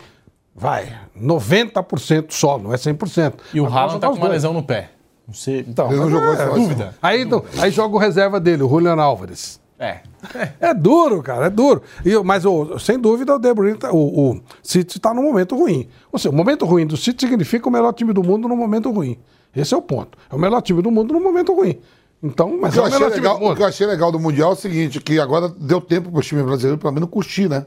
[0.54, 3.34] vai, 90% só, não é 100%.
[3.54, 4.32] E o Haaland tá com uma dois.
[4.32, 4.90] lesão no pé.
[5.26, 5.64] Não sei.
[5.66, 6.94] Então, Ele não jogou é, essa dúvida.
[7.00, 9.58] Aí, então, aí joga o reserva dele, o Julian Álvares.
[9.78, 10.00] É.
[10.60, 11.82] É duro, cara, é duro.
[12.04, 15.22] E, eu- mas, o- sem dúvida, o De Bruyne, tá- o, o City está num
[15.22, 15.88] momento ruim.
[16.10, 18.90] Ou seja, o momento ruim do City significa o melhor time do mundo no momento
[18.90, 19.16] ruim.
[19.54, 20.18] Esse é o ponto.
[20.30, 21.78] É o melhor time do mundo no momento ruim.
[22.20, 23.52] Então, O mas que, é eu o achei melhor time legal, do mundo.
[23.52, 26.18] o que eu achei legal do Mundial é o seguinte, que agora deu tempo para
[26.18, 27.64] o time brasileiro, pelo menos, curtir, né?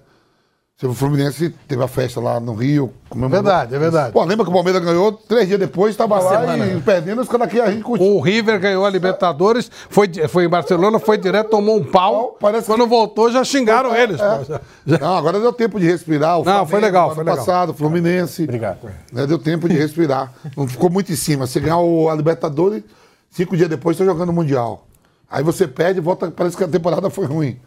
[0.83, 2.91] O Fluminense teve a festa lá no Rio.
[3.07, 3.43] comemorou.
[3.43, 4.11] Verdade, é verdade.
[4.13, 6.65] Pô, lembra que o Palmeiras ganhou, três dias depois, estava lá semana.
[6.65, 8.07] e perdendo, os caras aqui a gente curtiu.
[8.15, 12.35] O River ganhou a Libertadores, foi, foi em Barcelona, foi direto, tomou um pau.
[12.39, 14.19] Parece Quando voltou, já xingaram eles.
[14.19, 14.43] É.
[14.87, 16.39] Já- Não, agora deu tempo de respirar.
[16.39, 17.37] O Não, foi legal, foi legal.
[17.37, 18.43] passado, Fluminense.
[18.45, 18.79] Obrigado.
[19.13, 20.33] Né, deu tempo de respirar.
[20.57, 21.45] Não ficou muito em cima.
[21.45, 22.81] Você ganhar o- a Libertadores,
[23.29, 24.87] cinco dias depois está jogando o Mundial.
[25.29, 27.59] Aí você perde e volta, parece que a temporada foi ruim.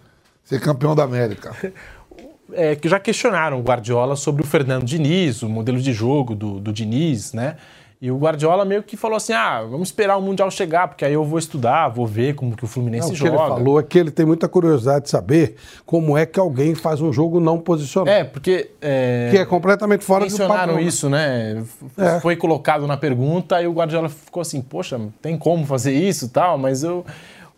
[0.45, 1.53] Ser campeão da América.
[2.57, 6.61] é, que já questionaram o Guardiola sobre o Fernando Diniz, o modelo de jogo do,
[6.61, 7.57] do Diniz, né?
[8.05, 11.15] E o Guardiola meio que falou assim: ah, vamos esperar o Mundial chegar, porque aí
[11.15, 13.33] eu vou estudar, vou ver como que o Fluminense Não, o que joga.
[13.33, 15.57] ele falou é que ele tem muita curiosidade de saber
[15.87, 18.13] como é que alguém faz um jogo não posicional.
[18.13, 18.73] É, porque.
[18.79, 20.83] É, Que é completamente fora do padrão, né?
[20.83, 21.65] isso, né?
[21.97, 22.21] É.
[22.21, 26.29] Foi colocado na pergunta e o Guardiola ficou assim: poxa, tem como fazer isso e
[26.29, 27.07] tal, mas eu.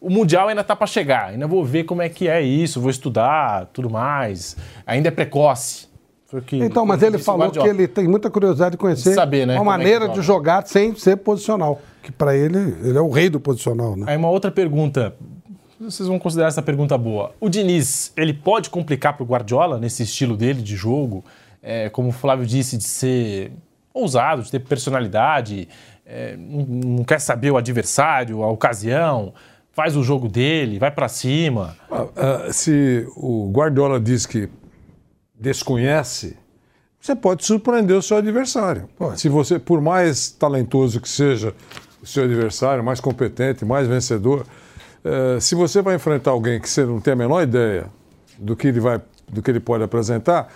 [0.01, 2.91] O Mundial ainda tá para chegar, ainda vou ver como é que é isso, vou
[2.91, 4.57] estudar, tudo mais.
[4.87, 5.89] Ainda é precoce.
[6.27, 9.15] Foi o que- Então, mas ele falou que ele tem muita curiosidade de conhecer De
[9.15, 10.21] saber, né, uma é maneira joga.
[10.21, 11.81] de jogar sem ser posicional.
[12.03, 14.05] Que para ele, ele é o rei do posicional, né?
[14.09, 15.15] Aí uma outra pergunta.
[15.81, 17.33] Vocês vão considerar essa pergunta boa.
[17.41, 21.25] O Diniz, ele pode complicar para o Guardiola nesse estilo dele de jogo?
[21.63, 23.53] É, como o Flávio disse, de ser
[23.93, 25.69] ousado, de ter personalidade,
[26.05, 29.33] é, não quer saber o adversário, a ocasião,
[29.77, 31.77] faz o jogo dele, vai para cima.
[31.91, 34.49] Ah, ah, se o Guardiola diz que
[35.39, 36.35] desconhece,
[36.99, 38.89] você pode surpreender o seu adversário.
[39.17, 41.55] Se você, por mais talentoso que seja
[42.03, 44.47] o seu adversário, mais competente, mais vencedor,
[45.05, 47.87] eh, se você vai enfrentar alguém que você não tem a menor ideia
[48.39, 50.53] do que ele vai, do que ele pode apresentar,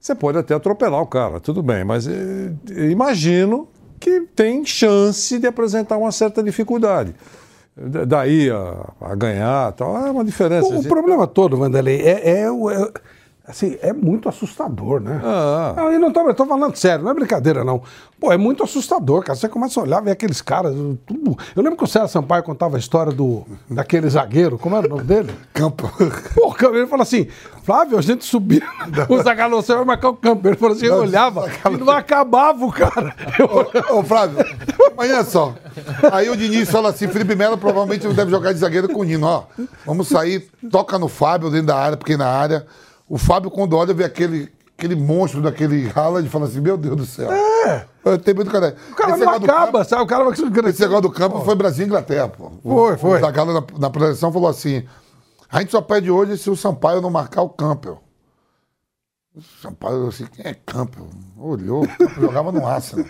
[0.00, 2.52] você pode até atropelar o cara, tudo bem, mas eh,
[2.90, 3.68] imagino
[4.00, 7.14] que tem chance de apresentar uma certa dificuldade.
[7.76, 10.68] Da- Daí a, a ganhar, tal, é uma diferença.
[10.68, 12.92] O, o problema todo, Vanderlei, é, é, o- é-
[13.46, 15.20] assim, é muito assustador, né?
[15.22, 15.74] Ah.
[15.76, 17.82] Não, eu não tô, eu tô falando sério, não é brincadeira, não.
[18.18, 19.34] Pô, é muito assustador, cara.
[19.38, 20.74] Você começa a olhar, ver aqueles caras,
[21.06, 21.36] tudo.
[21.54, 24.90] Eu lembro que o César Sampaio contava a história do, daquele zagueiro, como era o
[24.90, 25.34] nome dele?
[25.52, 25.90] Campo.
[26.34, 27.26] Pô, ele falou assim,
[27.64, 28.62] Flávio, a gente subia,
[29.08, 30.46] o zagueiro você vai marcar o campo.
[30.48, 33.14] Ele falou assim, eu olhava e não acabava o cara.
[33.38, 34.38] Eu- Ô, Flávio,
[34.92, 35.54] amanhã só.
[36.12, 39.04] Aí o Diniz fala assim: Felipe Melo provavelmente não deve jogar de zagueiro com o
[39.04, 39.26] Nino.
[39.26, 39.44] Ó,
[39.84, 42.66] vamos sair, toca no Fábio dentro da área, pequena área.
[43.14, 46.96] O Fábio, quando olha, vê aquele, aquele monstro daquele Haaland e fala assim: Meu Deus
[46.96, 47.30] do céu.
[47.30, 47.86] É.
[48.24, 48.74] Tem muito cara.
[48.90, 50.02] O cara não acaba, sabe?
[50.02, 52.50] O cara vai Esse negócio do campo foi Brasil e Inglaterra, pô.
[52.60, 53.18] Foi, foi.
[53.18, 54.84] O Zagallo na, na projeção falou assim:
[55.48, 58.00] a gente só pede hoje se o Sampaio não marcar o Campbell.
[59.32, 61.08] O Sampaio, assim, quem é Campbell?
[61.38, 61.86] Olhou,
[62.20, 63.06] jogava no Arsenal.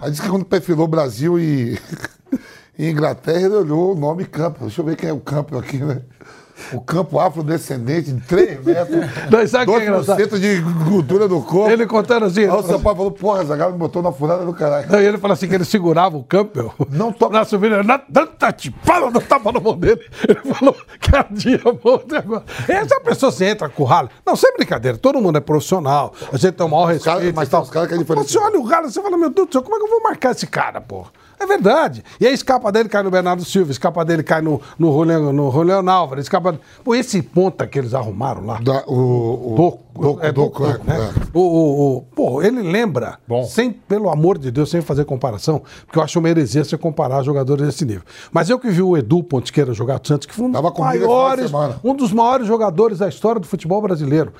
[0.00, 1.76] Aí disse que quando perfilou Brasil e,
[2.78, 4.68] e Inglaterra, ele olhou o nome Campbell.
[4.68, 6.02] Deixa eu ver quem é o Campbell aqui, né?
[6.72, 9.06] O campo afrodescendente de 3 metros.
[9.30, 10.18] Não, sabe é engraçado?
[10.22, 11.70] 2% de gordura do corpo.
[11.70, 12.40] Ele contando assim.
[12.42, 14.90] Aí o falou Sampaio falou, porra, Zagallo me botou na furada do caralho.
[14.90, 16.72] Não, e ele falou assim que ele segurava o Campbell.
[16.90, 17.34] Não toca.
[17.38, 20.00] Na subida, na tanta tipala, não tava na mão dele.
[20.28, 22.44] Ele falou que ardia a mão até agora.
[22.68, 24.08] Essa pessoa se entra com o ralo.
[24.24, 26.12] Não, sem brincadeira, todo mundo é profissional.
[26.32, 27.16] A gente tem o maior respeito.
[27.18, 28.30] caras- mas tem uns caras que é diferente.
[28.30, 30.02] Você olha o ralo, você fala, meu Deus do céu, como é que eu vou
[30.02, 31.04] marcar esse cara, pô?
[31.38, 32.02] É verdade.
[32.20, 35.50] E aí escapa dele cai no Bernardo Silva, escapa dele cai no, no, Juliano, no
[35.50, 36.58] Juliano Álvares, escapa...
[36.82, 38.58] Pô, esse ponta que eles arrumaram lá.
[38.60, 41.12] Da- o, o, Doco, Doco, é Doco, Doco, é, né?
[41.14, 41.20] é.
[41.32, 45.98] O, o, o- pô, ele lembra, sem, pelo amor de Deus, sem fazer comparação, porque
[45.98, 48.02] eu acho uma heresia você comparar jogadores desse nível.
[48.32, 51.50] Mas eu que vi o Edu Pontiqueira jogar Santos, que foi um dos Tava maiores,
[51.82, 54.32] um dos maiores jogadores da história do futebol brasileiro.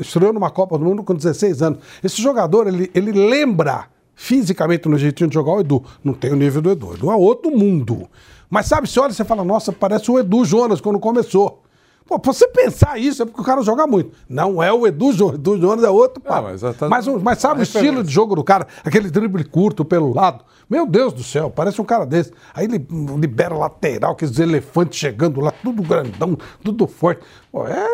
[0.00, 1.78] Estreou numa Copa do Mundo com 16 anos.
[2.02, 5.82] Esse jogador, ele, ele lembra fisicamente no jeitinho de jogar o Edu.
[6.02, 6.88] Não tem o nível do Edu.
[6.88, 8.08] O Edu é outro mundo.
[8.50, 11.62] Mas sabe, você olha e você fala, nossa, parece o Edu Jonas quando começou.
[12.06, 14.10] Pô, pra você pensar isso é porque o cara joga muito.
[14.28, 15.36] Não é o Edu Jonas.
[15.36, 16.48] Edu Jonas é outro papo.
[16.48, 18.66] mas já tá- mas, mas sabe o estilo de jogo do cara?
[18.84, 20.44] Aquele drible curto pelo lado.
[20.68, 22.30] Meu Deus do céu, parece um cara desse.
[22.54, 22.86] Aí ele
[23.18, 27.22] libera lateral, aqueles elefantes chegando lá, tudo grandão, tudo forte.
[27.54, 27.86] Pô, é,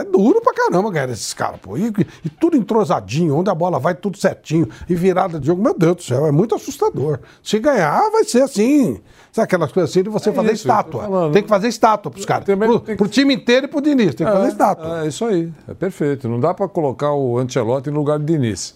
[0.00, 1.76] é duro pra caramba, cara, esses caras, pô.
[1.76, 1.86] E,
[2.24, 4.68] e tudo entrosadinho, onde a bola vai, tudo certinho.
[4.88, 7.20] E virada de jogo, meu Deus do céu, é muito assustador.
[7.40, 9.00] Se ganhar, vai ser assim.
[9.30, 11.02] Sabe aquelas coisas assim de você fazer isso, eu estátua?
[11.32, 12.44] Tem que fazer estátua pros caras.
[12.66, 14.98] Pro, que- pro time inteiro e pro Diniz, tem que fazer estátua.
[15.02, 16.28] É, é isso aí, é perfeito.
[16.28, 18.74] Não dá para colocar o Ancelotti no lugar de Diniz.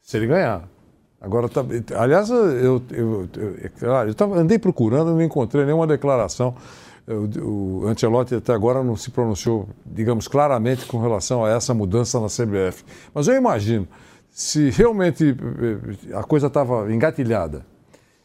[0.00, 0.66] Se ele ganhar.
[1.20, 1.62] Agora, tá,
[1.98, 6.54] aliás, eu, eu, eu, é eu tava, andei procurando, não encontrei nenhuma declaração.
[7.10, 12.20] O, o Ancelotti até agora não se pronunciou, digamos, claramente com relação a essa mudança
[12.20, 12.84] na CBF.
[13.12, 13.88] Mas eu imagino,
[14.30, 17.66] se realmente eh, a coisa estava engatilhada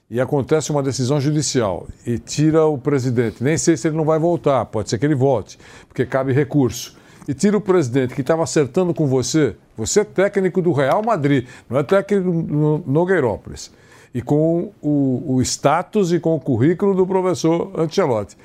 [0.10, 4.20] e acontece uma decisão judicial e tira o presidente, nem sei se ele não vai
[4.20, 5.57] voltar, pode ser que ele volte,
[5.88, 6.95] porque cabe recurso.
[7.28, 11.48] E tira o presidente que estava acertando com você, você é técnico do Real Madrid,
[11.68, 13.72] não é técnico no Nogueirópolis.
[14.14, 18.38] E com o, o status e com o currículo do professor Ancelotti.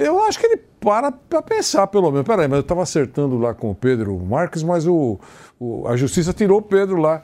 [0.00, 2.26] Eu acho que ele para para pensar, pelo menos.
[2.26, 5.18] Peraí, mas eu estava acertando lá com o Pedro Marques, mas o,
[5.58, 7.22] o- a justiça tirou o Pedro lá.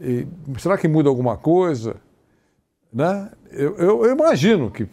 [0.00, 0.26] E
[0.58, 1.96] será que muda alguma coisa?
[2.92, 3.30] Né?
[3.52, 4.86] Eu, eu- eu imagino que.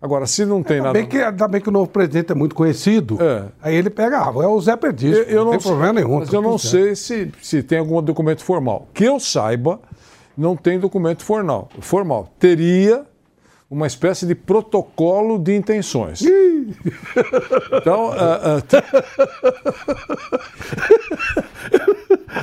[0.00, 0.98] Agora, se não tem Ainda nada.
[0.98, 3.18] bem, que, ainda bem que o novo presidente é muito conhecido.
[3.20, 3.46] É.
[3.62, 5.16] Aí ele pega, ah, é o Zé Perdiz.
[5.16, 6.18] Eu, eu não, não tem problema nenhum.
[6.20, 6.94] Mas tá eu não tudo certo.
[6.94, 8.86] sei se, se tem algum documento formal.
[8.94, 9.80] Que eu saiba,
[10.36, 11.68] não tem documento formal.
[11.80, 12.28] formal.
[12.38, 13.04] Teria
[13.68, 16.22] uma espécie de protocolo de intenções.
[17.72, 18.62] Então, ah, ah,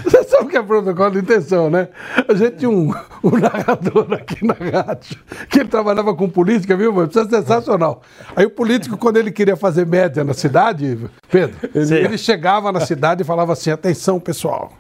[0.04, 1.90] Você sabe o que é protocolo de intenção, né?
[2.28, 2.94] A gente tinha um,
[3.24, 5.18] um narrador aqui na rádio,
[5.50, 7.10] que ele trabalhava com política, viu, mano?
[7.10, 8.02] Isso é sensacional.
[8.36, 10.98] Aí o político, quando ele queria fazer média na cidade,
[11.30, 14.74] Pedro, ele, ele chegava na cidade e falava assim: atenção, pessoal,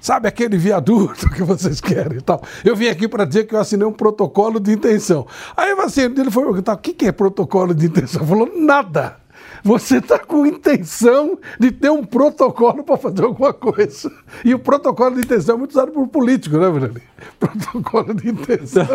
[0.00, 2.42] sabe aquele viaduto que vocês querem e tal?
[2.64, 5.26] Eu vim aqui para dizer que eu assinei um protocolo de intenção.
[5.56, 8.26] Aí assim, ele foi perguntar: o que que é protocolo de intenção?
[8.26, 9.16] Falou: nada.
[9.64, 14.10] Você está com intenção de ter um protocolo para fazer alguma coisa.
[14.44, 17.02] E o protocolo de intenção é muito usado por político, né, Virani?
[17.40, 18.86] Protocolo de intenção.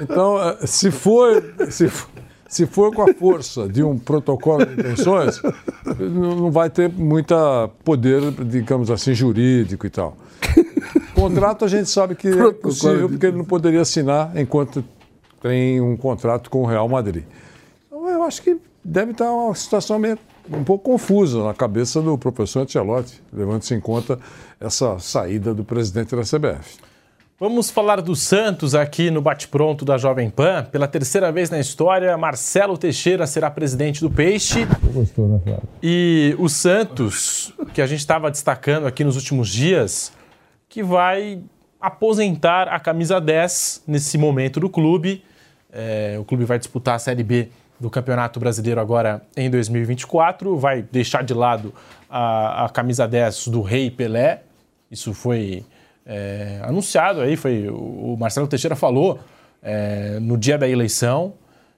[0.00, 2.10] então ah, se, for, se, for-
[2.52, 5.40] se for com a força de um protocolo de intenções,
[5.98, 10.18] não vai ter muita poder, digamos assim, jurídico e tal.
[11.14, 14.84] Contrato a gente sabe que é Protocolo possível, porque ele não poderia assinar enquanto
[15.40, 17.24] tem um contrato com o Real Madrid.
[17.86, 20.18] Então, eu acho que deve estar uma situação meio,
[20.52, 24.18] um pouco confusa na cabeça do professor Ancelotti, levando-se em conta
[24.60, 26.76] essa saída do presidente da CBF.
[27.42, 30.64] Vamos falar do Santos aqui no Bate-Pronto da Jovem Pan.
[30.70, 34.64] Pela terceira vez na história, Marcelo Teixeira será presidente do Peixe.
[34.94, 35.68] Gostou, né, Flávio?
[35.82, 40.12] E o Santos, que a gente estava destacando aqui nos últimos dias,
[40.68, 41.42] que vai
[41.80, 45.24] aposentar a camisa 10 nesse momento do clube.
[45.72, 47.48] É, o clube vai disputar a Série B
[47.80, 50.56] do Campeonato Brasileiro agora em 2024.
[50.58, 51.74] Vai deixar de lado
[52.08, 54.42] a, a camisa 10 do Rei Pelé.
[54.88, 55.64] Isso foi
[56.06, 59.18] é, anunciado aí, foi o o Marcelo Teixeira falou
[59.62, 61.34] é, no dia da eleição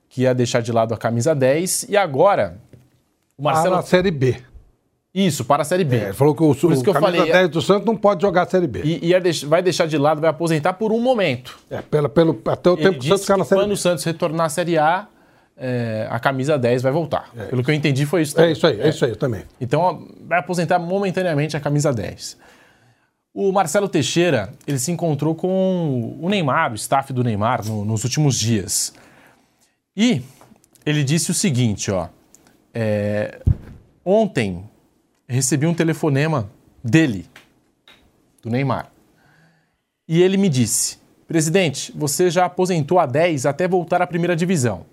[0.08, 2.56] que ia deixar de lado a camisa 10 e agora
[3.38, 4.36] o Marcelo Ah, na Série B.
[5.14, 5.96] isso, para a Série B.
[5.96, 7.96] É, ele falou que o, Por isso que eu camisa falei, 10 do Santos não
[7.96, 8.80] pode jogar a Série B.
[8.84, 11.56] E, ia deix- vai deixar de lado, vai aposentar por um momento.
[11.70, 13.74] É, pela, pelo, até o Ele tempo que o Santos ficar na Série quando B.
[13.74, 15.06] o Santos retornar à Série A,
[15.56, 17.30] é, a camisa 10 vai voltar.
[17.50, 18.34] Pelo que eu entendi, foi isso.
[18.34, 18.52] É também.
[18.52, 19.42] isso aí, é isso aí também.
[19.60, 22.36] Então, vai aposentar momentaneamente a camisa 10.
[23.36, 28.04] O Marcelo Teixeira, ele se encontrou com o Neymar, o staff do Neymar, no- nos
[28.04, 28.94] últimos dias.
[29.96, 30.22] E
[30.86, 32.08] ele disse o seguinte, ó.
[32.72, 33.40] é,
[34.04, 34.62] Ontem
[35.26, 36.48] recebi um telefonema
[36.82, 37.26] dele,
[38.42, 38.90] do Neymar.
[40.06, 44.84] E ele me disse: Presidente, você já aposentou a 10 até voltar à primeira divisão.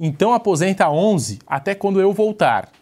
[0.00, 2.72] Então aposenta a 11 até quando eu voltar.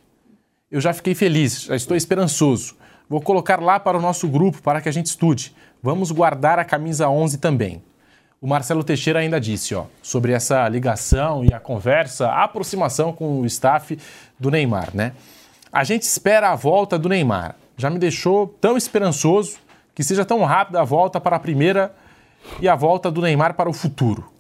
[0.71, 2.77] Eu já fiquei feliz, já estou esperançoso.
[3.13, 5.55] Vou colocar lá para o nosso grupo para que a gente estude.
[5.83, 7.83] Vamos guardar a camisa 11 também.
[8.41, 13.41] O Marcelo Teixeira ainda disse, ó, sobre essa ligação e a conversa, a aproximação com
[13.41, 13.99] o staff
[14.41, 15.13] do Neymar, né?
[15.71, 17.55] A gente espera a volta do Neymar.
[17.77, 19.59] Já me deixou tão esperançoso
[19.95, 21.95] que seja tão rápida a volta para a primeira
[22.63, 24.33] e a volta do Neymar para o futuro.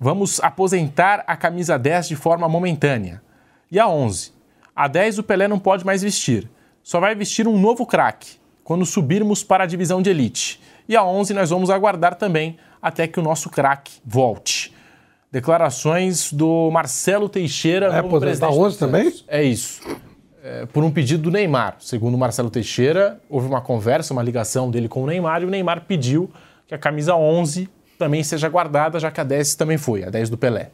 [0.00, 3.22] Vamos aposentar a camisa 10 de forma momentânea.
[3.70, 4.32] E a 11?
[4.74, 6.50] A 10 o Pelé não pode mais vestir.
[6.86, 10.60] Só vai vestir um novo craque quando subirmos para a divisão de elite.
[10.88, 14.72] E a 11 nós vamos aguardar também até que o nosso craque volte.
[15.32, 17.86] Declarações do Marcelo Teixeira.
[17.86, 19.04] É aposentar do 11 também?
[19.06, 19.24] Santos.
[19.26, 19.80] É isso.
[20.44, 21.74] É, por um pedido do Neymar.
[21.80, 25.50] Segundo o Marcelo Teixeira, houve uma conversa, uma ligação dele com o Neymar e o
[25.50, 26.30] Neymar pediu
[26.68, 27.68] que a camisa 11
[27.98, 30.70] também seja guardada, já que a 10 também foi, a 10 do Pelé.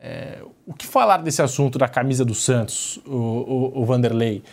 [0.00, 4.44] É, o que falar desse assunto da camisa do Santos, o, o- o Vanderlei?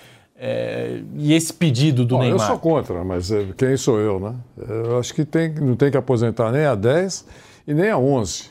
[0.42, 2.48] É, e esse pedido do Bom, eu Neymar?
[2.48, 4.36] sou contra, mas eh, quem sou eu, né?
[4.58, 7.26] Eu acho que tem, não tem que aposentar nem a 10
[7.68, 8.50] e nem a 11.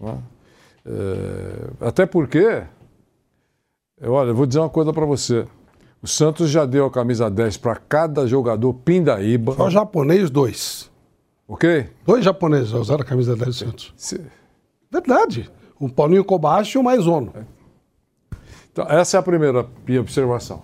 [0.00, 0.16] né?
[0.86, 2.62] Eh, até porque,
[4.00, 5.44] eu, olha, eu vou dizer uma coisa para você.
[6.00, 9.54] O Santos já deu a camisa 10 para cada jogador pindaíba.
[9.56, 10.88] Só japonês, dois.
[11.48, 11.88] Ok?
[12.06, 13.92] Dois japoneses já usaram a camisa 10 do Santos.
[13.96, 14.20] Se-
[14.90, 15.50] Verdade.
[15.80, 17.32] O Paulinho Kobashi e o Maizono.
[18.72, 20.62] Então, essa é a primeira minha observação.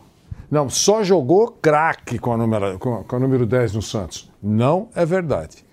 [0.51, 4.31] Não, só jogou craque com a, número, com, a- com a número 10 no Santos.
[4.43, 5.65] Não é verdade.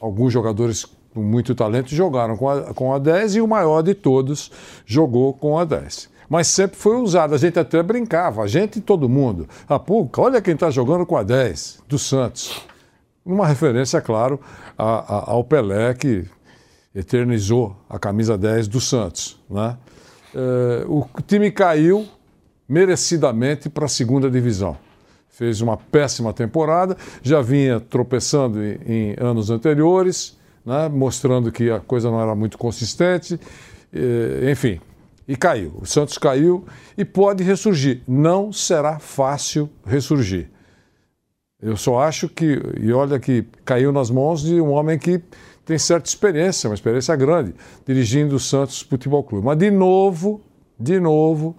[0.00, 3.94] Alguns jogadores com muito talento jogaram com a, com a 10 e o maior de
[3.94, 4.50] todos
[4.86, 6.08] jogou com a 10.
[6.28, 9.48] Mas sempre foi usado, a gente até brincava, a gente e todo mundo.
[9.68, 12.60] Ah, pô, olha quem está jogando com a 10 do Santos.
[13.24, 14.40] Uma referência, claro,
[14.76, 16.24] a- a- ao Pelé, que
[16.94, 19.38] eternizou a camisa 10 do Santos.
[19.48, 19.76] Né?
[20.34, 22.06] Eh, o time caiu
[22.68, 24.76] merecidamente para a segunda divisão.
[25.28, 30.88] Fez uma péssima temporada, já vinha tropeçando em, em anos anteriores, né?
[30.88, 33.38] mostrando que a coisa não era muito consistente,
[33.92, 34.80] eh, enfim.
[35.28, 35.74] E caiu.
[35.80, 36.64] O Santos caiu
[36.96, 38.00] e pode ressurgir.
[38.06, 40.48] Não será fácil ressurgir.
[41.60, 45.20] Eu só acho que, e olha que caiu nas mãos de um homem que
[45.64, 49.44] tem certa experiência, uma experiência grande, dirigindo o Santos Futebol Clube.
[49.44, 50.40] Mas, de novo,
[50.78, 51.56] de novo,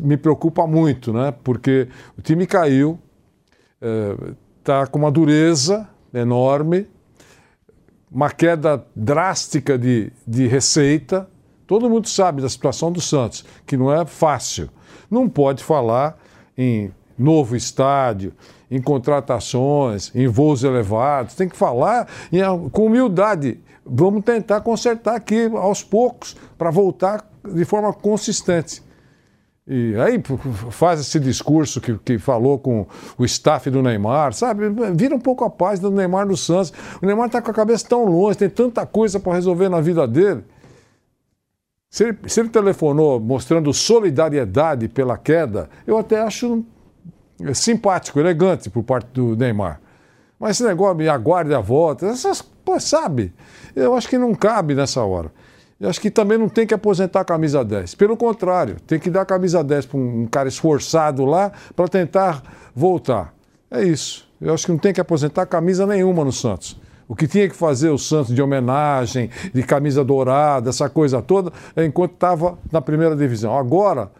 [0.00, 1.32] me preocupa muito, né?
[1.44, 2.98] Porque o time caiu,
[4.60, 6.86] está com uma dureza enorme,
[8.10, 11.28] uma queda drástica de, de receita.
[11.66, 14.70] Todo mundo sabe da situação do Santos, que não é fácil.
[15.10, 16.18] Não pode falar
[16.56, 18.32] em novo estádio,
[18.70, 21.34] em contratações, em voos elevados.
[21.34, 23.60] Tem que falar em- com humildade.
[23.84, 28.82] Vamos tentar consertar aqui aos poucos para voltar de forma consistente.
[29.70, 30.18] E aí
[30.70, 32.86] faz esse discurso que, que falou com
[33.18, 34.62] o staff do Neymar, sabe?
[34.94, 36.72] Vira um pouco a paz do Neymar no Santos.
[37.02, 40.08] O Neymar está com a cabeça tão longe, tem tanta coisa para resolver na vida
[40.08, 40.42] dele.
[41.90, 46.64] Se ele, se ele telefonou mostrando solidariedade pela queda, eu até acho
[47.42, 49.82] é, simpático, elegante por parte do Neymar.
[50.40, 53.34] Mas esse negócio, me aguarde a volta, essas, pô, sabe?
[53.76, 55.30] Eu acho que não cabe nessa hora.
[55.80, 57.94] Eu acho que também não tem que aposentar a camisa 10.
[57.94, 62.42] Pelo contrário, tem que dar a camisa 10 para um cara esforçado lá para tentar
[62.74, 63.32] voltar.
[63.70, 64.26] É isso.
[64.40, 66.76] Eu acho que não tem que aposentar camisa nenhuma no Santos.
[67.06, 71.52] O que tinha que fazer o Santos de homenagem, de camisa dourada, essa coisa toda,
[71.76, 73.56] é enquanto estava na primeira divisão.
[73.56, 74.10] Agora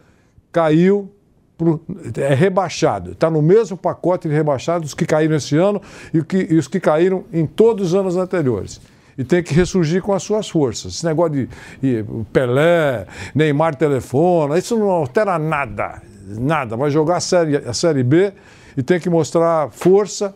[0.51, 1.11] caiu,
[1.57, 1.81] pro-
[2.17, 3.11] é rebaixado.
[3.11, 5.81] Está no mesmo pacote de rebaixados que caíram esse ano
[6.13, 8.79] e, que- e os que caíram em todos os anos anteriores.
[9.19, 10.93] E tem que ressurgir com as suas forças.
[10.93, 11.49] Esse negócio de,
[11.81, 13.05] de Pelé,
[13.35, 16.01] Neymar telefona, isso não altera nada.
[16.25, 16.77] Nada.
[16.77, 18.31] Vai jogar a série, a série B
[18.77, 20.33] e tem que mostrar força,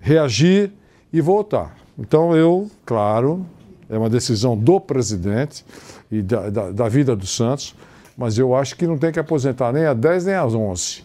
[0.00, 0.72] reagir
[1.12, 1.76] e voltar.
[1.96, 3.46] Então eu, claro,
[3.88, 5.64] é uma decisão do presidente
[6.10, 7.76] e da, da, da vida do Santos,
[8.16, 11.04] mas eu acho que não tem que aposentar nem a 10 nem às 11.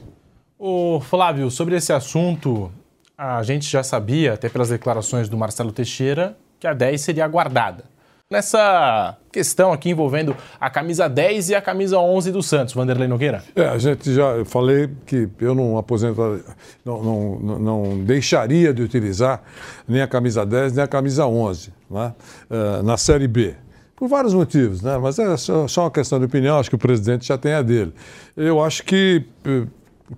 [0.57, 2.71] Ô, Flávio, sobre esse assunto,
[3.15, 7.83] a gente já sabia, até pelas declarações do Marcelo Teixeira, que a 10 seria aguardada.
[8.29, 13.43] Nessa questão aqui envolvendo a camisa 10 e a camisa 11 do Santos, Vanderlei Nogueira.
[13.53, 16.39] É, a gente já falei que eu não aposentaria,
[16.85, 19.41] não, não, não- deixaria de utilizar
[19.85, 22.13] nem a camisa 10 nem a camisa 11 né,
[22.49, 23.53] eh, na Série B.
[23.97, 24.97] Por vários motivos, né?
[24.97, 27.61] mas é só, só uma questão de opinião, acho que o presidente já tem a
[27.61, 27.93] dele.
[28.37, 29.63] Eu acho que eh,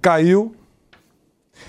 [0.02, 0.54] caiu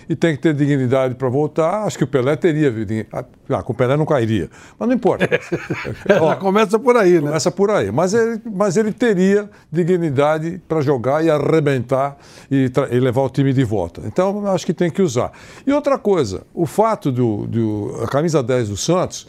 [0.08, 1.84] e tem que ter dignidade para voltar.
[1.84, 2.72] Acho que o Pelé teria.
[3.12, 4.50] Ah, com o Pelé não cairia.
[4.78, 5.28] Mas não importa.
[6.20, 7.28] Ó, começa por aí, né?
[7.28, 7.90] Começa por aí.
[7.90, 12.16] Mas ele, mas ele teria dignidade para jogar e arrebentar
[12.50, 14.02] e, e, levar o time de volta.
[14.04, 15.32] Então, acho que tem que usar.
[15.66, 19.26] E outra coisa, o fato do, do a camisa 10 do Santos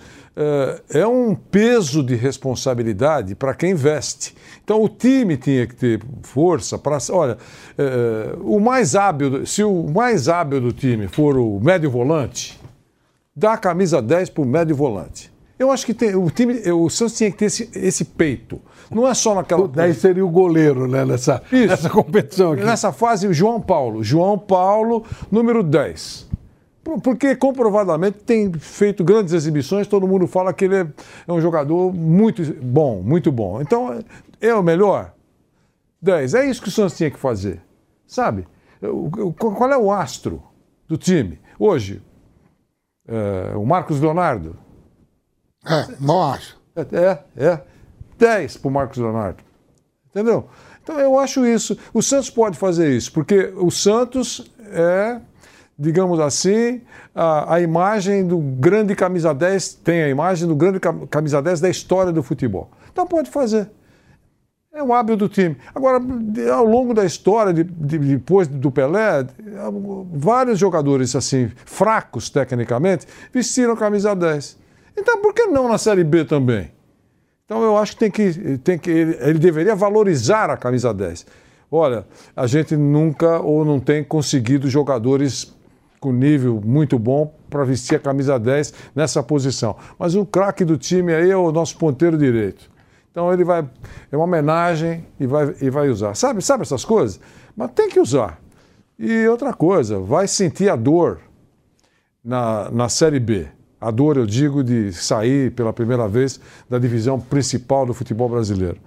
[0.90, 4.36] é um peso de responsabilidade para quem veste.
[4.64, 6.98] Então o time tinha que ter força para.
[7.12, 7.38] Olha,
[7.78, 12.60] é, o mais hábil, se o mais hábil do time for o médio volante,
[13.36, 15.34] dá a camisa 10 para o médio volante.
[15.58, 18.62] Eu acho que tem, o time, o Santos tinha que ter esse, esse peito.
[18.92, 19.64] Não é só naquela.
[19.64, 21.06] O 10 seria o goleiro, né?
[21.06, 22.64] Nessa, nessa competição aqui.
[22.64, 24.04] Nessa fase, o João Paulo.
[24.04, 26.28] João Paulo, número 10.
[27.02, 30.88] Porque comprovadamente tem feito grandes exibições, todo mundo fala que ele é,
[31.28, 33.60] é um jogador muito bom, muito bom.
[33.60, 34.04] Então,
[34.40, 35.12] é o melhor?
[36.00, 36.36] 10.
[36.36, 37.60] É isso que o Santos tinha que fazer.
[38.06, 38.48] Sabe?
[39.40, 40.44] Qual é o astro
[40.88, 41.40] do time?
[41.58, 42.04] Hoje,
[43.08, 44.56] é, o Marcos Leonardo.
[45.66, 46.56] É, não acho.
[46.76, 47.62] É, é.
[48.20, 49.44] 10 para o Marcos Leonardo.
[50.08, 50.48] Entendeu?
[50.84, 51.76] Então eu acho isso.
[51.92, 55.20] O Santos pode fazer isso, porque o Santos é
[55.78, 56.82] digamos assim,
[57.14, 60.80] a, a, imagem do grande camisa 10, tem a imagem do grande
[61.10, 62.70] camisa 10 da história do futebol.
[62.92, 63.70] Então pode fazer.
[64.74, 65.56] É o hábito do time.
[65.74, 66.02] Agora,
[66.54, 69.26] ao longo da história, de, de, depois do Pelé,
[70.12, 74.58] vários jogadores assim, fracos tecnicamente, vestiram a camisa 10.
[74.98, 76.72] Então, por que não na Série B também?
[77.46, 81.26] Então, eu acho que tem que, tem que ele, ele deveria valorizar a camisa 10.
[81.72, 85.55] Olha, a gente nunca ou não tem conseguido jogadores
[86.00, 89.76] com nível muito bom para vestir a camisa 10 nessa posição.
[89.98, 92.70] Mas o craque do time aí é o nosso ponteiro direito.
[93.12, 93.68] Então ele vai.
[94.12, 96.16] É uma homenagem e vai, e vai usar.
[96.16, 97.20] Sabe, sabe essas coisas?
[97.56, 98.42] Mas tem que usar.
[99.00, 101.20] E outra coisa, vai sentir a dor
[102.24, 103.48] na, na Série B.
[103.80, 106.40] A dor, eu digo, de sair pela primeira vez
[106.70, 108.78] da divisão principal do futebol brasileiro.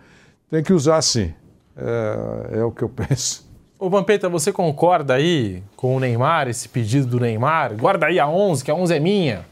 [0.51, 1.33] Tem que usar sim.
[1.75, 3.48] É, é o que eu penso.
[3.81, 7.77] Ô Vampeta, você concorda aí com o Neymar, esse pedido do Neymar?
[7.77, 9.47] Guarda aí a 11, que a 11 é minha.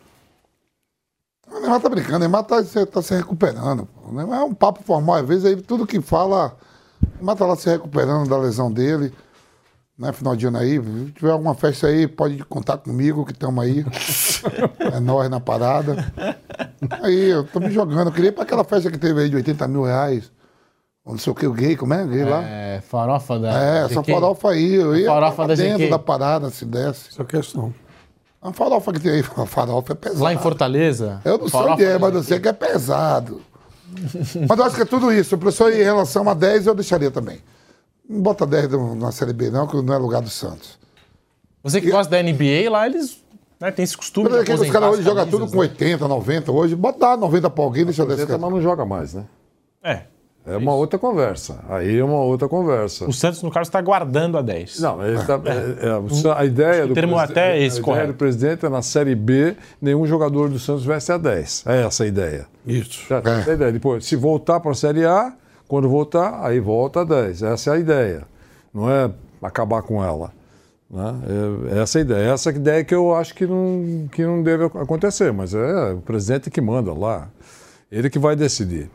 [1.48, 2.56] O Neymar tá brincando, o Neymar tá,
[2.90, 3.86] tá se recuperando.
[4.04, 6.56] O Neymar é um papo formal, às vezes aí tudo que fala,
[7.00, 9.12] o Neymar tá lá se recuperando da lesão dele.
[9.96, 13.64] Né, final de ano aí, se tiver alguma festa aí, pode contar comigo que estamos
[13.64, 13.86] aí.
[14.92, 16.12] é nós na parada.
[17.00, 18.08] Aí, eu tô me jogando.
[18.08, 20.30] Eu queria ir pra aquela festa que teve aí de 80 mil reais.
[21.06, 22.04] Não sei o que, o gay, como é?
[22.04, 22.42] Gay lá?
[22.42, 23.62] É, farofa da.
[23.62, 24.74] É, essa farofa aí.
[24.74, 25.90] Eu ia farofa da dentro GQ.
[25.90, 27.10] da parada, se desse.
[27.10, 27.72] Essa questão.
[28.42, 30.24] A farofa que tem aí, a farofa é pesada.
[30.24, 31.20] Lá em Fortaleza?
[31.24, 33.40] Eu não sei farofa onde é, mas eu sei que é pesado.
[34.48, 35.36] mas eu acho que é tudo isso.
[35.36, 37.38] O professor, em relação a 10, eu deixaria também.
[38.08, 40.76] Não bota 10 no- na Série B, não, que não é lugar do Santos.
[41.62, 43.20] Você que gosta da NBA, lá eles
[43.60, 45.58] né, têm esse costume Mas de é que os caras as hoje jogam tudo com
[45.58, 46.74] 80, 90 hoje.
[46.76, 49.24] Bota 90 pra alguém, deixa desse Mas não joga mais, né?
[49.82, 50.02] É.
[50.46, 51.58] É uma outra conversa.
[51.68, 53.04] Aí é uma outra conversa.
[53.08, 54.78] O Santos, no caso, está guardando a 10.
[54.80, 57.82] Não, ele tá- é- é, Sa- a ideia do termo presidente- até é esse, a
[57.82, 61.64] ideia do presidente é na Série B, nenhum jogador do Santos veste a 10.
[61.66, 62.46] É essa a ideia.
[62.66, 63.06] Isso.
[63.08, 63.28] Certo?
[63.28, 63.72] Essa é a ideia.
[63.72, 65.32] Depois, se voltar para a Série A,
[65.66, 67.42] quando voltar, aí volta a 10.
[67.42, 68.22] Essa é a ideia.
[68.72, 69.10] Não é
[69.42, 70.30] acabar com ela.
[70.88, 71.14] Né?
[71.72, 72.30] É essa a ideia.
[72.30, 76.48] Essa ideia que eu acho que não, que não deve acontecer, mas é o presidente
[76.50, 77.28] que manda lá.
[77.90, 78.88] Ele que vai decidir.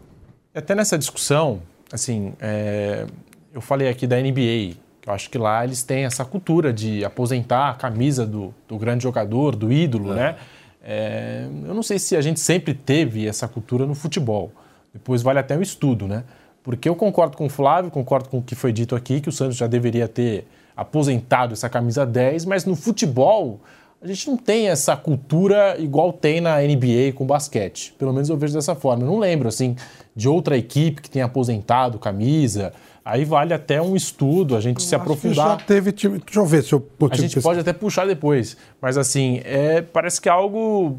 [0.54, 1.62] Até nessa discussão,
[1.92, 3.06] assim, é,
[3.54, 4.76] eu falei aqui da NBA,
[5.06, 9.04] eu acho que lá eles têm essa cultura de aposentar a camisa do, do grande
[9.04, 10.36] jogador, do ídolo, né?
[10.84, 14.52] É, eu não sei se a gente sempre teve essa cultura no futebol.
[14.94, 16.24] Depois vale até um estudo, né?
[16.64, 19.32] Porque eu concordo com o Flávio, concordo com o que foi dito aqui, que o
[19.32, 20.46] Santos já deveria ter
[20.76, 23.60] aposentado essa camisa 10, mas no futebol
[24.02, 27.94] a gente não tem essa cultura igual tem na NBA com basquete.
[28.00, 29.04] Pelo menos eu vejo dessa forma.
[29.04, 29.76] Eu não lembro, assim,
[30.16, 32.74] de outra equipe que tenha aposentado camisa.
[33.06, 35.60] Aí vale até um estudo, a gente se Acho que aprofundar.
[35.60, 36.20] Já teve time.
[36.20, 38.58] Deixa eu ver se eu A gente pode até puxar depois.
[38.82, 40.98] Mas assim, é, parece que é algo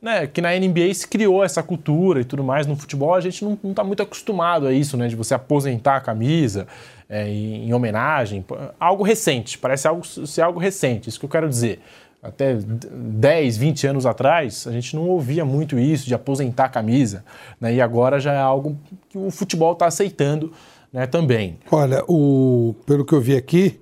[0.00, 2.68] né, que na NBA se criou essa cultura e tudo mais.
[2.68, 5.08] No futebol a gente não está muito acostumado a isso, né?
[5.08, 6.68] De você aposentar a camisa
[7.08, 8.44] é, em, em homenagem.
[8.78, 11.80] Algo recente, parece algo, ser algo recente, isso que eu quero dizer.
[12.20, 17.24] Até 10, 20 anos atrás, a gente não ouvia muito isso de aposentar a camisa.
[17.60, 17.74] Né?
[17.74, 18.76] E agora já é algo
[19.08, 20.52] que o futebol está aceitando
[20.92, 21.58] né, também.
[21.70, 23.78] Olha, o, pelo que eu vi aqui,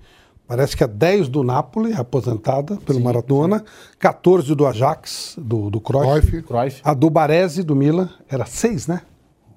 [0.46, 3.64] parece que a 10 do Napoli, aposentada pelo Maradona,
[3.98, 6.42] 14 do Ajax, do, do Cruyff, Cruyff.
[6.42, 6.80] Cruyff.
[6.84, 9.00] a do Baresi, do Milan, era 6, né?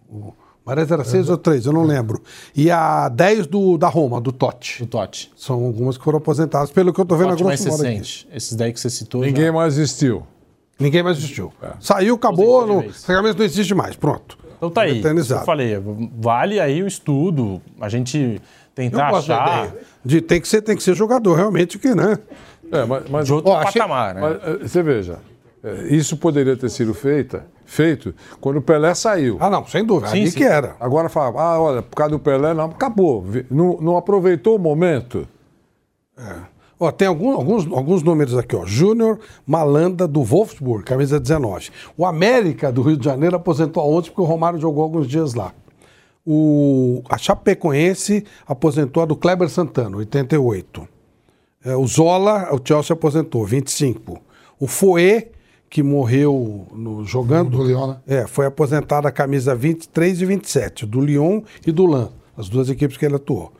[0.10, 0.34] O
[0.70, 2.22] Parece era 6 ou 3, eu não lembro.
[2.56, 4.84] E a 10 do, da Roma, do Totti.
[4.84, 5.32] Do Totti.
[5.36, 7.44] São algumas que foram aposentadas, pelo que eu tô vendo agora.
[7.46, 8.30] mais recente.
[8.32, 9.22] Esses daí que você citou.
[9.22, 9.52] Ninguém já...
[9.52, 10.22] mais existiu.
[10.80, 11.52] Ninguém mais existiu.
[11.80, 13.96] Saiu, acabou, não, camisa não existe mais.
[13.96, 14.38] Pronto.
[14.58, 15.02] Então tá aí.
[15.02, 15.76] Eu falei,
[16.20, 18.40] vale aí o estudo, a gente
[18.76, 19.74] tentar achar.
[20.06, 22.20] De, tem, que ser, tem que ser jogador, realmente, que, né?
[22.72, 24.22] É, mas, mas- de outro Ó, achei- patamar, né?
[24.22, 25.18] mas, eh, você veja,
[25.90, 29.38] isso poderia ter sido feita, feito quando o Pelé saiu.
[29.40, 30.10] Ah, não, sem dúvida.
[30.11, 30.38] Sim, ali sim.
[30.38, 30.76] que era.
[30.80, 33.26] Agora fala, ah, olha, por causa do Pelé, não, acabou.
[33.52, 35.27] Não, não aproveitou o momento.
[36.80, 38.65] Ó, tem algum- alguns, alguns números aqui, ó.
[38.65, 41.69] Júnior Malanda do Wolfsburg, camisa 19.
[41.98, 45.53] O América do Rio de Janeiro aposentou ontem porque o Romário jogou alguns dias lá.
[46.26, 50.88] O, a Chapecoense aposentou a do Kleber Santana, 88.
[51.65, 54.18] É, o Zola, o Chelsea aposentou, 25.
[54.57, 55.27] O Foé,
[55.70, 57.52] que morreu no, jogando.
[57.52, 57.98] Do Lyon, né?
[58.08, 62.70] É, foi aposentado a camisa 23 e 27, do Lyon e do Lan, as duas
[62.70, 63.52] equipes que ele atuou.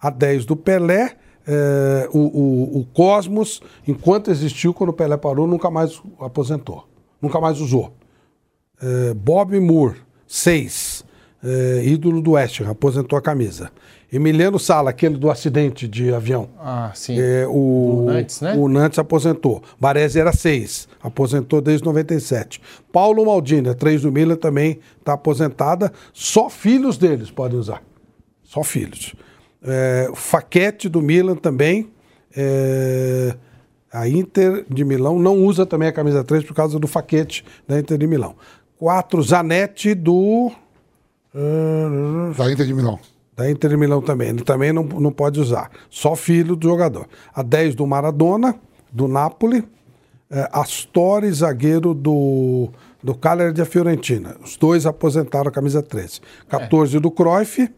[0.00, 1.16] A 10 do Pelé,
[1.46, 6.86] é, o, o- o Cosmos, enquanto existiu, quando o Pelé parou, nunca mais aposentou.
[7.20, 7.92] Nunca mais usou.
[8.80, 11.04] É, Bob Moore, 6,
[11.84, 13.70] ídolo do West Ham, aposentou a camisa.
[14.10, 16.48] Emiliano Sala, aquele do acidente de avião.
[16.58, 17.20] Ah, sim.
[17.20, 18.54] É, o, O Nantes, né?
[18.56, 19.62] o Nantes aposentou.
[19.78, 22.60] Baresi era 6, aposentou desde 97.
[22.90, 25.92] Paulo Maldini, a 3 do Milan, também está aposentada.
[26.12, 27.82] Só filhos deles podem usar.
[28.42, 29.14] Só filhos.
[29.62, 31.90] É, o Faquete do Milan também.
[32.34, 33.34] É,
[33.92, 37.78] a Inter de Milão não usa também a camisa 3 por causa do Faquete da
[37.78, 38.34] Inter de Milão.
[38.78, 40.50] 4, Zanetti do.
[42.36, 42.98] Da Inter de Milão.
[43.38, 44.30] Da Inter de Milão também.
[44.30, 45.70] Ele também não, não pode usar.
[45.88, 47.06] Só filho do jogador.
[47.32, 48.56] A 10 do Maradona,
[48.92, 49.64] do Napoli.
[50.30, 52.68] É, Astori, zagueiro do,
[53.02, 54.36] do Cagliari de Fiorentina.
[54.44, 56.20] Os dois aposentaram a camisa 13.
[56.48, 57.70] 14 do Cruyff.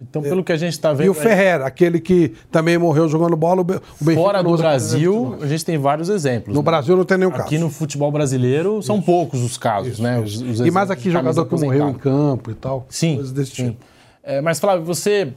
[0.00, 1.06] Então, pelo que a gente está vendo.
[1.06, 3.66] E o Ferreira, aquele que também morreu jogando bola.
[4.14, 5.44] Fora do Brasil, 19.
[5.44, 6.54] a gente tem vários exemplos.
[6.54, 6.64] No né?
[6.64, 7.42] Brasil não tem nenhum caso.
[7.42, 10.20] Aqui no futebol brasileiro são poucos os casos, né?
[10.20, 12.86] Os- os E mais aqui, jogador que morreu em campo e tal.
[12.88, 13.64] Sim, Coisas desse sim.
[13.70, 13.84] tipo.
[14.28, 15.32] É, mas, Flávio, você,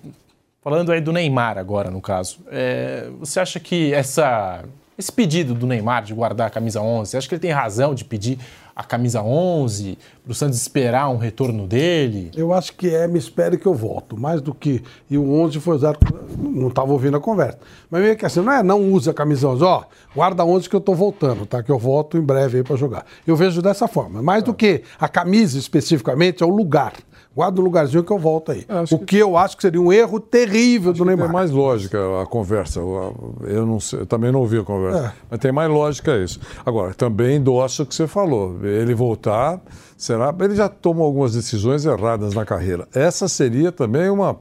[0.61, 4.65] falando aí do Neymar agora, no caso, é, você acha que essa,
[4.97, 7.95] esse pedido do Neymar de guardar a camisa 11, você acha que ele tem razão
[7.95, 8.37] de pedir
[8.75, 12.31] a camisa 11, para o Santos esperar um retorno dele?
[12.35, 14.19] Eu acho que é, me espere que eu volto.
[14.19, 14.83] Mais do que.
[15.09, 15.97] E o 11 foi usado.
[16.37, 17.59] Não estava ouvindo a conversa.
[17.89, 19.63] Mas meio que assim, não é não usa a camisa 11.
[19.63, 21.63] Ó, guarda 11 que eu tô voltando, tá?
[21.63, 23.05] Que eu volto em breve aí para jogar.
[23.25, 24.21] Eu vejo dessa forma.
[24.21, 26.91] Mais do que a camisa especificamente, é o lugar.
[27.33, 28.65] Guarda o lugarzinho que eu volto aí.
[28.91, 29.17] O que...
[29.17, 31.31] eu acho que seria um erro terrível do Tem Neymar.
[31.31, 32.81] mais lógica a conversa.
[32.81, 35.07] Eu, não sei, eu também não ouvi a conversa.
[35.07, 35.11] É.
[35.29, 36.41] Mas tem mais lógica isso.
[36.65, 38.59] Agora, também endosso o que você falou.
[38.65, 39.61] Ele voltar,
[39.95, 40.35] será.
[40.41, 42.85] Ele já tomou algumas decisões erradas na carreira.
[42.93, 44.37] Essa seria também uma.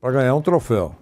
[0.00, 0.96] para ganhar um troféu.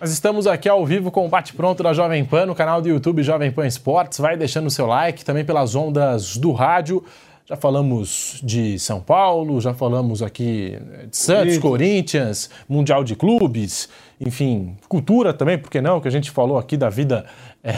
[0.00, 2.88] Nós estamos aqui ao vivo com o Bate Pronto da Jovem Pan, no canal do
[2.88, 4.18] YouTube Jovem Pan Esportes.
[4.18, 7.04] Vai deixando o seu like, também pelas ondas do rádio.
[7.50, 10.78] Já falamos de São Paulo, já falamos aqui
[11.10, 13.88] de Santos, Corinthians, Mundial de Clubes,
[14.20, 16.00] enfim, cultura também, por que não?
[16.00, 17.26] Que a gente falou aqui da vida
[17.64, 17.74] é,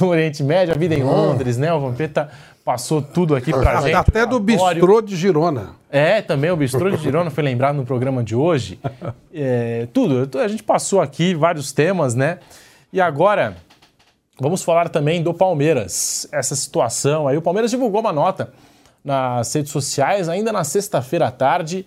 [0.00, 1.72] no Oriente Médio, a vida em Londres, né?
[1.72, 2.30] O Vampeta
[2.64, 3.94] passou tudo aqui pra gente.
[3.94, 5.76] Até do bistrô de Girona.
[5.88, 8.80] É, também o Bistrô de Girona foi lembrado no programa de hoje.
[9.32, 12.40] É, tudo, a gente passou aqui vários temas, né?
[12.92, 13.56] E agora
[14.40, 16.26] vamos falar também do Palmeiras.
[16.32, 18.52] Essa situação aí, o Palmeiras divulgou uma nota
[19.04, 21.86] nas redes sociais ainda na sexta-feira à tarde,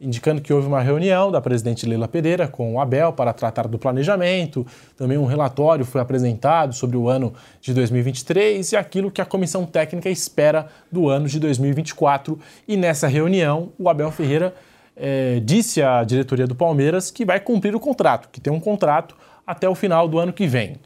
[0.00, 3.78] indicando que houve uma reunião da presidente Leila Pereira com o Abel para tratar do
[3.78, 4.66] planejamento.
[4.96, 9.64] Também um relatório foi apresentado sobre o ano de 2023 e aquilo que a comissão
[9.64, 12.38] técnica espera do ano de 2024.
[12.66, 14.52] E nessa reunião, o Abel Ferreira
[14.96, 19.16] eh, disse à diretoria do Palmeiras que vai cumprir o contrato, que tem um contrato
[19.46, 20.76] até o final do ano que vem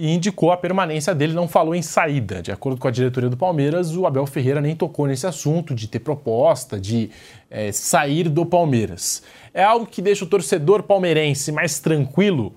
[0.00, 2.40] e indicou a permanência dele, não falou em saída.
[2.40, 5.86] De acordo com a diretoria do Palmeiras, o Abel Ferreira nem tocou nesse assunto de
[5.86, 7.10] ter proposta, de
[7.50, 9.22] eh, sair do Palmeiras.
[9.52, 12.54] É algo que deixa o torcedor palmeirense mais tranquilo,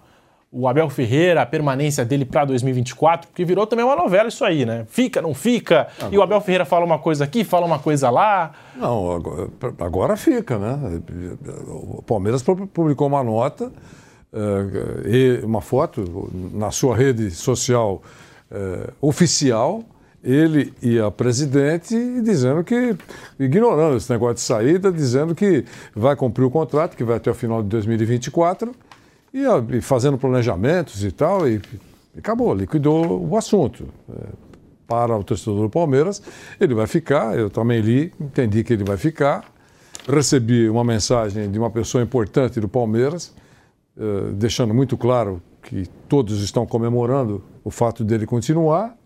[0.49, 4.65] o Abel Ferreira, a permanência dele para 2024, porque virou também uma novela isso aí,
[4.65, 4.85] né?
[4.87, 8.53] Fica, não fica, e o Abel Ferreira fala uma coisa aqui, fala uma coisa lá.
[8.77, 9.49] Não, agora,
[9.79, 11.01] agora fica, né?
[11.67, 13.69] O Palmeiras publicou uma nota,
[15.05, 18.01] e uma foto na sua rede social
[18.51, 19.83] eh, oficial,
[20.23, 22.95] ele e a presidente dizendo que,
[23.39, 25.65] ignorando esse negócio de saída, dizendo que
[25.95, 28.71] vai cumprir o contrato, que vai até o final de 2024,
[29.33, 31.61] e, a- e fazendo planejamentos e tal, e,
[32.15, 33.85] e acabou, liquidou o assunto.
[34.09, 34.13] Eh,
[34.87, 36.21] para o torcedor do Palmeiras,
[36.59, 39.45] ele vai ficar, eu também li, entendi que ele vai ficar,
[40.07, 43.33] recebi uma mensagem de uma pessoa importante do Palmeiras,
[43.95, 48.97] eh, deixando muito claro que todos estão comemorando o fato dele continuar.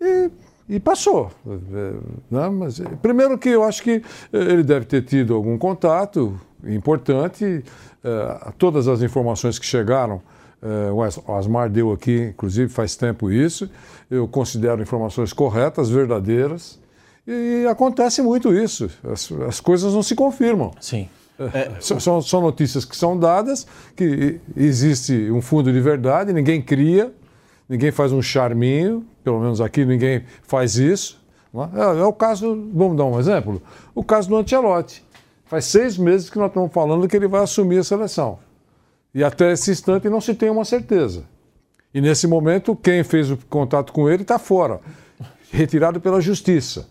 [0.00, 0.30] E,
[0.68, 1.30] e passou.
[1.46, 1.94] Eh,
[2.30, 2.48] né?
[2.48, 4.02] Mas, eh, primeiro que eu acho que
[4.32, 7.64] ele deve ter tido algum contato importante.
[8.56, 10.22] todas as informações que chegaram,
[11.26, 13.70] o Asmar deu aqui, inclusive faz tempo isso,
[14.10, 16.78] eu considero informações corretas, verdadeiras.
[17.26, 18.90] E acontece muito isso.
[19.04, 20.72] As, as coisas não se confirmam.
[20.80, 21.08] Sim.
[21.54, 27.12] É, são- são, notícias que são dadas, que existe um fundo de verdade, ninguém cria,
[27.68, 31.18] ninguém faz um charminho, pelo menos aqui ninguém faz isso.
[31.54, 31.80] é?
[31.80, 33.62] É, é o caso, vamos dar um exemplo,
[33.94, 35.04] o caso do Ancelotti.
[35.46, 38.38] Faz seis meses que nós estamos falando que ele vai assumir a seleção.
[39.12, 41.24] E até esse instante não se tem uma certeza.
[41.92, 44.78] E nesse momento, quem fez o contato com ele está fora,
[45.50, 46.86] retirado pela justiça.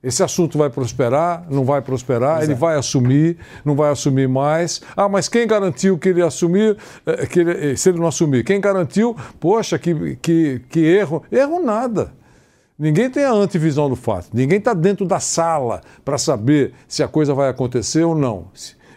[0.00, 4.80] Esse assunto vai prosperar, não vai prosperar, ele vai assumir, não vai assumir mais.
[4.96, 8.44] Ah, mas quem garantiu que ele assumir, eh, que ele- eh, se ele não assumir?
[8.44, 9.16] Quem garantiu?
[9.40, 11.24] Poxa, que, que, que erro.
[11.32, 12.12] Erro nada.
[12.78, 14.28] Ninguém tem a antevisão do fato.
[14.32, 18.46] Ninguém está dentro da sala para saber se a coisa vai acontecer ou não.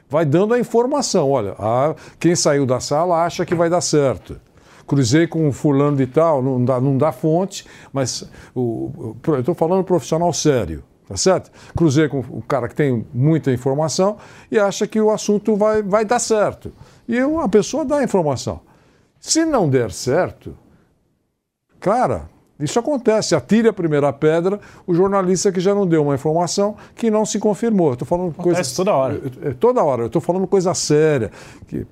[0.07, 1.31] Vai dando a informação.
[1.31, 4.39] Olha, ah, quem saiu da sala acha que vai dar certo.
[4.85, 9.55] Cruzei com um fulano de tal, não dá, não dá fonte, mas o- eu estou
[9.55, 11.51] falando profissional sério, tá certo?
[11.75, 14.17] Cruzei com o cara que tem muita informação
[14.49, 16.71] e acha que o assunto vai, vai dar certo.
[17.07, 18.61] E a pessoa dá a informação.
[19.19, 20.55] Se não der certo,
[21.81, 22.29] Cara,
[22.59, 23.33] isso acontece.
[23.33, 27.39] Atire a primeira pedra o jornalista que já não deu uma informação que não se
[27.39, 27.93] confirmou.
[27.93, 29.21] Estou falando coisa toda hora.
[29.41, 30.03] É, toda hora.
[30.03, 31.31] Eu estou falando coisa séria.
[31.67, 31.85] Que,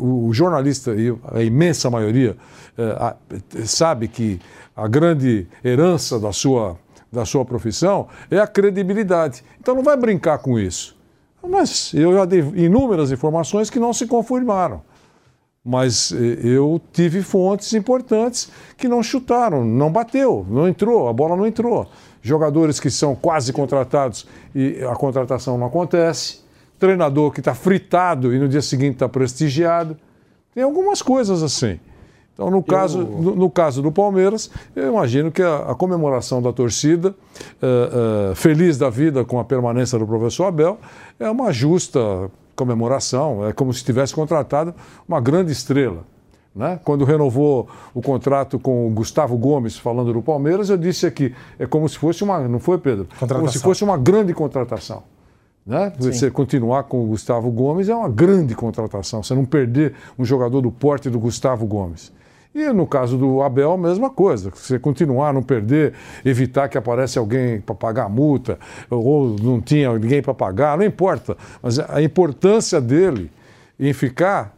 [0.00, 2.36] o, jornalista, e a imensa maioria,
[2.78, 4.40] é, sabe que
[4.74, 6.78] a grande herança da sua,
[7.14, 9.42] da sua profissão é a credibilidade.
[9.60, 10.96] Então não vai brincar com isso.
[11.46, 14.82] Mas eu já dei inúmeras informações que não se confirmaram
[15.64, 21.34] mas eh, eu tive fontes importantes que não chutaram, não bateu, não entrou, a bola
[21.34, 21.88] não entrou.
[22.20, 26.44] Jogadores que são quase contratados e a contratação não acontece.
[26.78, 29.96] Treinador que está fritado e no dia seguinte está prestigiado.
[30.54, 31.80] Tem algumas coisas assim.
[32.34, 36.52] Então, no caso, no, no caso do Palmeiras, eu imagino que a, a comemoração da
[36.52, 37.14] torcida,
[37.62, 37.90] eh,
[38.32, 40.78] eh, feliz da vida com a permanência do professor Abel,
[41.18, 43.46] é uma justa comemoração.
[43.46, 44.74] É como se tivesse contratado
[45.08, 46.02] uma grande estrela.
[46.52, 46.78] Né?
[46.84, 51.66] Quando renovou o contrato com o Gustavo Gomes, falando do Palmeiras, eu disse aqui, é
[51.66, 52.40] como se fosse uma.
[52.48, 53.06] Não foi, Pedro?
[53.28, 55.04] Como se fosse uma grande contratação.
[55.64, 55.92] Né?
[55.98, 59.22] Você continuar com o Gustavo Gomes é uma grande contratação.
[59.22, 62.12] Você não perder um jogador do porte do Gustavo Gomes.
[62.54, 64.50] E no caso do Abel, a mesma coisa.
[64.54, 65.92] Você continuar, não perder,
[66.24, 68.58] evitar que aparece alguém para pagar a multa,
[68.88, 71.36] ou não tinha ninguém para pagar, não importa.
[71.60, 73.30] Mas a importância dele
[73.78, 74.56] em ficar,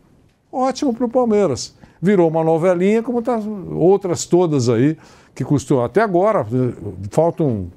[0.52, 1.74] ótimo para o Palmeiras.
[2.02, 3.40] Virou uma novelinha, como tá
[3.72, 4.98] outras todas aí,
[5.34, 5.82] que custou.
[5.82, 6.46] Até agora,
[7.10, 7.68] faltam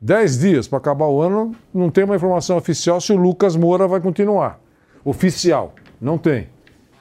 [0.00, 3.88] 10 dias para acabar o ano, não tem uma informação oficial se o Lucas Moura
[3.88, 4.60] vai continuar.
[5.04, 5.74] Oficial.
[6.00, 6.46] Não tem.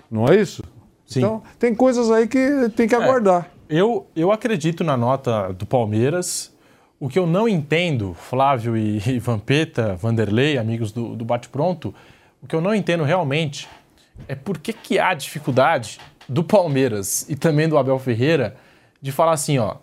[0.09, 0.63] Não é isso?
[1.07, 1.19] Sim.
[1.19, 3.49] Então, tem coisas aí que tem que aguardar.
[3.69, 6.53] Eu, eu acredito na nota do Palmeiras.
[6.99, 11.95] O que eu não entendo, Flávio e, e Vampeta, Vanderlei, amigos do, do Bate Pronto,
[12.43, 13.67] o que eu não entendo realmente
[14.27, 18.55] é por que, que há dificuldade do Palmeiras e também do Abel Ferreira
[19.01, 19.77] de falar assim, ó,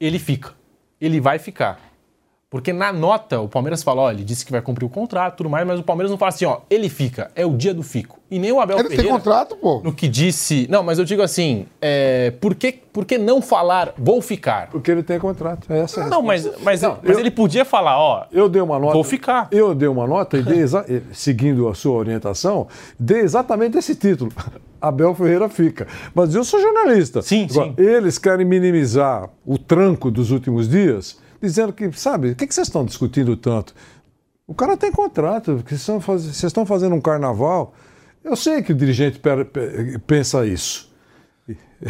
[0.00, 0.52] ele fica,
[1.00, 1.89] ele vai ficar.
[2.50, 5.36] Porque na nota o Palmeiras fala, ó, ele disse que vai cumprir o contrato e
[5.36, 7.84] tudo mais, mas o Palmeiras não fala assim, ó, ele fica, é o dia do
[7.84, 8.18] fico.
[8.28, 9.80] E nem o Abel Ele tem contrato, pô.
[9.84, 10.66] no que disse.
[10.68, 14.68] Não, mas eu digo assim, é, por, que, por que não falar vou ficar?
[14.68, 15.72] Porque ele tem contrato.
[15.72, 18.80] Essa é a Não, mas, mas, mas eu- ele podia falar, ó, Eu dei uma
[18.80, 18.94] nota.
[18.94, 19.46] Vou ficar.
[19.52, 20.64] Eu dei uma nota e dei
[21.12, 22.66] seguindo a sua orientação,
[22.98, 24.32] dei exatamente esse título.
[24.80, 25.86] Abel Ferreira fica.
[26.12, 27.22] Mas eu sou jornalista.
[27.22, 27.74] Sim, sim.
[27.76, 32.66] Eles querem minimizar o tranco dos últimos dias, dizendo que, sabe, o que, que vocês
[32.66, 33.74] estão discutindo tanto?
[34.46, 37.72] O cara tem contrato, que vocês estão faz- vocês estão fazendo um carnaval.
[38.22, 39.20] Eu sei que o dirigente
[40.06, 40.90] pensa isso.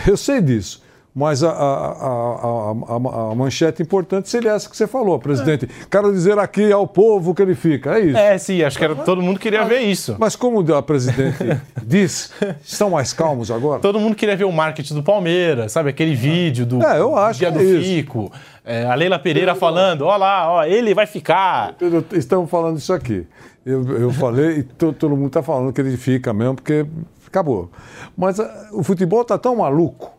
[0.06, 0.82] Eu sei disso.
[1.12, 5.68] Mas a, a- a- a- manchete importante seria essa que você falou, presidente.
[5.90, 7.98] Quero dizer aqui ao povo que ele fica.
[7.98, 8.16] É isso.
[8.16, 10.14] é, sim, acho que era, todo mundo queria ver isso.
[10.20, 11.38] Mas como a presidente
[11.84, 12.30] diz,
[12.64, 13.80] estão mais calmos agora?
[13.80, 15.90] Todo mundo queria ver o marketing do Palmeiras, sabe?
[15.90, 17.80] Aquele vídeo do É, eu acho dia que do é.
[17.82, 18.30] Fico.
[18.70, 21.74] É, a Leila Pereira falando, ó lá, ó, ele vai ficar.
[21.80, 23.26] Eu- Estamos falando isso aqui.
[23.66, 26.86] Eu, eu falei e to- todo mundo está falando que ele fica mesmo, porque
[27.26, 27.70] acabou.
[28.16, 30.10] Mas ah, o futebol está tão maluco,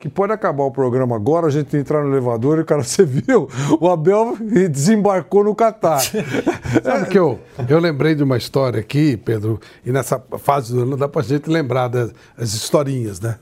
[0.00, 3.04] que pode acabar o programa agora, a gente entrar no elevador e o cara, você
[3.04, 3.48] viu?
[3.80, 4.36] O Abel
[4.70, 6.00] desembarcou no Catar.
[6.82, 10.96] Sabe que eu, eu lembrei de uma história aqui, Pedro, e nessa fase do ano
[10.96, 13.38] dá pra gente lembrar das, das historinhas, né?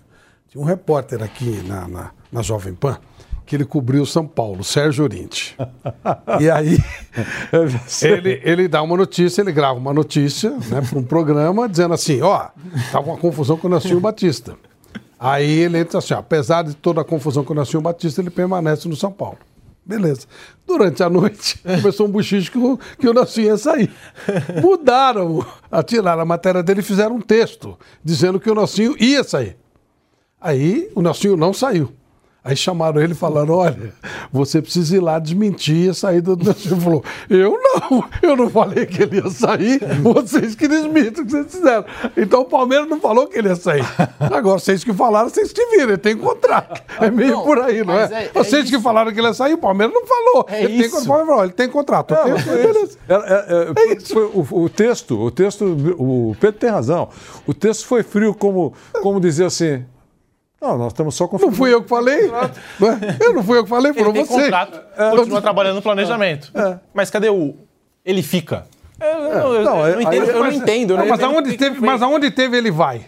[0.48, 2.98] Tinha um repórter aqui na, na, na Jovem Pan
[3.46, 5.56] que ele cobriu São Paulo, Sérgio Orinti.
[6.40, 6.76] E aí
[8.02, 12.20] ele, ele dá uma notícia, ele grava uma notícia né, para um programa dizendo assim,
[12.20, 12.48] ó,
[12.90, 14.56] tá uma confusão com o Nelson Batista.
[15.18, 18.30] Aí ele entra assim, ó, apesar de toda a confusão com o Nelson Batista, ele
[18.30, 19.38] permanece no São Paulo.
[19.84, 20.26] Beleza.
[20.66, 23.88] Durante a noite, começou um buchicho que o, que o ia sair.
[24.60, 25.46] Mudaram,
[25.86, 29.56] tiraram a matéria dele e fizeram um texto dizendo que o Nelson ia sair.
[30.40, 31.92] Aí o Nelson não saiu.
[32.46, 33.92] Aí chamaram ele e falaram: olha,
[34.32, 36.48] você precisa ir lá desmentir a saída do.
[36.48, 41.26] Ele falou: eu não, eu não falei que ele ia sair, vocês que desmintem o
[41.26, 41.84] que vocês fizeram.
[42.16, 43.84] Então o Palmeiras não falou que ele ia sair.
[44.20, 46.80] Agora, vocês que falaram, vocês que viram, ele tem contrato.
[47.00, 48.04] É meio não, por aí, não é?
[48.04, 50.46] é, é vocês que falaram que ele ia sair, o Palmeiras não falou.
[50.48, 50.96] É ele, isso.
[50.98, 52.14] Tem, falou, ele tem contrato.
[52.14, 52.96] Não, tem, beleza.
[53.08, 54.18] É, é, é, isso.
[54.18, 55.64] O, o, texto, o texto,
[55.98, 57.08] o Pedro tem razão.
[57.44, 59.84] O texto foi frio como, como dizer assim.
[60.60, 61.52] Não, nós estamos só confirmando.
[61.52, 62.28] Não fui eu que falei.
[62.80, 63.16] Não é?
[63.20, 64.42] Eu não fui eu que falei, foram ele tem você.
[64.44, 66.50] contrato, é, continua trabalhando no planejamento.
[66.54, 66.78] É.
[66.94, 67.54] Mas cadê o...
[68.04, 68.64] Ele fica.
[68.98, 70.96] Eu, eu, eu, não, eu, não entendo, eu não entendo.
[70.96, 73.06] Não, mas, aonde teve, mas aonde teve ele vai?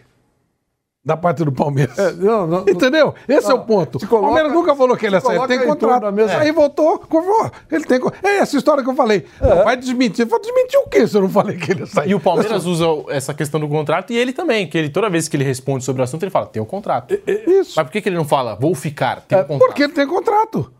[1.09, 1.99] Da parte do Palmeiras.
[1.99, 3.15] É, não, não, Entendeu?
[3.27, 3.99] Esse não, é o ponto.
[4.01, 5.39] Coloca, o Palmeiras nunca falou que ele ia sair.
[5.39, 6.13] Ele tem contrato.
[6.13, 6.37] Mesa.
[6.37, 7.51] Aí voltou, confirmou.
[7.73, 9.25] Ele tem É essa história que eu falei.
[9.41, 9.65] É.
[9.65, 10.27] Vai desmentir.
[10.27, 12.11] Vai desmentir o quê se eu não falei que ele ia sair?
[12.11, 15.29] E o Palmeiras usa essa questão do contrato e ele também, que ele toda vez
[15.29, 17.19] que ele responde sobre o assunto, ele fala: tem um contrato.
[17.27, 17.73] Isso.
[17.75, 19.23] Mas por que, que ele não fala, vou ficar?
[19.23, 19.67] Tem um contrato.
[19.67, 20.71] Porque ele tem contrato.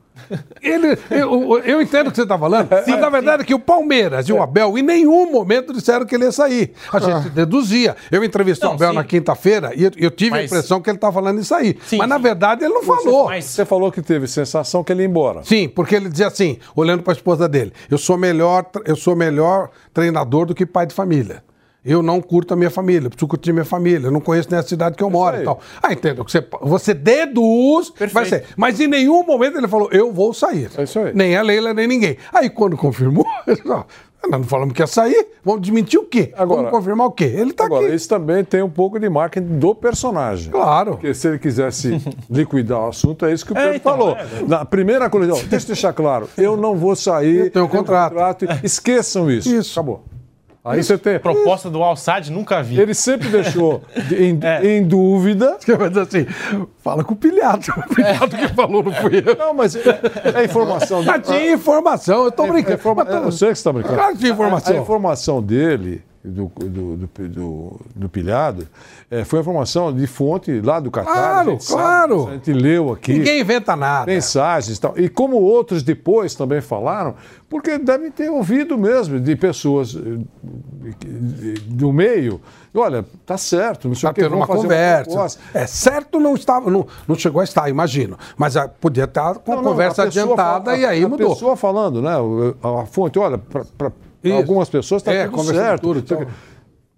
[0.61, 3.55] Ele, eu, eu, entendo o que você está falando, sim, mas na verdade é que
[3.55, 6.73] o Palmeiras e o Abel em nenhum momento disseram que ele ia sair.
[6.93, 7.31] A gente ah.
[7.31, 7.97] deduzia.
[8.11, 8.95] Eu entrevistei não, o Abel sim.
[8.97, 10.41] na quinta-feira e eu, eu tive mas...
[10.41, 11.77] a impressão que ele estava falando isso aí.
[11.87, 13.27] Sim, mas na verdade ele não você, falou.
[13.27, 15.43] Mas você falou que teve sensação que ele ia embora.
[15.45, 19.15] Sim, porque ele dizia assim, olhando para a esposa dele: eu sou melhor, eu sou
[19.17, 21.43] melhor treinador do que pai de família.
[21.85, 24.63] Eu não curto a minha família, preciso curtir minha família, eu não conheço nem a
[24.63, 25.61] cidade que eu moro e tal.
[25.83, 26.25] Ah, entendo.
[26.25, 28.13] Você, você deduz, Perfeito.
[28.13, 28.45] vai ser.
[28.57, 30.69] Mas em nenhum momento ele falou, eu vou sair.
[30.77, 31.13] É isso aí.
[31.15, 32.17] Nem a Leila, nem ninguém.
[32.33, 33.25] Aí quando confirmou,
[33.63, 33.87] falou,
[34.23, 36.33] nós não falamos que ia sair, vamos desmentir o quê?
[36.37, 37.25] Agora, vamos confirmar o quê?
[37.25, 37.75] Ele está aqui.
[37.75, 40.51] Agora, isso também tem um pouco de marketing do personagem.
[40.51, 40.93] Claro.
[40.93, 44.17] Porque se ele quisesse liquidar o assunto, é isso que o é, Pedro então, falou.
[44.17, 44.27] É.
[44.47, 47.47] Na primeira coisa, deixa eu deixar claro, eu não vou sair.
[47.49, 48.13] Eu tenho um contrato.
[48.13, 48.47] contrato.
[48.65, 49.55] Esqueçam isso.
[49.55, 49.79] Isso.
[49.79, 50.05] Acabou.
[50.69, 51.19] Aí você tem.
[51.19, 52.81] Proposta do Alçad, nunca vi.
[52.81, 53.83] Ele sempre deixou
[54.13, 54.77] em, é.
[54.77, 55.57] em dúvida.
[55.79, 56.27] Mas assim,
[56.83, 57.65] fala com o pilhado.
[57.77, 58.39] O pilhado é.
[58.39, 59.37] que falou, não fui eu.
[59.37, 60.01] Não, mas é,
[60.35, 61.05] é informação.
[61.07, 62.75] Ah, tinha informação, eu tô é, brincando.
[62.75, 63.05] Informa...
[63.05, 63.13] Tô...
[63.13, 63.95] Eu sei que você tá brincando.
[63.95, 64.75] Claro que tinha informação.
[64.75, 68.69] A, a informação dele do, do, do, do, do pilhado,
[69.11, 71.13] é, foi informação de fonte lá do Catar.
[71.13, 72.19] Claro, a claro.
[72.21, 73.15] Sabe, a gente leu aqui.
[73.15, 74.07] Ninguém inventa nada.
[74.07, 74.99] Mensagens e tal.
[74.99, 77.15] E como outros depois também falaram,
[77.49, 82.41] porque devem ter ouvido mesmo de pessoas eh, do meio.
[82.75, 85.11] Olha, tá certo, não sei tá tendo uma conversa.
[85.11, 88.17] Uma é certo, não estava, não, não chegou a estar, imagino.
[88.37, 91.33] Mas a, ah, podia estar com não, a conversa adiantada fala, e aí a, mudou.
[91.33, 92.13] A pessoa falando, né?
[92.63, 93.91] A, a fonte, olha, para
[94.33, 95.83] algumas pessoas está é, tudo certo.
[95.83, 96.27] Tudo, então.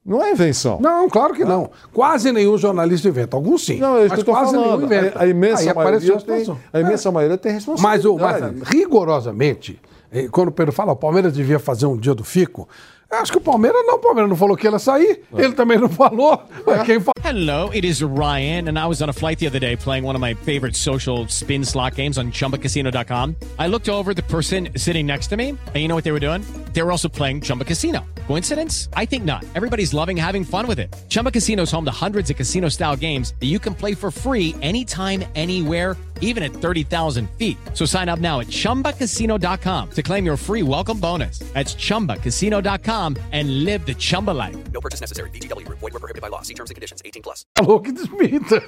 [0.05, 0.81] Não é invenção.
[0.81, 1.71] Não, claro que não.
[1.93, 3.37] Quase nenhum jornalista inventa.
[3.37, 3.79] Alguns sim.
[3.79, 4.79] Não, é mas quase falando.
[4.79, 5.19] nenhum inventa.
[5.19, 7.13] A, a imensa, maioria tem, a imensa é.
[7.13, 8.41] maioria tem responsabilidade.
[8.41, 9.81] Mas, mas rigorosamente,
[10.11, 12.67] eh, quando o Pedro fala, o Palmeiras devia fazer um dia do Fico,
[13.11, 13.97] Acho que o Palmeiras não.
[13.97, 15.23] O Palmeiras não falou que ele ia sair.
[15.37, 16.43] Ele também não falou.
[16.87, 17.01] Quem.
[17.25, 20.15] Hello, it is Ryan, and I was on a flight the other day playing one
[20.17, 23.37] of my favorite social spin slot games on ChumbaCasino.com.
[23.59, 26.21] I looked over the person sitting next to me, and you know what they were
[26.21, 26.45] doing?
[26.73, 28.05] They were also playing Chumba Casino.
[28.27, 28.89] Coincidence?
[28.95, 29.45] I think not.
[29.55, 30.95] Everybody's loving having fun with it.
[31.09, 34.55] Chumba Casino is home to hundreds of casino-style games that you can play for free
[34.63, 37.57] anytime, anywhere even at 30,000 feet.
[37.75, 41.41] So sign up now at ChumbaCasino.com to claim your free welcome bonus.
[41.53, 43.00] That's ChumbaCasino.com
[43.33, 44.57] and live the Chumba life.
[44.73, 45.31] No purchase necessary.
[45.31, 45.67] BGW.
[45.69, 46.43] Void were prohibited by law.
[46.43, 47.03] See terms and conditions.
[47.05, 47.45] 18 plus.
[47.57, 48.63] Falou que desminta.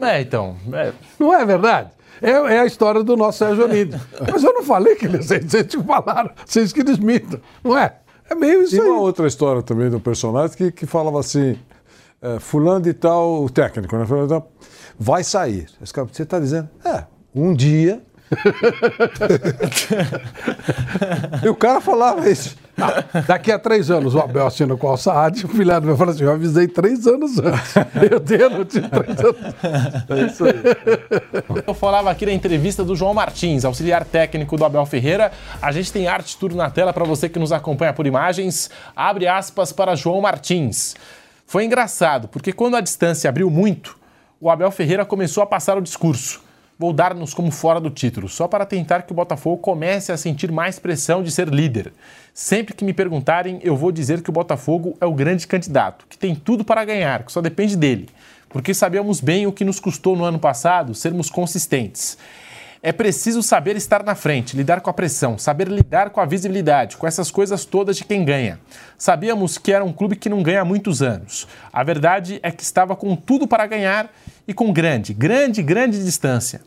[0.00, 0.56] É, então.
[0.72, 0.92] É.
[1.18, 1.90] Não é verdade?
[2.22, 4.00] É, é, a história do nosso Sérgio Onídio.
[4.30, 6.30] Mas eu não falei que eles, vocês falaram.
[6.46, 7.40] Vocês que desmintam.
[7.62, 7.96] Não é?
[8.30, 8.86] É meio isso e aí.
[8.86, 11.58] uma outra história também um personagem que, que falava assim,
[12.22, 14.06] é, fulano de tal, o técnico, né?
[14.06, 14.52] Fulano de tal,
[14.98, 15.66] vai sair.
[15.80, 17.04] Você está dizendo, é,
[17.34, 18.02] um dia.
[21.42, 22.56] E o cara falava isso.
[22.76, 26.10] Ah, daqui a três anos o Abel assina com o Saad, o filhado meu fala
[26.10, 27.74] assim: eu avisei três anos antes.
[28.10, 29.36] Eu dei a notícia três anos.
[30.08, 30.54] É isso aí.
[31.66, 35.30] Eu falava aqui na entrevista do João Martins, auxiliar técnico do Abel Ferreira.
[35.62, 38.68] A gente tem arte tudo na tela para você que nos acompanha por imagens.
[38.96, 40.96] Abre aspas para João Martins.
[41.46, 43.96] Foi engraçado, porque quando a distância abriu muito,
[44.40, 46.43] o Abel Ferreira começou a passar o discurso.
[46.76, 50.50] Vou dar-nos como fora do título, só para tentar que o Botafogo comece a sentir
[50.50, 51.92] mais pressão de ser líder.
[52.32, 56.18] Sempre que me perguntarem, eu vou dizer que o Botafogo é o grande candidato, que
[56.18, 58.08] tem tudo para ganhar, que só depende dele.
[58.48, 62.18] Porque sabemos bem o que nos custou no ano passado sermos consistentes.
[62.86, 66.98] É preciso saber estar na frente, lidar com a pressão, saber lidar com a visibilidade,
[66.98, 68.60] com essas coisas todas de quem ganha.
[68.98, 71.48] Sabíamos que era um clube que não ganha há muitos anos.
[71.72, 74.12] A verdade é que estava com tudo para ganhar
[74.46, 76.60] e com grande, grande, grande distância.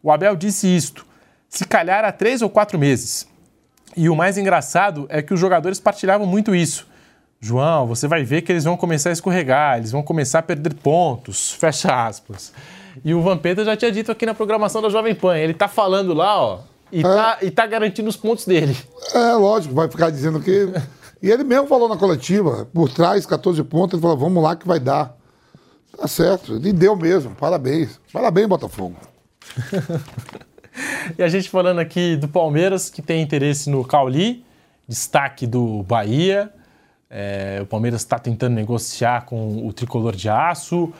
[0.00, 1.04] O Abel disse isto,
[1.48, 3.26] se calhar há três ou quatro meses.
[3.96, 6.86] E o mais engraçado é que os jogadores partilhavam muito isso.
[7.40, 10.72] João, você vai ver que eles vão começar a escorregar, eles vão começar a perder
[10.74, 12.52] pontos, fecha aspas.
[13.02, 16.12] E o Vampeta já tinha dito aqui na programação da Jovem Pan, ele tá falando
[16.12, 16.58] lá, ó,
[16.92, 18.76] e, tá, e tá garantindo os pontos dele.
[19.14, 20.68] É, lógico, vai ficar dizendo que.
[21.22, 24.66] E ele mesmo falou na coletiva, por trás, 14 pontos, ele falou: vamos lá que
[24.66, 25.16] vai dar.
[25.96, 27.98] Tá certo, ele deu mesmo, parabéns.
[28.12, 28.96] Parabéns, Botafogo.
[31.16, 34.44] E a gente falando aqui do Palmeiras, que tem interesse no Cauli,
[34.88, 36.52] destaque do Bahia.
[37.08, 40.92] É, o Palmeiras está tentando negociar com o tricolor de aço,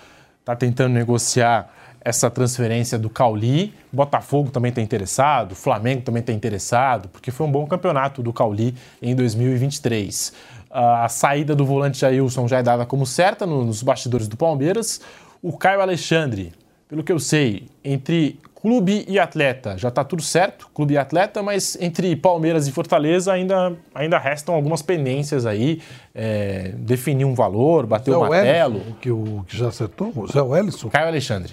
[0.45, 1.73] está tentando negociar
[2.03, 3.73] essa transferência do Cauli.
[3.91, 8.75] Botafogo também está interessado, Flamengo também está interessado, porque foi um bom campeonato do Cauli
[9.01, 10.35] em 2023.
[10.71, 15.01] A saída do volante Jailson já é dada como certa nos bastidores do Palmeiras.
[15.43, 16.53] O Caio Alexandre,
[16.89, 21.43] pelo que eu sei, entre clube e atleta já está tudo certo, clube e atleta,
[21.43, 25.83] mas entre Palmeiras e Fortaleza ainda, ainda restam algumas pendências aí,
[26.15, 28.75] é, definir um valor, bater Zé o martelo.
[28.77, 30.11] Wellington, que, o, que já acertou?
[30.17, 30.89] O Zé Wellison?
[30.89, 31.53] Caio Alexandre.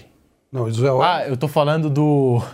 [0.49, 0.87] Não, o Zé.
[1.03, 2.41] Ah, eu tô falando do.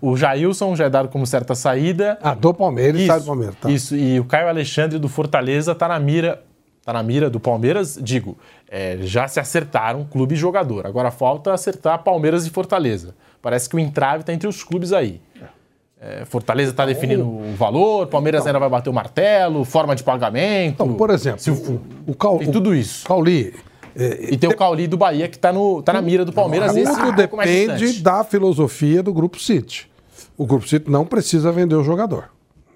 [0.00, 2.18] O Jailson já é dado como certa saída.
[2.22, 3.56] Ah, do Palmeiras e Isso, sai do Palmeiras.
[3.56, 3.70] Tá.
[3.70, 6.42] Isso, e o Caio Alexandre do Fortaleza tá na mira.
[6.82, 10.86] Tá na mira do Palmeiras, digo, é, já se acertaram clube e jogador.
[10.86, 13.14] Agora falta acertar Palmeiras e Fortaleza.
[13.42, 15.20] Parece que o entrave está entre os clubes aí.
[16.02, 20.82] É, Fortaleza está definindo o valor, Palmeiras ainda vai bater o martelo, forma de pagamento.
[20.82, 23.06] Então, por exemplo, se o, o, Cal, tem tudo isso.
[23.06, 23.54] Cauli.
[23.94, 25.52] E tem o Cauli do Bahia que está
[25.84, 26.74] tá na mira do Palmeiras.
[26.74, 29.90] é um Tudo mais depende da filosofia do Grupo City.
[30.38, 32.30] O Grupo City não precisa vender o jogador.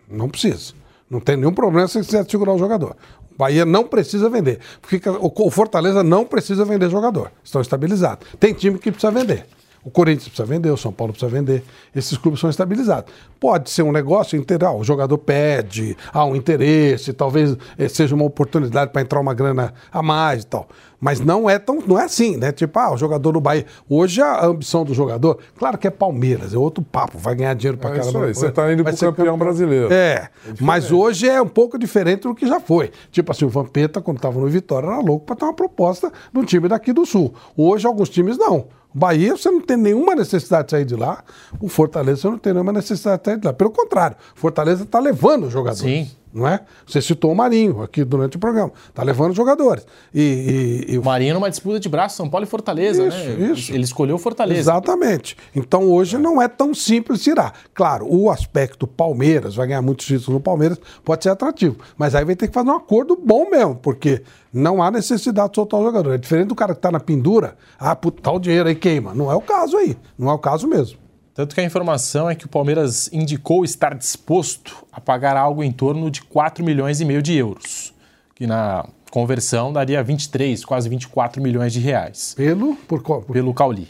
[0.07, 0.75] Não precisa.
[1.09, 2.95] Não tem nenhum problema se você quiser segurar o jogador.
[3.33, 4.59] O Bahia não precisa vender.
[4.83, 7.33] Porque o Fortaleza não precisa vender jogador.
[7.43, 8.27] Estão estabilizados.
[8.39, 9.47] Tem time que precisa vender.
[9.85, 11.63] O Corinthians precisa vender, o São Paulo precisa vender.
[11.95, 13.13] Esses clubes são estabilizados.
[13.39, 14.79] Pode ser um negócio integral.
[14.79, 19.75] O jogador pede, há um interesse, talvez eh, seja uma oportunidade para entrar uma grana
[19.93, 20.67] a mais e tal.
[20.99, 22.51] Mas não é tão, não é assim, né?
[22.51, 23.67] Tipo, ah, o jogador do Bahia.
[23.87, 27.77] Hoje a ambição do jogador, claro que é Palmeiras, é outro papo, vai ganhar dinheiro
[27.77, 28.09] pra É caramba.
[28.09, 29.93] isso aí, você tá indo Vai pro ser campeão brasileiro.
[29.93, 32.91] É, mas hoje é um pouco diferente do que já foi.
[33.13, 36.39] Tipo assim, o Vampeta, quando estava no Vitória, era louco para ter uma proposta de
[36.41, 37.35] um time daqui do Sul.
[37.55, 38.69] Hoje, alguns times não.
[38.95, 41.25] Bahia, você não tem nenhuma necessidade de sair de lá.
[41.61, 43.53] O Fortaleza, você não tem nenhuma necessidade de sair de lá.
[43.53, 46.09] Pelo contrário, Fortaleza está levando os jogadores.
[46.09, 46.11] Sim.
[46.35, 46.61] Não é?
[46.85, 48.73] Você citou o Marinho aqui durante o programa.
[48.89, 49.87] Está levando jogadores.
[50.13, 53.51] E, e- e O Marinho numa disputa de braço, São Paulo e Fortaleza, Isso, né?
[53.53, 53.73] isso.
[53.73, 54.59] Ele escolheu Fortaleza.
[54.59, 55.37] Exatamente.
[55.55, 57.55] Então hoje não é tão simples tirar.
[57.73, 61.77] Claro, o aspecto Palmeiras, vai ganhar muitos títulos no Palmeiras, pode ser atrativo.
[61.97, 65.55] Mas aí vai ter que fazer um acordo bom mesmo, porque não há necessidade de
[65.55, 66.15] soltar o jogador.
[66.15, 69.15] É diferente do cara que está na pendura, ah, puta, tá o dinheiro aí queima.
[69.15, 69.97] Não é o caso aí.
[70.19, 70.99] Não é o caso mesmo.
[71.35, 75.73] Tanto que a informação é que o Palmeiras indicou estar disposto a pagar algo em
[75.73, 77.93] torno de 4 milhões e meio de euros,
[78.37, 82.35] que na conversão daria 23, quase 24 milhões de reais.
[82.37, 82.77] Pelo?
[82.77, 83.89] Por, qual- por- Pelo Cauli.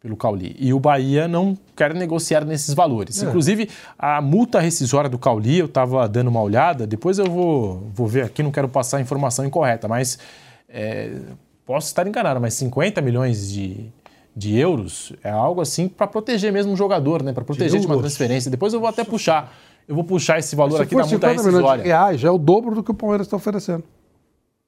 [0.00, 0.56] Pelo Cauli.
[0.58, 3.22] E o Bahia não quer negociar nesses valores.
[3.22, 3.26] É.
[3.26, 3.68] Inclusive,
[3.98, 8.24] a multa rescisória do Cauli, eu estava dando uma olhada, depois eu vou, vou ver
[8.24, 10.18] aqui, não quero passar a informação incorreta, mas
[10.68, 11.12] é,
[11.66, 13.92] posso estar enganado, mas 50 milhões de,
[14.34, 17.32] de euros é algo assim para proteger mesmo o jogador, né?
[17.32, 18.02] Para proteger de uma euros?
[18.12, 18.50] transferência.
[18.50, 19.52] Depois eu vou até puxar.
[19.88, 21.84] Eu vou puxar esse valor Se aqui da multa 50 milhões de rescisória.
[21.84, 23.82] reais, já é o dobro do que o Palmeiras está oferecendo.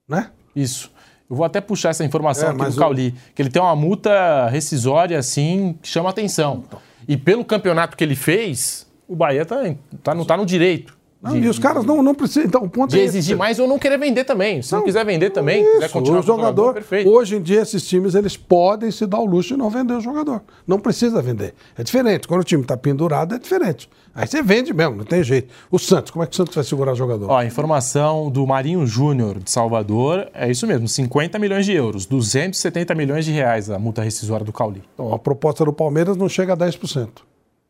[0.09, 0.31] Né?
[0.55, 0.91] Isso.
[1.31, 4.49] Eu vou até puxar essa informação É, aqui do Cauli, que ele tem uma multa
[4.49, 6.65] rescisória, assim, que chama atenção.
[7.09, 9.57] E pelo campeonato que ele fez, o Bahia tá,
[10.03, 10.97] tá, não tá no direito.
[11.23, 12.45] Não, de, e os caras não, não precisam.
[12.45, 13.19] Então, o ponto de é esse.
[13.19, 14.61] exigir mais ou não querer vender também.
[14.61, 17.09] Se não, quiser vender também, quiser Isso, continuar o com jogador, perfeito.
[17.09, 20.01] hoje em dia esses times eles podem se dar o luxo de não vender o
[20.01, 20.43] jogador.
[20.67, 21.55] Não precisa vender.
[21.79, 22.27] É diferente.
[22.27, 23.89] Quando o time está pendurado é diferente.
[24.15, 25.53] Aí você vende mesmo, não tem jeito.
[25.71, 27.31] O Santos, como é que o Santos vai segurar o jogador?
[27.31, 32.05] Ó, a informação do Marinho Júnior de Salvador é isso mesmo, 50 milhões de euros,
[32.05, 34.83] 270 milhões de reais a multa rescisória do Cauli.
[34.95, 37.09] Então, a proposta do Palmeiras não chega a 10%.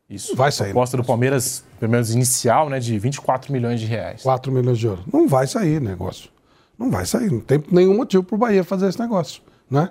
[0.09, 0.35] Isso.
[0.35, 0.69] Vai sair.
[0.69, 4.21] A proposta do Palmeiras, pelo menos inicial, né, de 24 milhões de reais.
[4.21, 5.05] 4 milhões de euros.
[5.11, 6.29] Não vai sair negócio.
[6.77, 7.31] Não vai sair.
[7.31, 9.41] Não tem nenhum motivo para o Bahia fazer esse negócio.
[9.69, 9.89] Né?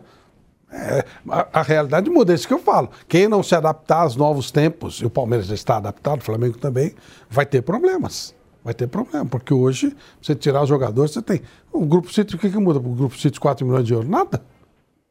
[0.71, 2.91] É, a, a realidade muda, é isso que eu falo.
[3.09, 6.57] Quem não se adaptar aos novos tempos, e o Palmeiras já está adaptado, o Flamengo
[6.59, 6.95] também,
[7.29, 8.35] vai ter problemas.
[8.65, 11.43] Vai ter problema, porque hoje, você tirar os jogadores, você tem.
[11.73, 14.09] O Grupo City, o que, que muda para o Grupo City 4 milhões de euros?
[14.09, 14.41] Nada.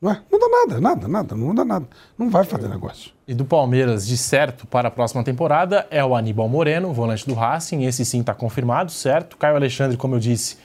[0.02, 0.22] Não é?
[0.32, 1.86] Muda nada, nada, nada, não muda nada.
[2.18, 3.12] Não vai fazer negócio.
[3.28, 7.36] E do Palmeiras, de certo, para a próxima temporada, é o Aníbal Moreno, volante do
[7.36, 7.84] Racing.
[7.84, 9.38] Esse sim está confirmado, certo?
[9.38, 10.58] Caio Alexandre, como eu disse,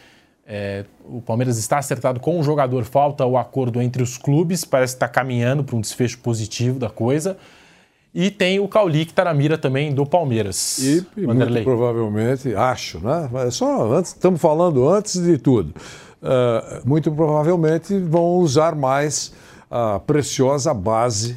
[0.46, 4.94] é, o Palmeiras está acertado com o jogador, falta o acordo entre os clubes, parece
[4.94, 7.36] que está caminhando para um desfecho positivo da coisa.
[8.14, 10.78] E tem o Cauli, que está na mira também do Palmeiras.
[10.78, 13.28] E, e muito provavelmente, acho, né?
[13.30, 15.74] Mas só antes, estamos falando antes de tudo.
[16.22, 19.32] Uh, muito provavelmente vão usar mais
[19.70, 21.36] a preciosa base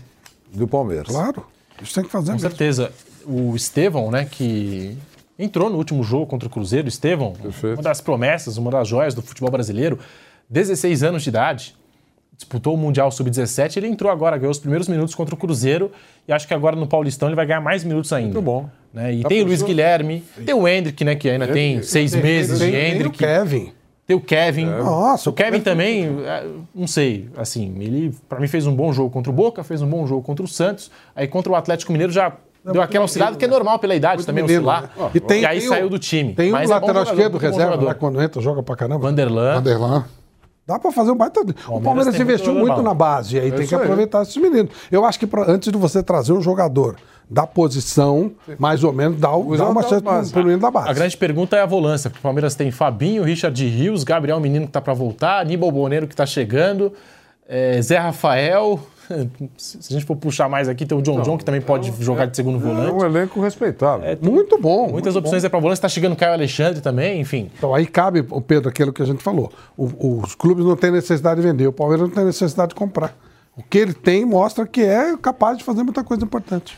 [0.54, 1.08] do Palmeiras.
[1.08, 1.46] Claro,
[1.82, 2.28] isso tem que fazer.
[2.28, 2.50] Com mesmo.
[2.50, 2.92] certeza.
[3.26, 4.98] O Estevão, né, que
[5.38, 7.76] entrou no último jogo contra o Cruzeiro, Estevão, Perfeito.
[7.78, 10.00] uma das promessas, uma das joias do futebol brasileiro,
[10.50, 11.76] 16 anos de idade,
[12.36, 15.92] disputou o Mundial Sub-17, ele entrou agora, ganhou os primeiros minutos contra o Cruzeiro
[16.28, 18.34] e acho que agora no Paulistão ele vai ganhar mais minutos ainda.
[18.34, 18.70] Muito bom.
[18.94, 19.14] Né?
[19.16, 19.62] E Já tem o Luiz?
[19.62, 23.16] Guilherme, tem o Hendrick, né, que ainda tem seis Tem- meses tem- de tem Hendrick.
[23.16, 23.74] o Kevin.
[24.10, 24.66] Tem o Kevin.
[24.66, 29.12] Nossa, o Kevin também, é, não sei, assim, ele pra mim fez um bom jogo
[29.12, 32.12] contra o Boca, fez um bom jogo contra o Santos, aí contra o Atlético Mineiro
[32.12, 32.32] já
[32.74, 34.82] deu aquela oscilada, que é normal pela idade também menino, oscilar.
[34.98, 35.12] né?
[35.14, 36.34] E tem- aí tem o- saiu do time.
[36.34, 38.98] Tem um Mas é lateral jogador, esquerdo, reserva, lá quando entra, joga pra caramba.
[39.08, 39.54] Vanderlan.
[39.54, 40.06] Vanderlan.
[40.70, 41.42] Dá pra fazer um baita.
[41.68, 43.82] o Palmeiras tem investiu muito muito na base, e aí tem isso que aí.
[43.82, 44.70] aproveitar esses meninos.
[44.92, 46.96] Eu acho que pra- antes de você trazer um jogador
[47.28, 50.32] da posição, mais ou menos, dá, o- dá uma chance pro, base.
[50.32, 50.90] pro menino da base.
[50.90, 54.68] A grande pergunta é a volância, porque o Palmeiras tem Fabinho, Richard Rios, Gabriel Menino
[54.68, 56.94] que tá pra voltar, Aníbal Boneiro que tá chegando,
[57.48, 58.80] é, Zé Rafael.
[59.58, 62.26] Se a gente for puxar mais aqui, tem o John John que também pode jogar
[62.26, 62.92] de segundo É volante.
[62.94, 64.06] um elenco respeitável.
[64.22, 64.90] Muito bom.
[64.90, 65.48] Muitas muito opções bom.
[65.48, 67.50] é pra volância, tá chegando o Caio Alexandre também, enfim.
[67.58, 69.52] Então aí cabe, o Pedro, aquilo que a gente falou.
[69.78, 73.16] O- os clubes não têm necessidade de vender, o Palmeiras não tem necessidade de comprar.
[73.58, 76.78] O que ele tem mostra que é capaz de fazer muita coisa importante.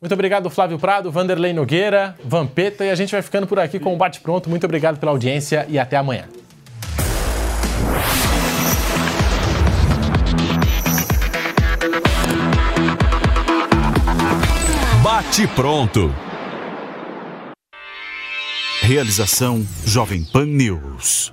[0.00, 3.92] Muito obrigado, Flávio Prado, Vanderlei Nogueira, Vampeta, e a gente vai ficando por aqui com
[3.92, 4.48] o Bate Pronto.
[4.48, 6.24] Muito obrigado pela audiência e até amanhã.
[15.30, 16.12] Bate pronto.
[18.82, 21.32] Realização Jovem Pan News.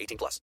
[0.01, 0.39] 18 plus.